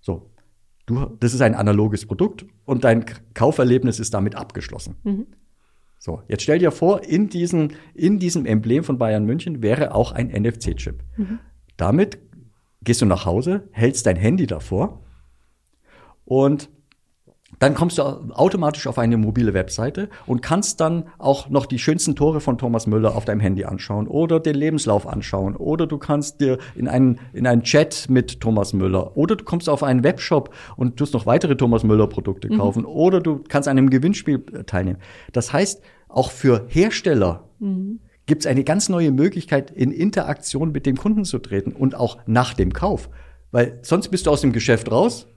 So. 0.00 0.30
Du, 0.86 1.16
das 1.18 1.32
ist 1.32 1.40
ein 1.40 1.54
analoges 1.54 2.04
Produkt 2.04 2.44
und 2.66 2.84
dein 2.84 3.06
Kauferlebnis 3.32 3.98
ist 3.98 4.12
damit 4.12 4.34
abgeschlossen. 4.34 4.96
Mhm. 5.02 5.26
So, 5.98 6.20
jetzt 6.28 6.42
stell 6.42 6.58
dir 6.58 6.70
vor, 6.70 7.02
in, 7.02 7.30
diesen, 7.30 7.72
in 7.94 8.18
diesem 8.18 8.44
Emblem 8.44 8.84
von 8.84 8.98
Bayern 8.98 9.24
München 9.24 9.62
wäre 9.62 9.94
auch 9.94 10.12
ein 10.12 10.28
NFC-Chip. 10.28 11.02
Mhm. 11.16 11.38
Damit 11.78 12.18
gehst 12.82 13.00
du 13.00 13.06
nach 13.06 13.24
Hause, 13.24 13.66
hältst 13.72 14.04
dein 14.04 14.16
Handy 14.16 14.46
davor 14.46 15.00
und 16.26 16.68
dann 17.58 17.74
kommst 17.74 17.98
du 17.98 18.02
automatisch 18.02 18.86
auf 18.86 18.98
eine 18.98 19.16
mobile 19.16 19.54
Webseite 19.54 20.08
und 20.26 20.42
kannst 20.42 20.80
dann 20.80 21.04
auch 21.18 21.48
noch 21.50 21.66
die 21.66 21.78
schönsten 21.78 22.16
Tore 22.16 22.40
von 22.40 22.58
Thomas 22.58 22.86
Müller 22.86 23.14
auf 23.16 23.24
deinem 23.24 23.40
Handy 23.40 23.64
anschauen 23.64 24.06
oder 24.06 24.40
den 24.40 24.54
Lebenslauf 24.54 25.06
anschauen 25.06 25.56
oder 25.56 25.86
du 25.86 25.98
kannst 25.98 26.40
dir 26.40 26.58
in 26.74 26.88
einen, 26.88 27.18
in 27.32 27.46
einen 27.46 27.62
Chat 27.62 28.06
mit 28.08 28.40
Thomas 28.40 28.72
Müller 28.72 29.16
oder 29.16 29.36
du 29.36 29.44
kommst 29.44 29.68
auf 29.68 29.82
einen 29.82 30.04
Webshop 30.04 30.54
und 30.76 30.96
tust 30.96 31.14
noch 31.14 31.26
weitere 31.26 31.56
Thomas 31.56 31.84
Müller 31.84 32.06
Produkte 32.06 32.52
mhm. 32.52 32.58
kaufen 32.58 32.84
oder 32.84 33.20
du 33.20 33.42
kannst 33.48 33.68
an 33.68 33.78
einem 33.78 33.90
Gewinnspiel 33.90 34.44
äh, 34.52 34.64
teilnehmen. 34.64 34.98
Das 35.32 35.52
heißt, 35.52 35.82
auch 36.08 36.30
für 36.30 36.66
Hersteller 36.68 37.48
mhm. 37.58 38.00
gibt 38.26 38.42
es 38.42 38.46
eine 38.46 38.64
ganz 38.64 38.88
neue 38.88 39.10
Möglichkeit, 39.10 39.70
in 39.70 39.90
Interaktion 39.90 40.72
mit 40.72 40.86
dem 40.86 40.96
Kunden 40.96 41.24
zu 41.24 41.38
treten 41.38 41.72
und 41.72 41.94
auch 41.94 42.18
nach 42.26 42.54
dem 42.54 42.72
Kauf. 42.72 43.08
Weil 43.50 43.78
sonst 43.82 44.08
bist 44.08 44.26
du 44.26 44.30
aus 44.30 44.40
dem 44.40 44.52
Geschäft 44.52 44.90
raus, 44.90 45.28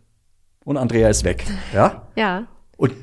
und 0.67 0.75
Andrea 0.75 1.08
ist 1.08 1.23
weg. 1.23 1.45
Ja? 1.73 2.08
Ja. 2.17 2.45
Und 2.75 2.93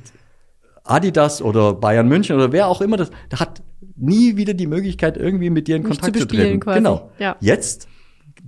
Adidas 0.85 1.41
oder 1.41 1.73
Bayern 1.73 2.07
München 2.07 2.37
oder 2.37 2.53
wer 2.53 2.69
auch 2.69 2.83
immer 2.83 2.99
das, 2.99 3.11
der 3.31 3.41
hat 3.41 3.63
nie 3.97 4.37
wieder 4.37 4.53
die 4.53 4.67
Möglichkeit, 4.67 5.17
irgendwie 5.17 5.49
mit 5.49 5.67
dir 5.67 5.77
in 5.77 5.83
Kontakt 5.83 6.15
zu, 6.15 6.27
zu 6.27 6.29
treten. 6.29 6.61
Quasi. 6.61 6.79
Genau. 6.81 7.11
Ja. 7.19 7.37
Jetzt 7.41 7.89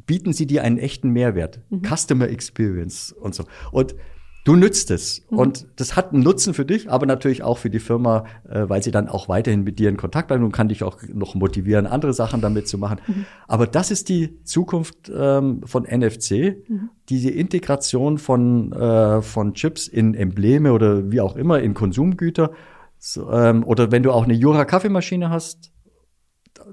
bieten 0.04 0.34
sie 0.34 0.46
dir 0.46 0.62
einen 0.64 0.76
echten 0.76 1.10
Mehrwert. 1.10 1.60
Mhm. 1.70 1.80
Customer 1.82 2.28
Experience 2.28 3.10
und 3.10 3.34
so. 3.34 3.44
Und 3.72 3.94
du 4.46 4.54
nützt 4.54 4.90
es. 4.90 5.22
Mhm. 5.28 5.38
Und 5.38 5.66
das 5.76 5.96
hat 5.96 6.12
einen 6.12 6.22
Nutzen 6.22 6.54
für 6.54 6.64
dich, 6.64 6.90
aber 6.90 7.04
natürlich 7.04 7.42
auch 7.42 7.58
für 7.58 7.68
die 7.68 7.80
Firma, 7.80 8.24
äh, 8.48 8.68
weil 8.68 8.82
sie 8.82 8.92
dann 8.92 9.08
auch 9.08 9.28
weiterhin 9.28 9.64
mit 9.64 9.78
dir 9.78 9.88
in 9.88 9.96
Kontakt 9.96 10.28
bleiben 10.28 10.44
und 10.44 10.52
kann 10.52 10.68
dich 10.68 10.84
auch 10.84 10.98
noch 11.12 11.34
motivieren, 11.34 11.86
andere 11.86 12.12
Sachen 12.12 12.40
damit 12.40 12.68
zu 12.68 12.78
machen. 12.78 13.00
Mhm. 13.06 13.26
Aber 13.48 13.66
das 13.66 13.90
ist 13.90 14.08
die 14.08 14.42
Zukunft 14.44 15.10
ähm, 15.14 15.62
von 15.64 15.82
NFC, 15.82 16.56
mhm. 16.68 16.90
diese 17.08 17.30
Integration 17.30 18.18
von, 18.18 18.72
äh, 18.72 19.20
von 19.20 19.54
Chips 19.54 19.88
in 19.88 20.14
Embleme 20.14 20.72
oder 20.72 21.10
wie 21.10 21.20
auch 21.20 21.36
immer 21.36 21.60
in 21.60 21.74
Konsumgüter. 21.74 22.52
So, 22.98 23.30
ähm, 23.30 23.64
oder 23.64 23.90
wenn 23.90 24.04
du 24.04 24.12
auch 24.12 24.24
eine 24.24 24.34
Jura 24.34 24.64
Kaffeemaschine 24.64 25.28
hast, 25.28 25.72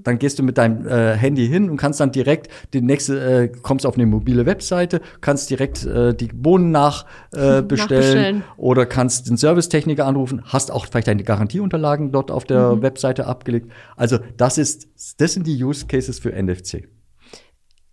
dann 0.02 0.20
gehst 0.20 0.40
du 0.40 0.44
mit 0.44 0.58
deinem 0.58 0.88
äh, 0.88 1.16
Handy 1.16 1.48
hin 1.48 1.70
und 1.70 1.78
kannst 1.78 2.00
dann 2.00 2.12
direkt 2.12 2.50
die 2.74 2.82
nächste, 2.82 3.20
äh, 3.20 3.48
kommst 3.48 3.86
auf 3.86 3.96
eine 3.96 4.06
mobile 4.06 4.46
Webseite, 4.46 5.02
kannst 5.22 5.50
direkt 5.50 5.86
äh, 5.86 6.14
die 6.14 6.28
Bohnen 6.28 6.72
nach 6.72 7.06
äh, 7.32 7.62
bestellen 7.64 8.44
oder 8.58 8.86
kannst 8.86 9.30
den 9.30 9.38
Servicetechniker 9.38 10.06
anrufen, 10.06 10.42
hast 10.46 10.72
auch 10.72 10.86
vielleicht 10.88 11.08
deine 11.08 11.24
Garantieunterlagen 11.24 12.12
dort 12.12 12.32
auf 12.32 12.46
der 12.46 12.76
mhm. 12.76 12.82
Webseite 12.82 13.28
abgelegt. 13.28 13.72
Also 13.96 14.20
das 14.38 14.58
ist, 14.58 14.88
das 15.20 15.34
sind 15.34 15.48
die 15.48 15.64
Use 15.64 15.86
Cases 15.86 16.20
für 16.20 16.32
NFC. 16.32 16.88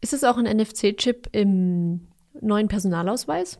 Ist 0.00 0.12
es 0.12 0.24
auch 0.24 0.38
ein 0.38 0.44
NFC-Chip 0.44 1.28
im 1.32 2.08
neuen 2.40 2.68
Personalausweis? 2.68 3.58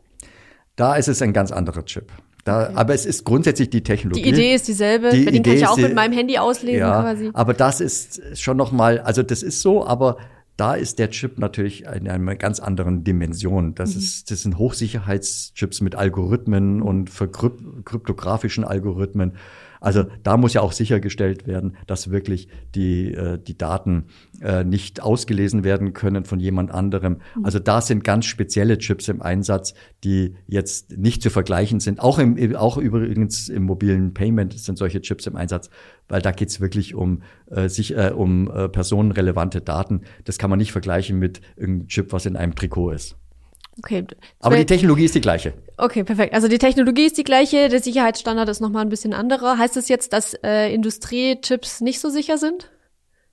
Da 0.77 0.95
ist 0.97 1.09
es 1.09 1.21
ein 1.21 1.33
ganz 1.33 1.53
anderer 1.53 1.85
Chip. 1.85 2.11
Da, 2.45 2.65
okay. 2.65 2.73
Aber 2.75 2.95
es 2.95 3.07
ist 3.07 3.25
grundsätzlich 3.25 3.71
die 3.71 3.83
Technologie. 3.83 4.23
Die 4.23 4.29
Idee 4.29 4.55
ist 4.55 4.69
dieselbe. 4.69 5.11
Die 5.11 5.25
den 5.27 5.43
kann 5.43 5.55
ich 5.55 5.67
auch 5.67 5.77
mit 5.77 5.95
meinem 5.95 6.13
Handy 6.13 6.39
auslesen 6.39 6.81
ja, 6.81 7.03
quasi. 7.03 7.31
Aber 7.33 7.55
das 7.55 7.81
ist 7.81 8.39
schon 8.39 8.57
noch 8.57 8.73
mal, 8.73 9.01
also 9.01 9.23
das 9.23 9.43
ist 9.43 9.61
so, 9.61 9.87
aber 9.87 10.17
da 10.57 10.75
ist 10.75 10.99
der 10.99 11.11
Chip 11.11 11.39
natürlich 11.39 11.85
in 11.85 12.09
einer 12.09 12.37
ganz 12.37 12.61
anderen 12.61 13.03
Dimension. 13.03 13.75
Das, 13.75 13.95
mhm. 13.95 14.01
ist, 14.01 14.31
das 14.31 14.43
sind 14.43 14.59
Hochsicherheitschips 14.59 15.81
mit 15.81 15.95
Algorithmen 15.95 16.83
und 16.83 17.11
kryptografischen 17.11 18.65
Algorithmen. 18.65 19.33
Also 19.81 20.05
da 20.23 20.37
muss 20.37 20.53
ja 20.53 20.61
auch 20.61 20.73
sichergestellt 20.73 21.47
werden, 21.47 21.77
dass 21.87 22.11
wirklich 22.11 22.49
die, 22.75 23.13
äh, 23.15 23.39
die 23.39 23.57
Daten 23.57 24.05
äh, 24.41 24.63
nicht 24.63 25.03
ausgelesen 25.03 25.65
werden 25.65 25.95
können 25.95 26.25
von 26.25 26.39
jemand 26.39 26.71
anderem. 26.71 27.19
Mhm. 27.35 27.45
Also 27.45 27.59
da 27.59 27.81
sind 27.81 28.05
ganz 28.05 28.27
spezielle 28.27 28.79
Chips 28.79 29.09
im 29.09 29.23
Einsatz, 29.23 29.75
die 30.05 30.37
jetzt 30.47 30.97
nicht 30.97 31.23
zu 31.23 31.31
vergleichen 31.31 31.81
sind. 31.81 32.01
Auch, 32.01 32.19
im, 32.19 32.55
auch 32.57 32.77
übrigens 32.77 33.49
im 33.49 33.65
mobilen 33.65 34.15
Payment 34.15 34.59
sind 34.59 34.77
solche 34.79 35.01
Chips 35.01 35.27
im 35.27 35.37
Einsatz, 35.37 35.71
weil 36.09 36.21
da 36.21 36.31
geht's 36.31 36.61
wirklich 36.61 36.95
um, 36.95 37.23
äh, 37.51 37.69
sich, 37.69 37.97
äh, 37.97 38.13
um 38.15 38.51
äh, 38.51 38.69
personenrelevante 38.69 39.61
Daten. 39.61 40.03
Das 40.25 40.39
kann 40.39 40.51
man 40.51 40.59
nicht 40.59 40.73
vergleichen 40.73 41.19
mit 41.19 41.41
irgendeinem 41.57 41.89
Chip, 41.89 42.13
was 42.13 42.27
in 42.27 42.37
einem 42.37 42.55
Trikot 42.55 42.91
ist. 42.91 43.17
Okay. 43.83 44.07
Aber 44.41 44.57
die 44.57 44.67
Technologie 44.67 45.07
ist 45.07 45.15
die 45.15 45.23
gleiche. 45.23 45.55
Okay, 45.79 46.05
perfekt. 46.05 46.35
Also 46.35 46.49
die 46.49 46.59
Technologie 46.59 47.07
ist 47.07 47.17
die 47.17 47.25
gleiche, 47.25 47.69
der 47.71 47.81
Sicherheitsstandard 47.81 48.49
ist 48.51 48.61
nochmal 48.61 48.83
ein 48.85 48.91
bisschen 48.91 49.15
anderer. 49.15 49.57
Heißt 49.57 49.75
das 49.77 49.89
jetzt, 49.89 50.13
dass 50.13 50.35
äh, 50.45 50.73
Industriechips 50.75 51.81
nicht 51.81 52.01
so 52.01 52.11
sicher 52.11 52.37
sind? 52.37 52.71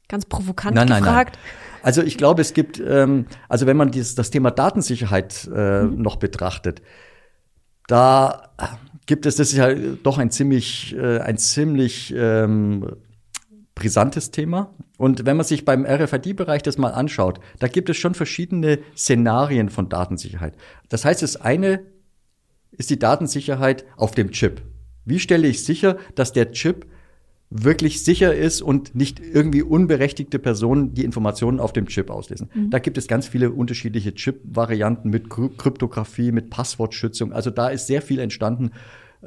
Ganz 0.07 0.25
provokant 0.25 0.75
nein, 0.75 0.87
gefragt. 0.87 1.35
Nein, 1.35 1.43
nein. 1.43 1.83
Also 1.83 2.01
ich 2.01 2.17
glaube, 2.17 2.41
es 2.41 2.53
gibt, 2.53 2.79
ähm, 2.79 3.25
also 3.49 3.65
wenn 3.65 3.75
man 3.75 3.91
dieses, 3.91 4.15
das 4.15 4.31
Thema 4.31 4.51
Datensicherheit 4.51 5.49
äh, 5.53 5.83
mhm. 5.83 6.01
noch 6.01 6.15
betrachtet, 6.15 6.81
da 7.87 8.49
gibt 9.05 9.25
es, 9.25 9.35
das 9.35 9.49
ist 9.49 9.57
ja 9.57 9.73
doch 9.73 10.17
ein 10.17 10.31
ziemlich, 10.31 10.95
äh, 10.95 11.19
ein 11.19 11.37
ziemlich 11.37 12.13
ähm, 12.15 12.95
brisantes 13.77 14.31
Thema. 14.31 14.73
Und 14.97 15.25
wenn 15.25 15.37
man 15.37 15.45
sich 15.45 15.63
beim 15.63 15.85
RFID-Bereich 15.85 16.63
das 16.63 16.77
mal 16.77 16.89
anschaut, 16.89 17.39
da 17.59 17.67
gibt 17.67 17.89
es 17.89 17.97
schon 17.97 18.15
verschiedene 18.15 18.79
Szenarien 18.95 19.69
von 19.69 19.89
Datensicherheit. 19.89 20.55
Das 20.89 21.05
heißt, 21.05 21.21
das 21.21 21.37
eine 21.37 21.81
ist 22.71 22.89
die 22.89 22.99
Datensicherheit 22.99 23.85
auf 23.95 24.11
dem 24.11 24.31
Chip. 24.31 24.61
Wie 25.05 25.19
stelle 25.19 25.47
ich 25.47 25.63
sicher, 25.63 25.97
dass 26.15 26.33
der 26.33 26.51
Chip 26.51 26.87
wirklich 27.49 28.03
sicher 28.03 28.35
ist 28.35 28.61
und 28.61 28.93
nicht 28.93 29.21
irgendwie 29.21 29.61
unberechtigte 29.61 30.37
Personen 30.37 30.93
die 30.93 31.05
Informationen 31.05 31.61
auf 31.61 31.71
dem 31.71 31.87
Chip 31.87 32.09
auslesen. 32.09 32.49
Mhm. 32.53 32.69
Da 32.71 32.79
gibt 32.79 32.97
es 32.97 33.07
ganz 33.07 33.27
viele 33.27 33.51
unterschiedliche 33.51 34.13
Chip-Varianten 34.13 35.09
mit 35.09 35.29
Kryptographie, 35.29 36.33
mit 36.33 36.49
Passwortschützung. 36.49 37.31
Also 37.31 37.49
da 37.49 37.69
ist 37.69 37.87
sehr 37.87 38.01
viel 38.01 38.19
entstanden, 38.19 38.71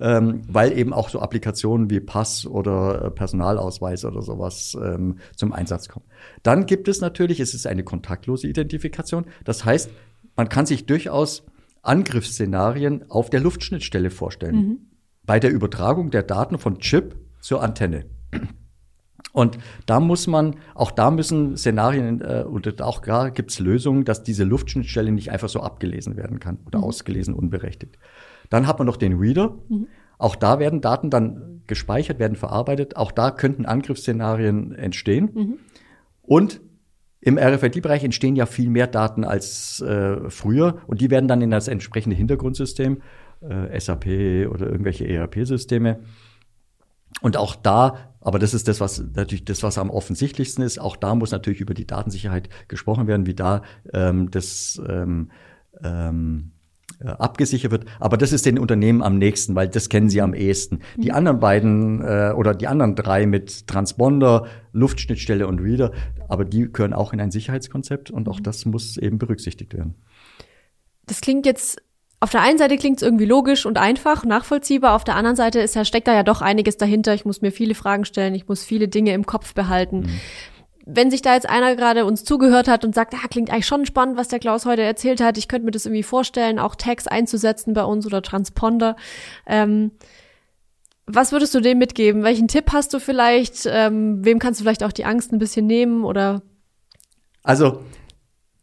ähm, 0.01 0.43
weil 0.49 0.77
eben 0.77 0.93
auch 0.93 1.09
so 1.11 1.21
Applikationen 1.21 1.91
wie 1.91 2.01
Pass 2.01 2.47
oder 2.47 3.05
äh, 3.05 3.11
Personalausweis 3.11 4.05
oder 4.05 4.23
sowas 4.23 4.77
ähm, 4.83 5.19
zum 5.37 5.53
Einsatz 5.53 5.89
kommen. 5.89 6.07
Dann 6.43 6.67
gibt 6.67 6.89
es 6.89 7.01
natürlich, 7.01 7.39
es 7.39 7.55
ist 7.55 7.67
eine 7.67 7.85
kontaktlose 7.85 8.49
Identifikation. 8.49 9.27
Das 9.45 9.65
heißt, 9.65 9.91
man 10.37 10.49
kann 10.49 10.67
sich 10.67 10.87
durchaus 10.87 11.45
Angriffsszenarien 11.83 13.11
auf 13.11 13.31
der 13.31 13.41
Luftschnittstelle 13.41 14.11
vorstellen. 14.11 14.57
Mhm. 14.57 14.79
Bei 15.25 15.39
der 15.39 15.51
Übertragung 15.51 16.11
der 16.11 16.23
Daten 16.23 16.59
von 16.59 16.79
Chip 16.79 17.17
zur 17.41 17.63
Antenne. 17.63 18.07
Und 19.33 19.59
da 19.87 20.01
muss 20.01 20.27
man, 20.27 20.57
auch 20.75 20.91
da 20.91 21.11
müssen 21.11 21.57
Szenarien 21.57 22.21
äh, 22.21 22.45
und 22.47 22.81
auch 22.83 23.01
da 23.01 23.29
gibt 23.29 23.51
es 23.51 23.59
Lösungen, 23.59 24.05
dass 24.05 24.23
diese 24.23 24.45
Luftschnittstelle 24.45 25.13
nicht 25.13 25.31
einfach 25.31 25.49
so 25.49 25.61
abgelesen 25.61 26.17
werden 26.17 26.41
kann 26.41 26.59
oder 26.67 26.79
mhm. 26.79 26.85
ausgelesen 26.85 27.35
unberechtigt. 27.35 27.99
Dann 28.51 28.67
hat 28.67 28.79
man 28.79 28.87
noch 28.87 28.99
den 28.99 29.15
Reader. 29.15 29.59
Mhm. 29.69 29.87
Auch 30.19 30.37
da 30.37 30.59
werden 30.59 30.83
Daten 30.83 31.09
dann 31.09 31.63
gespeichert, 31.67 32.19
werden 32.19 32.37
verarbeitet. 32.37 32.97
Auch 32.97 33.11
da 33.11 33.31
könnten 33.31 33.65
Angriffsszenarien 33.65 34.73
entstehen. 34.73 35.31
Mhm. 35.33 35.59
Und 36.21 36.61
im 37.23 37.39
RFID-Bereich 37.39 38.05
entstehen 38.05 38.37
ja 38.37 38.47
viel 38.47 38.71
mehr 38.71 38.87
Daten 38.87 39.25
als 39.25 39.81
äh, 39.81 40.29
früher 40.31 40.81
und 40.87 41.01
die 41.01 41.11
werden 41.11 41.29
dann 41.29 41.43
in 41.43 41.51
das 41.51 41.69
entsprechende 41.69 42.17
Hintergrundsystem, 42.17 43.03
äh, 43.41 43.79
SAP 43.79 44.07
oder 44.51 44.67
irgendwelche 44.67 45.07
ERP-Systeme 45.07 46.01
und 47.21 47.37
auch 47.37 47.57
da, 47.57 48.15
aber 48.21 48.39
das 48.39 48.55
ist 48.55 48.69
das, 48.69 48.81
was 48.81 49.03
natürlich 49.15 49.45
das, 49.45 49.63
was 49.63 49.79
am 49.79 49.91
offensichtlichsten 49.91 50.63
ist, 50.63 50.79
auch 50.79 50.97
da 50.97 51.15
muss 51.15 51.33
natürlich 51.33 51.61
über 51.61 51.75
die 51.75 51.87
Datensicherheit 51.87 52.49
gesprochen 52.69 53.07
werden, 53.07 53.27
wie 53.27 53.35
da 53.35 53.63
ähm, 53.93 54.31
das 54.31 54.81
ähm, 54.89 55.31
ähm, 55.83 56.53
äh, 56.53 56.60
abgesichert 57.07 57.71
wird. 57.71 57.85
Aber 57.99 58.17
das 58.17 58.33
ist 58.33 58.47
den 58.47 58.59
Unternehmen 58.59 59.03
am 59.03 59.19
nächsten, 59.19 59.55
weil 59.55 59.69
das 59.69 59.89
kennen 59.89 60.11
sie 60.11 60.21
am 60.21 60.35
ehesten. 60.35 60.81
Die 60.97 61.11
mhm. 61.11 61.15
anderen 61.15 61.41
beiden 61.41 62.01
äh, 62.03 62.33
oder 62.37 62.55
die 62.55 62.67
anderen 62.67 62.95
drei 62.95 63.27
mit 63.27 63.67
Transponder, 63.67 64.47
Luftschnittstelle 64.73 65.47
und 65.47 65.61
Reader, 65.61 65.93
aber 66.29 66.45
die 66.45 66.71
gehören 66.71 66.93
auch 66.93 67.13
in 67.13 67.21
ein 67.21 67.31
Sicherheitskonzept 67.31 68.11
und 68.11 68.29
auch 68.29 68.39
mhm. 68.39 68.45
das 68.45 68.65
muss 68.67 68.97
eben 68.97 69.19
berücksichtigt 69.19 69.75
werden. 69.75 69.95
Das 71.07 71.21
klingt 71.21 71.47
jetzt 71.47 71.83
auf 72.23 72.31
der 72.31 72.43
einen 72.43 72.59
Seite 72.59 72.77
klingt 72.77 72.99
es 72.99 73.03
irgendwie 73.03 73.25
logisch 73.25 73.65
und 73.65 73.79
einfach, 73.79 74.27
nachvollziehbar. 74.27 74.95
Auf 74.95 75.05
der 75.05 75.17
anderen 75.17 75.37
Seite 75.37 75.61
ist 75.61 75.79
steckt 75.89 76.07
da 76.07 76.13
ja 76.13 76.23
doch 76.23 76.43
einiges 76.43 76.77
dahinter. 76.77 77.15
Ich 77.15 77.25
muss 77.25 77.41
mir 77.41 77.51
viele 77.51 77.75
Fragen 77.75 78.05
stellen, 78.05 78.35
ich 78.35 78.47
muss 78.47 78.63
viele 78.63 78.89
Dinge 78.89 79.15
im 79.15 79.25
Kopf 79.25 79.55
behalten. 79.55 80.01
Mhm. 80.01 80.21
Wenn 80.93 81.11
sich 81.11 81.23
da 81.23 81.35
jetzt 81.35 81.49
einer 81.49 81.77
gerade 81.77 82.05
uns 82.05 82.25
zugehört 82.25 82.69
hat 82.69 82.85
und 82.85 82.95
sagt, 82.95 83.15
ah, 83.15 83.29
klingt 83.29 83.51
eigentlich 83.51 83.67
schon 83.67 83.87
spannend, 83.87 84.17
was 84.17 84.29
der 84.29 84.39
Klaus 84.39 84.67
heute 84.67 84.83
erzählt 84.83 85.21
hat, 85.21 85.39
ich 85.39 85.49
könnte 85.49 85.65
mir 85.65 85.71
das 85.71 85.87
irgendwie 85.87 86.03
vorstellen, 86.03 86.59
auch 86.59 86.75
Tags 86.75 87.07
einzusetzen 87.07 87.75
bei 87.75 87.85
uns 87.85 88.07
oder 88.07 88.23
Transponder. 88.23 88.97
Ähm, 89.47 89.93
was 91.07 91.33
würdest 91.33 91.55
du 91.55 91.61
dem 91.61 91.79
mitgeben? 91.79 92.23
Welchen 92.23 92.49
Tipp 92.49 92.73
hast 92.73 92.95
du 92.95 93.01
vielleicht? 93.01 93.67
Ähm, 93.67 94.25
wem 94.25 94.39
kannst 94.39 94.61
du 94.61 94.65
vielleicht 94.65 94.85
auch 94.85 94.93
die 94.93 95.05
Angst 95.05 95.33
ein 95.33 95.39
bisschen 95.39 95.67
nehmen 95.67 96.05
oder? 96.05 96.43
Also, 97.43 97.83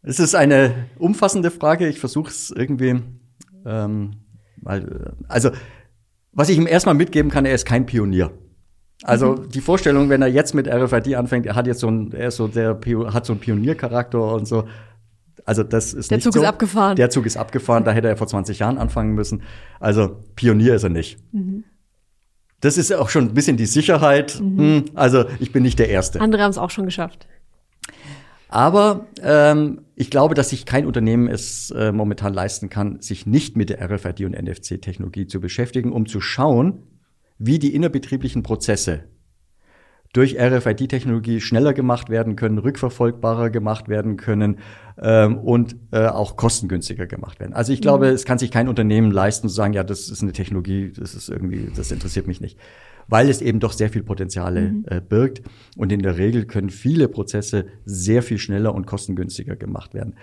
es 0.02 0.20
ist 0.20 0.36
eine 0.36 0.88
umfassende 0.98 1.52
Frage. 1.52 1.88
Ich 1.88 2.00
versuche 2.00 2.30
es 2.30 2.52
irgendwie 2.52 3.02
ähm, 3.68 4.12
weil, 4.62 5.14
also, 5.28 5.52
was 6.32 6.50
ich 6.50 6.58
ihm 6.58 6.68
erstmal 6.68 6.96
mitgeben 6.96 7.30
kann, 7.30 7.46
er 7.46 7.54
ist 7.54 7.66
kein 7.66 7.86
Pionier. 7.86 8.32
Also 9.04 9.34
mhm. 9.34 9.50
die 9.50 9.62
Vorstellung, 9.62 10.10
wenn 10.10 10.22
er 10.22 10.28
jetzt 10.28 10.54
mit 10.56 10.68
RFID 10.68 11.16
anfängt, 11.16 11.46
er 11.46 11.56
hat 11.56 11.68
jetzt 11.68 11.80
so 11.80 11.88
ein, 11.88 12.12
er 12.14 12.30
ist 12.30 12.38
so 12.38 12.48
der 12.48 12.80
hat 13.14 13.26
so 13.26 13.34
einen 13.34 13.40
Pioniercharakter 13.40 14.34
und 14.34 14.48
so. 14.48 14.68
Also 15.46 15.64
das 15.64 15.94
ist 15.94 16.12
der 16.12 16.20
Zug 16.20 16.34
so. 16.34 16.42
ist 16.42 16.48
abgefahren. 16.48 16.96
Der 16.96 17.10
Zug 17.10 17.26
ist 17.26 17.38
abgefahren. 17.38 17.84
Da 17.84 17.92
hätte 17.92 18.08
er 18.08 18.18
vor 18.18 18.28
20 18.28 18.60
Jahren 18.60 18.78
anfangen 18.78 19.14
müssen. 19.14 19.44
Also 19.80 20.24
Pionier 20.36 20.76
ist 20.76 20.84
er 20.84 20.90
nicht. 20.90 21.20
Mhm. 21.32 21.64
Das 22.60 22.78
ist 22.78 22.92
auch 22.92 23.10
schon 23.10 23.26
ein 23.26 23.34
bisschen 23.34 23.56
die 23.56 23.68
Sicherheit. 23.68 24.40
Mhm. 24.42 24.58
Hm, 24.58 24.86
also 24.96 25.26
ich 25.40 25.52
bin 25.52 25.64
nicht 25.64 25.78
der 25.78 25.90
Erste. 25.90 26.20
Andere 26.20 26.42
haben 26.42 26.50
es 26.50 26.58
auch 26.58 26.72
schon 26.72 26.86
geschafft. 26.86 27.28
Aber 28.50 29.08
ähm, 29.22 29.82
ich 29.96 30.10
glaube, 30.10 30.34
dass 30.34 30.50
sich 30.50 30.66
kein 30.66 30.86
Unternehmen 30.86 31.28
es 31.28 31.70
äh, 31.72 31.92
momentan 31.92 32.34
leisten 32.34 32.70
kann, 32.70 33.02
sich 33.02 33.26
nicht 33.26 33.58
mit 33.58 33.70
der 33.70 33.82
RFID 33.90 34.22
und 34.22 34.42
NFC-Technologie 34.42 35.28
zu 35.28 35.40
beschäftigen, 35.40 35.92
um 35.92 36.08
zu 36.08 36.22
schauen, 36.22 36.84
wie 37.38 37.60
die 37.60 37.74
innerbetrieblichen 37.74 38.44
Prozesse 38.44 39.04
durch 40.14 40.40
RFID-Technologie 40.40 41.42
schneller 41.42 41.74
gemacht 41.74 42.10
werden 42.10 42.36
können, 42.36 42.58
rückverfolgbarer 42.58 43.50
gemacht 43.50 43.90
werden 43.90 44.18
können 44.18 44.60
ähm, 45.00 45.38
und 45.38 45.76
äh, 45.92 46.08
auch 46.08 46.38
kostengünstiger 46.38 47.08
gemacht 47.08 47.40
werden. 47.40 47.54
Also 47.54 47.74
ich 47.74 47.82
glaube, 47.82 48.08
mhm. 48.08 48.14
es 48.14 48.26
kann 48.26 48.40
sich 48.40 48.50
kein 48.50 48.68
Unternehmen 48.68 49.12
leisten 49.12 49.50
zu 49.50 49.56
sagen, 49.56 49.74
ja, 49.74 49.84
das 49.84 50.10
ist 50.10 50.24
eine 50.24 50.32
Technologie, 50.32 50.92
das 50.98 51.14
ist 51.14 51.30
irgendwie, 51.30 51.70
das 51.76 51.92
interessiert 51.92 52.28
mich 52.28 52.42
nicht 52.42 52.58
weil 53.08 53.30
es 53.30 53.42
eben 53.42 53.60
doch 53.60 53.72
sehr 53.72 53.90
viel 53.90 54.04
Potenziale 54.04 54.62
mhm. 54.62 54.86
äh, 54.88 55.02
birgt. 55.02 55.42
Und 55.76 55.92
in 55.92 56.02
der 56.02 56.18
Regel 56.18 56.46
können 56.46 56.70
viele 56.70 57.08
Prozesse 57.08 57.68
sehr 57.86 58.22
viel 58.22 58.38
schneller 58.38 58.76
und 58.76 58.86
kostengünstiger 58.86 59.56
gemacht 59.56 59.94
werden. 59.94 60.16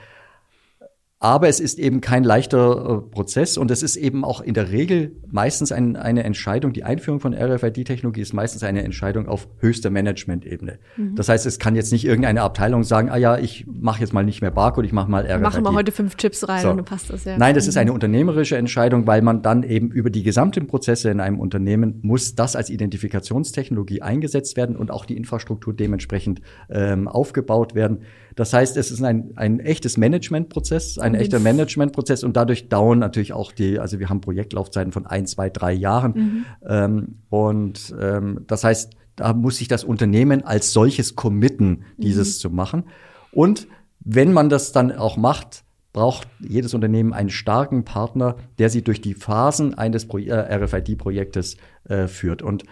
Aber 1.24 1.48
es 1.48 1.58
ist 1.58 1.78
eben 1.78 2.02
kein 2.02 2.22
leichter 2.22 2.98
äh, 3.06 3.10
Prozess 3.10 3.56
und 3.56 3.70
es 3.70 3.82
ist 3.82 3.96
eben 3.96 4.26
auch 4.26 4.42
in 4.42 4.52
der 4.52 4.70
Regel 4.70 5.16
meistens 5.30 5.72
ein, 5.72 5.96
eine 5.96 6.22
Entscheidung. 6.22 6.74
Die 6.74 6.84
Einführung 6.84 7.18
von 7.18 7.32
RFID-Technologie 7.32 8.20
ist 8.20 8.34
meistens 8.34 8.62
eine 8.62 8.84
Entscheidung 8.84 9.26
auf 9.26 9.48
höchster 9.56 9.88
Management-Ebene. 9.88 10.80
Mhm. 10.98 11.14
Das 11.16 11.30
heißt, 11.30 11.46
es 11.46 11.58
kann 11.58 11.76
jetzt 11.76 11.92
nicht 11.92 12.04
irgendeine 12.04 12.42
Abteilung 12.42 12.84
sagen, 12.84 13.08
ah 13.08 13.16
ja, 13.16 13.38
ich 13.38 13.64
mache 13.66 14.02
jetzt 14.02 14.12
mal 14.12 14.22
nicht 14.22 14.42
mehr 14.42 14.50
Barcode, 14.50 14.84
ich 14.84 14.92
mache 14.92 15.10
mal 15.10 15.24
RFID. 15.24 15.40
Machen 15.40 15.64
wir 15.64 15.72
heute 15.72 15.92
fünf 15.92 16.18
Chips 16.18 16.46
rein 16.46 16.60
so. 16.60 16.68
und 16.68 16.76
dann 16.76 16.84
passt 16.84 17.08
das 17.08 17.24
ja. 17.24 17.38
Nein, 17.38 17.54
das 17.54 17.64
mhm. 17.64 17.68
ist 17.70 17.76
eine 17.78 17.94
unternehmerische 17.94 18.58
Entscheidung, 18.58 19.06
weil 19.06 19.22
man 19.22 19.40
dann 19.40 19.62
eben 19.62 19.90
über 19.92 20.10
die 20.10 20.24
gesamten 20.24 20.66
Prozesse 20.66 21.08
in 21.08 21.20
einem 21.20 21.40
Unternehmen 21.40 22.00
muss 22.02 22.34
das 22.34 22.54
als 22.54 22.68
Identifikationstechnologie 22.68 24.02
eingesetzt 24.02 24.58
werden 24.58 24.76
und 24.76 24.90
auch 24.90 25.06
die 25.06 25.16
Infrastruktur 25.16 25.72
dementsprechend 25.72 26.42
ähm, 26.68 27.08
aufgebaut 27.08 27.74
werden. 27.74 28.02
Das 28.36 28.52
heißt, 28.52 28.76
es 28.76 28.90
ist 28.90 29.02
ein, 29.02 29.32
ein 29.36 29.60
echtes 29.60 29.96
Managementprozess, 29.96 30.98
ein 30.98 31.13
echter 31.14 31.40
Managementprozess 31.40 32.24
und 32.24 32.36
dadurch 32.36 32.68
dauern 32.68 32.98
natürlich 32.98 33.32
auch 33.32 33.52
die, 33.52 33.78
also 33.78 33.98
wir 33.98 34.08
haben 34.08 34.20
Projektlaufzeiten 34.20 34.92
von 34.92 35.06
ein, 35.06 35.26
zwei, 35.26 35.50
drei 35.50 35.72
Jahren. 35.72 36.12
Mhm. 36.14 36.44
Ähm, 36.66 37.18
und 37.30 37.94
ähm, 38.00 38.40
das 38.46 38.64
heißt, 38.64 38.92
da 39.16 39.32
muss 39.32 39.58
sich 39.58 39.68
das 39.68 39.84
Unternehmen 39.84 40.44
als 40.44 40.72
solches 40.72 41.14
committen, 41.16 41.84
dieses 41.96 42.36
mhm. 42.36 42.40
zu 42.40 42.50
machen. 42.50 42.84
Und 43.32 43.66
wenn 44.00 44.32
man 44.32 44.48
das 44.48 44.72
dann 44.72 44.92
auch 44.92 45.16
macht, 45.16 45.64
braucht 45.92 46.28
jedes 46.40 46.74
Unternehmen 46.74 47.12
einen 47.12 47.30
starken 47.30 47.84
Partner, 47.84 48.36
der 48.58 48.68
sie 48.68 48.82
durch 48.82 49.00
die 49.00 49.14
Phasen 49.14 49.74
eines 49.74 50.04
äh, 50.04 50.32
RFID-Projektes 50.32 51.56
äh, 51.88 52.08
führt. 52.08 52.42
Und 52.42 52.64
äh, 52.64 52.66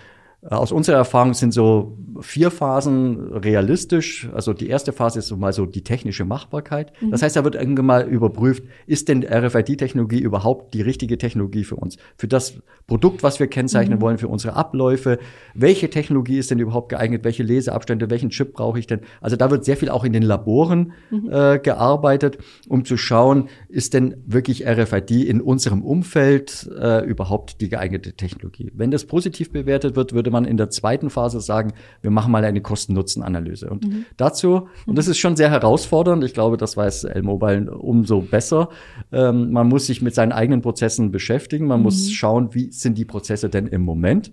aus 0.48 0.72
unserer 0.72 0.96
Erfahrung 0.96 1.34
sind 1.34 1.54
so 1.54 1.96
vier 2.20 2.50
Phasen 2.50 3.32
realistisch. 3.32 4.28
Also 4.34 4.52
die 4.52 4.68
erste 4.68 4.92
Phase 4.92 5.20
ist 5.20 5.28
so 5.28 5.36
mal 5.36 5.52
so 5.52 5.66
die 5.66 5.84
technische 5.84 6.24
Machbarkeit. 6.24 6.92
Mhm. 7.00 7.12
Das 7.12 7.22
heißt, 7.22 7.36
da 7.36 7.44
wird 7.44 7.54
irgendwann 7.54 7.86
mal 7.86 8.08
überprüft, 8.08 8.64
ist 8.86 9.08
denn 9.08 9.24
RFID-Technologie 9.24 10.20
überhaupt 10.20 10.74
die 10.74 10.82
richtige 10.82 11.16
Technologie 11.16 11.62
für 11.62 11.76
uns? 11.76 11.96
Für 12.16 12.26
das 12.26 12.54
Produkt, 12.88 13.22
was 13.22 13.38
wir 13.38 13.46
kennzeichnen 13.46 13.98
mhm. 13.98 14.02
wollen, 14.02 14.18
für 14.18 14.26
unsere 14.26 14.56
Abläufe? 14.56 15.20
Welche 15.54 15.90
Technologie 15.90 16.38
ist 16.38 16.50
denn 16.50 16.58
überhaupt 16.58 16.88
geeignet? 16.88 17.22
Welche 17.22 17.44
Leseabstände? 17.44 18.10
Welchen 18.10 18.30
Chip 18.30 18.52
brauche 18.52 18.80
ich 18.80 18.88
denn? 18.88 19.02
Also 19.20 19.36
da 19.36 19.48
wird 19.50 19.64
sehr 19.64 19.76
viel 19.76 19.90
auch 19.90 20.02
in 20.02 20.12
den 20.12 20.24
Laboren 20.24 20.92
mhm. 21.10 21.30
äh, 21.30 21.58
gearbeitet, 21.60 22.38
um 22.68 22.84
zu 22.84 22.96
schauen, 22.96 23.48
ist 23.68 23.94
denn 23.94 24.16
wirklich 24.26 24.66
RFID 24.66 25.12
in 25.12 25.40
unserem 25.40 25.82
Umfeld 25.82 26.68
äh, 26.76 27.04
überhaupt 27.04 27.60
die 27.60 27.68
geeignete 27.68 28.14
Technologie? 28.14 28.72
Wenn 28.74 28.90
das 28.90 29.04
positiv 29.04 29.52
bewertet 29.52 29.94
wird, 29.94 30.12
würde 30.12 30.31
man 30.32 30.44
in 30.44 30.56
der 30.56 30.70
zweiten 30.70 31.10
Phase 31.10 31.40
sagen, 31.40 31.72
wir 32.00 32.10
machen 32.10 32.32
mal 32.32 32.44
eine 32.44 32.60
Kosten-Nutzen-Analyse. 32.60 33.70
Und 33.70 33.86
mhm. 33.86 34.06
dazu, 34.16 34.68
und 34.86 34.98
das 34.98 35.06
ist 35.06 35.18
schon 35.18 35.36
sehr 35.36 35.50
herausfordernd, 35.50 36.24
ich 36.24 36.34
glaube, 36.34 36.56
das 36.56 36.76
weiß 36.76 37.04
L-Mobile 37.04 37.70
umso 37.70 38.20
besser, 38.20 38.68
ähm, 39.12 39.52
man 39.52 39.68
muss 39.68 39.86
sich 39.86 40.02
mit 40.02 40.14
seinen 40.14 40.32
eigenen 40.32 40.62
Prozessen 40.62 41.12
beschäftigen, 41.12 41.66
man 41.66 41.80
mhm. 41.80 41.84
muss 41.84 42.10
schauen, 42.10 42.54
wie 42.54 42.72
sind 42.72 42.98
die 42.98 43.04
Prozesse 43.04 43.48
denn 43.48 43.66
im 43.66 43.82
Moment. 43.82 44.32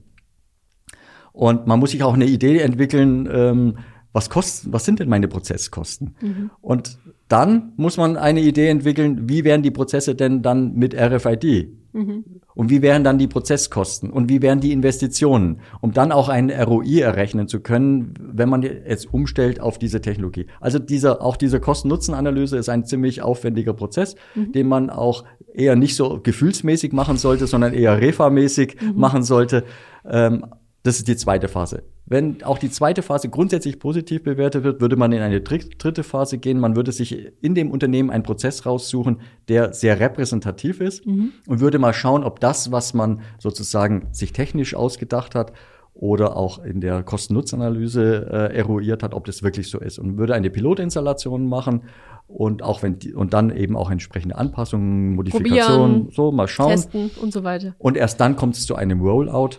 Und 1.31 1.67
man 1.67 1.79
muss 1.79 1.91
sich 1.91 2.03
auch 2.03 2.15
eine 2.15 2.25
Idee 2.25 2.59
entwickeln, 2.59 3.29
ähm, 3.31 3.77
was 4.11 4.29
kosten, 4.29 4.73
was 4.73 4.85
sind 4.85 4.99
denn 4.99 5.09
meine 5.09 5.27
Prozesskosten? 5.27 6.15
Mhm. 6.21 6.51
Und 6.61 6.97
dann 7.27 7.73
muss 7.77 7.97
man 7.97 8.17
eine 8.17 8.41
Idee 8.41 8.69
entwickeln, 8.69 9.29
wie 9.29 9.43
wären 9.43 9.61
die 9.61 9.71
Prozesse 9.71 10.15
denn 10.15 10.41
dann 10.41 10.73
mit 10.73 10.95
RFID? 10.95 11.69
Mhm. 11.93 12.23
Und 12.55 12.69
wie 12.69 12.81
wären 12.81 13.03
dann 13.03 13.17
die 13.17 13.27
Prozesskosten? 13.27 14.09
Und 14.09 14.29
wie 14.29 14.41
wären 14.41 14.59
die 14.59 14.71
Investitionen? 14.71 15.61
Um 15.81 15.93
dann 15.93 16.11
auch 16.11 16.29
ein 16.29 16.49
ROI 16.51 17.01
errechnen 17.01 17.47
zu 17.47 17.61
können, 17.61 18.13
wenn 18.19 18.49
man 18.49 18.63
jetzt 18.63 19.13
umstellt 19.13 19.59
auf 19.59 19.77
diese 19.79 20.01
Technologie. 20.01 20.47
Also 20.59 20.79
dieser, 20.79 21.21
auch 21.21 21.37
diese 21.37 21.59
Kosten-Nutzen-Analyse 21.59 22.57
ist 22.57 22.69
ein 22.69 22.85
ziemlich 22.85 23.21
aufwendiger 23.21 23.73
Prozess, 23.73 24.15
mhm. 24.35 24.51
den 24.51 24.67
man 24.67 24.89
auch 24.89 25.23
eher 25.53 25.75
nicht 25.75 25.95
so 25.95 26.19
gefühlsmäßig 26.21 26.93
machen 26.93 27.17
sollte, 27.17 27.47
sondern 27.47 27.73
eher 27.73 27.99
refa-mäßig 28.01 28.75
mhm. 28.81 28.99
machen 28.99 29.23
sollte. 29.23 29.63
Ähm, 30.07 30.45
das 30.83 30.97
ist 30.97 31.07
die 31.07 31.15
zweite 31.15 31.47
Phase. 31.47 31.83
Wenn 32.05 32.41
auch 32.43 32.57
die 32.57 32.71
zweite 32.71 33.01
Phase 33.01 33.29
grundsätzlich 33.29 33.79
positiv 33.79 34.23
bewertet 34.23 34.63
wird, 34.63 34.81
würde 34.81 34.95
man 34.95 35.11
in 35.11 35.21
eine 35.21 35.41
dritte 35.41 36.03
Phase 36.03 36.37
gehen. 36.37 36.59
Man 36.59 36.75
würde 36.75 36.91
sich 36.91 37.33
in 37.41 37.53
dem 37.53 37.69
Unternehmen 37.69 38.09
einen 38.09 38.23
Prozess 38.23 38.65
raussuchen, 38.65 39.21
der 39.47 39.73
sehr 39.73 39.99
repräsentativ 39.99 40.81
ist 40.81 41.05
mhm. 41.05 41.33
und 41.47 41.59
würde 41.59 41.77
mal 41.77 41.93
schauen, 41.93 42.23
ob 42.23 42.39
das, 42.39 42.71
was 42.71 42.93
man 42.93 43.21
sozusagen 43.37 44.07
sich 44.11 44.33
technisch 44.33 44.73
ausgedacht 44.73 45.35
hat 45.35 45.53
oder 45.93 46.37
auch 46.37 46.63
in 46.63 46.79
der 46.79 47.03
Kosten-Nutzen-Analyse 47.03 48.29
äh, 48.31 48.57
eruiert 48.57 49.03
hat, 49.03 49.13
ob 49.13 49.25
das 49.25 49.43
wirklich 49.43 49.69
so 49.69 49.79
ist 49.79 49.99
und 49.99 50.17
würde 50.17 50.33
eine 50.33 50.49
Pilotinstallation 50.49 51.47
machen 51.47 51.83
und 52.27 52.63
auch 52.63 52.83
wenn 52.83 52.99
die, 52.99 53.13
und 53.13 53.33
dann 53.33 53.55
eben 53.55 53.75
auch 53.75 53.91
entsprechende 53.91 54.37
Anpassungen, 54.37 55.15
Modifikationen, 55.15 56.05
Probieren, 56.05 56.11
so 56.11 56.31
mal 56.31 56.47
schauen 56.47 56.69
testen 56.69 57.11
und 57.21 57.33
so 57.33 57.43
weiter. 57.43 57.75
Und 57.79 57.97
erst 57.97 58.21
dann 58.21 58.35
kommt 58.35 58.55
es 58.55 58.65
zu 58.65 58.75
einem 58.75 59.01
Rollout 59.01 59.57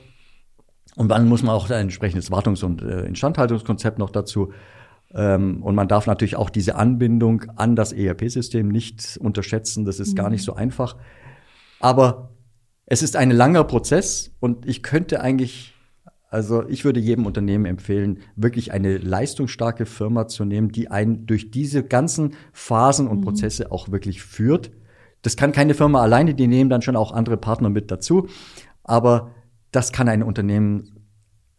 und 0.96 1.08
dann 1.08 1.28
muss 1.28 1.42
man 1.42 1.54
auch 1.54 1.70
ein 1.70 1.82
entsprechendes 1.82 2.30
Wartungs- 2.30 2.64
und 2.64 2.82
äh, 2.82 3.06
Instandhaltungskonzept 3.06 3.98
noch 3.98 4.10
dazu. 4.10 4.52
Ähm, 5.12 5.62
und 5.62 5.74
man 5.74 5.88
darf 5.88 6.06
natürlich 6.06 6.36
auch 6.36 6.50
diese 6.50 6.76
Anbindung 6.76 7.44
an 7.56 7.76
das 7.76 7.92
ERP-System 7.92 8.68
nicht 8.68 9.18
unterschätzen. 9.20 9.84
Das 9.84 10.00
ist 10.00 10.12
mhm. 10.12 10.16
gar 10.16 10.30
nicht 10.30 10.44
so 10.44 10.54
einfach. 10.54 10.96
Aber 11.80 12.30
es 12.86 13.02
ist 13.02 13.16
ein 13.16 13.30
langer 13.30 13.64
Prozess 13.64 14.34
und 14.40 14.66
ich 14.66 14.82
könnte 14.82 15.20
eigentlich, 15.20 15.74
also 16.28 16.68
ich 16.68 16.84
würde 16.84 17.00
jedem 17.00 17.26
Unternehmen 17.26 17.64
empfehlen, 17.64 18.18
wirklich 18.36 18.72
eine 18.72 18.98
leistungsstarke 18.98 19.86
Firma 19.86 20.26
zu 20.26 20.44
nehmen, 20.44 20.70
die 20.70 20.90
einen 20.90 21.26
durch 21.26 21.50
diese 21.50 21.84
ganzen 21.84 22.34
Phasen 22.52 23.08
und 23.08 23.20
mhm. 23.20 23.24
Prozesse 23.24 23.72
auch 23.72 23.90
wirklich 23.90 24.22
führt. 24.22 24.72
Das 25.22 25.36
kann 25.36 25.52
keine 25.52 25.74
Firma 25.74 26.02
alleine, 26.02 26.34
die 26.34 26.46
nehmen 26.46 26.70
dann 26.70 26.82
schon 26.82 26.96
auch 26.96 27.12
andere 27.12 27.36
Partner 27.36 27.68
mit 27.68 27.90
dazu. 27.90 28.28
Aber 28.82 29.30
das 29.70 29.92
kann 29.92 30.08
ein 30.08 30.22
Unternehmen 30.22 31.00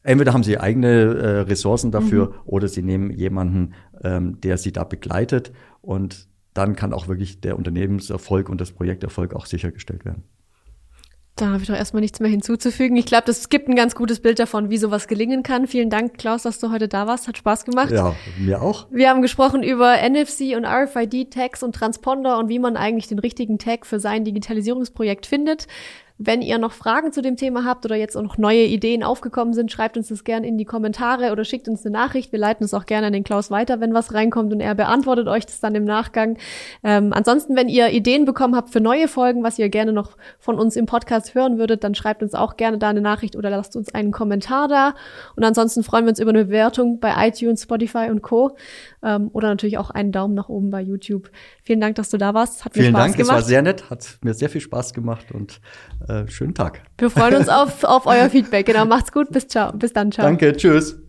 Entweder 0.03 0.33
haben 0.33 0.43
sie 0.43 0.57
eigene 0.57 0.87
äh, 0.87 1.39
Ressourcen 1.41 1.91
dafür 1.91 2.27
mhm. 2.27 2.33
oder 2.45 2.67
sie 2.67 2.81
nehmen 2.81 3.11
jemanden, 3.11 3.73
ähm, 4.03 4.41
der 4.41 4.57
sie 4.57 4.71
da 4.71 4.83
begleitet 4.83 5.51
und 5.81 6.27
dann 6.53 6.75
kann 6.75 6.91
auch 6.93 7.07
wirklich 7.07 7.39
der 7.39 7.57
Unternehmenserfolg 7.57 8.49
und 8.49 8.59
das 8.59 8.71
Projekterfolg 8.71 9.33
auch 9.35 9.45
sichergestellt 9.45 10.03
werden. 10.03 10.23
Da 11.37 11.47
habe 11.47 11.61
ich 11.61 11.67
doch 11.67 11.75
erstmal 11.75 12.01
nichts 12.01 12.19
mehr 12.19 12.29
hinzuzufügen. 12.29 12.97
Ich 12.97 13.05
glaube, 13.05 13.23
das 13.25 13.47
gibt 13.47 13.69
ein 13.69 13.75
ganz 13.75 13.95
gutes 13.95 14.19
Bild 14.19 14.37
davon, 14.37 14.69
wie 14.69 14.77
sowas 14.77 15.07
gelingen 15.07 15.43
kann. 15.43 15.65
Vielen 15.65 15.89
Dank, 15.89 16.17
Klaus, 16.17 16.43
dass 16.43 16.59
du 16.59 16.71
heute 16.71 16.89
da 16.89 17.07
warst. 17.07 17.27
Hat 17.27 17.37
Spaß 17.37 17.63
gemacht. 17.63 17.89
Ja, 17.89 18.15
mir 18.37 18.61
auch. 18.61 18.87
Wir 18.91 19.09
haben 19.09 19.21
gesprochen 19.21 19.63
über 19.63 19.95
NFC 20.07 20.55
und 20.57 20.65
RFID-Tags 20.65 21.63
und 21.63 21.73
Transponder 21.73 22.37
und 22.37 22.49
wie 22.49 22.59
man 22.59 22.75
eigentlich 22.75 23.07
den 23.07 23.17
richtigen 23.17 23.59
Tag 23.59 23.85
für 23.85 23.99
sein 23.99 24.25
Digitalisierungsprojekt 24.25 25.25
findet. 25.25 25.67
Wenn 26.23 26.43
ihr 26.43 26.59
noch 26.59 26.71
Fragen 26.71 27.11
zu 27.11 27.23
dem 27.23 27.35
Thema 27.35 27.65
habt 27.65 27.83
oder 27.83 27.95
jetzt 27.95 28.15
auch 28.15 28.21
noch 28.21 28.37
neue 28.37 28.63
Ideen 28.63 29.01
aufgekommen 29.01 29.55
sind, 29.55 29.71
schreibt 29.71 29.97
uns 29.97 30.09
das 30.09 30.23
gerne 30.23 30.45
in 30.45 30.59
die 30.59 30.65
Kommentare 30.65 31.31
oder 31.31 31.43
schickt 31.43 31.67
uns 31.67 31.83
eine 31.83 31.93
Nachricht. 31.93 32.31
Wir 32.31 32.37
leiten 32.37 32.63
es 32.63 32.75
auch 32.75 32.85
gerne 32.85 33.07
an 33.07 33.13
den 33.13 33.23
Klaus 33.23 33.49
weiter, 33.49 33.79
wenn 33.79 33.95
was 33.95 34.13
reinkommt 34.13 34.53
und 34.53 34.59
er 34.59 34.75
beantwortet 34.75 35.27
euch 35.27 35.47
das 35.47 35.59
dann 35.61 35.73
im 35.73 35.83
Nachgang. 35.83 36.37
Ähm, 36.83 37.11
ansonsten, 37.11 37.55
wenn 37.55 37.69
ihr 37.69 37.89
Ideen 37.89 38.25
bekommen 38.25 38.55
habt 38.55 38.69
für 38.69 38.79
neue 38.81 39.07
Folgen, 39.07 39.41
was 39.41 39.57
ihr 39.57 39.69
gerne 39.69 39.93
noch 39.93 40.11
von 40.37 40.59
uns 40.59 40.75
im 40.75 40.85
Podcast 40.85 41.33
hören 41.33 41.57
würdet, 41.57 41.83
dann 41.83 41.95
schreibt 41.95 42.21
uns 42.21 42.35
auch 42.35 42.55
gerne 42.55 42.77
da 42.77 42.89
eine 42.89 43.01
Nachricht 43.01 43.35
oder 43.35 43.49
lasst 43.49 43.75
uns 43.75 43.91
einen 43.95 44.11
Kommentar 44.11 44.67
da. 44.67 44.93
Und 45.35 45.43
ansonsten 45.43 45.83
freuen 45.83 46.05
wir 46.05 46.09
uns 46.11 46.19
über 46.19 46.29
eine 46.29 46.45
Bewertung 46.45 46.99
bei 46.99 47.27
iTunes, 47.27 47.63
Spotify 47.63 48.09
und 48.11 48.21
Co. 48.21 48.55
Ähm, 49.01 49.31
oder 49.33 49.47
natürlich 49.47 49.79
auch 49.79 49.89
einen 49.89 50.11
Daumen 50.11 50.35
nach 50.35 50.49
oben 50.49 50.69
bei 50.69 50.81
YouTube. 50.81 51.31
Vielen 51.63 51.81
Dank, 51.81 51.95
dass 51.95 52.11
du 52.11 52.17
da 52.17 52.35
warst. 52.35 52.63
Hat 52.63 52.75
mir 52.75 52.83
Vielen 52.83 52.93
Spaß 52.93 53.03
Dank, 53.05 53.17
gemacht. 53.17 53.37
es 53.37 53.43
war 53.43 53.47
sehr 53.47 53.61
nett, 53.63 53.89
hat 53.89 54.19
mir 54.21 54.35
sehr 54.35 54.49
viel 54.49 54.61
Spaß 54.61 54.93
gemacht 54.93 55.31
und 55.31 55.59
äh, 56.11 56.29
schönen 56.29 56.53
Tag. 56.53 56.81
Wir 56.97 57.09
freuen 57.09 57.35
uns 57.35 57.49
auf, 57.49 57.83
auf 57.83 58.05
euer 58.05 58.29
Feedback. 58.29 58.65
Genau, 58.65 58.85
macht's 58.85 59.11
gut. 59.11 59.31
Bis, 59.31 59.47
ciao. 59.47 59.71
Bis 59.73 59.93
dann. 59.93 60.11
Ciao. 60.11 60.25
Danke, 60.25 60.55
tschüss. 60.55 61.00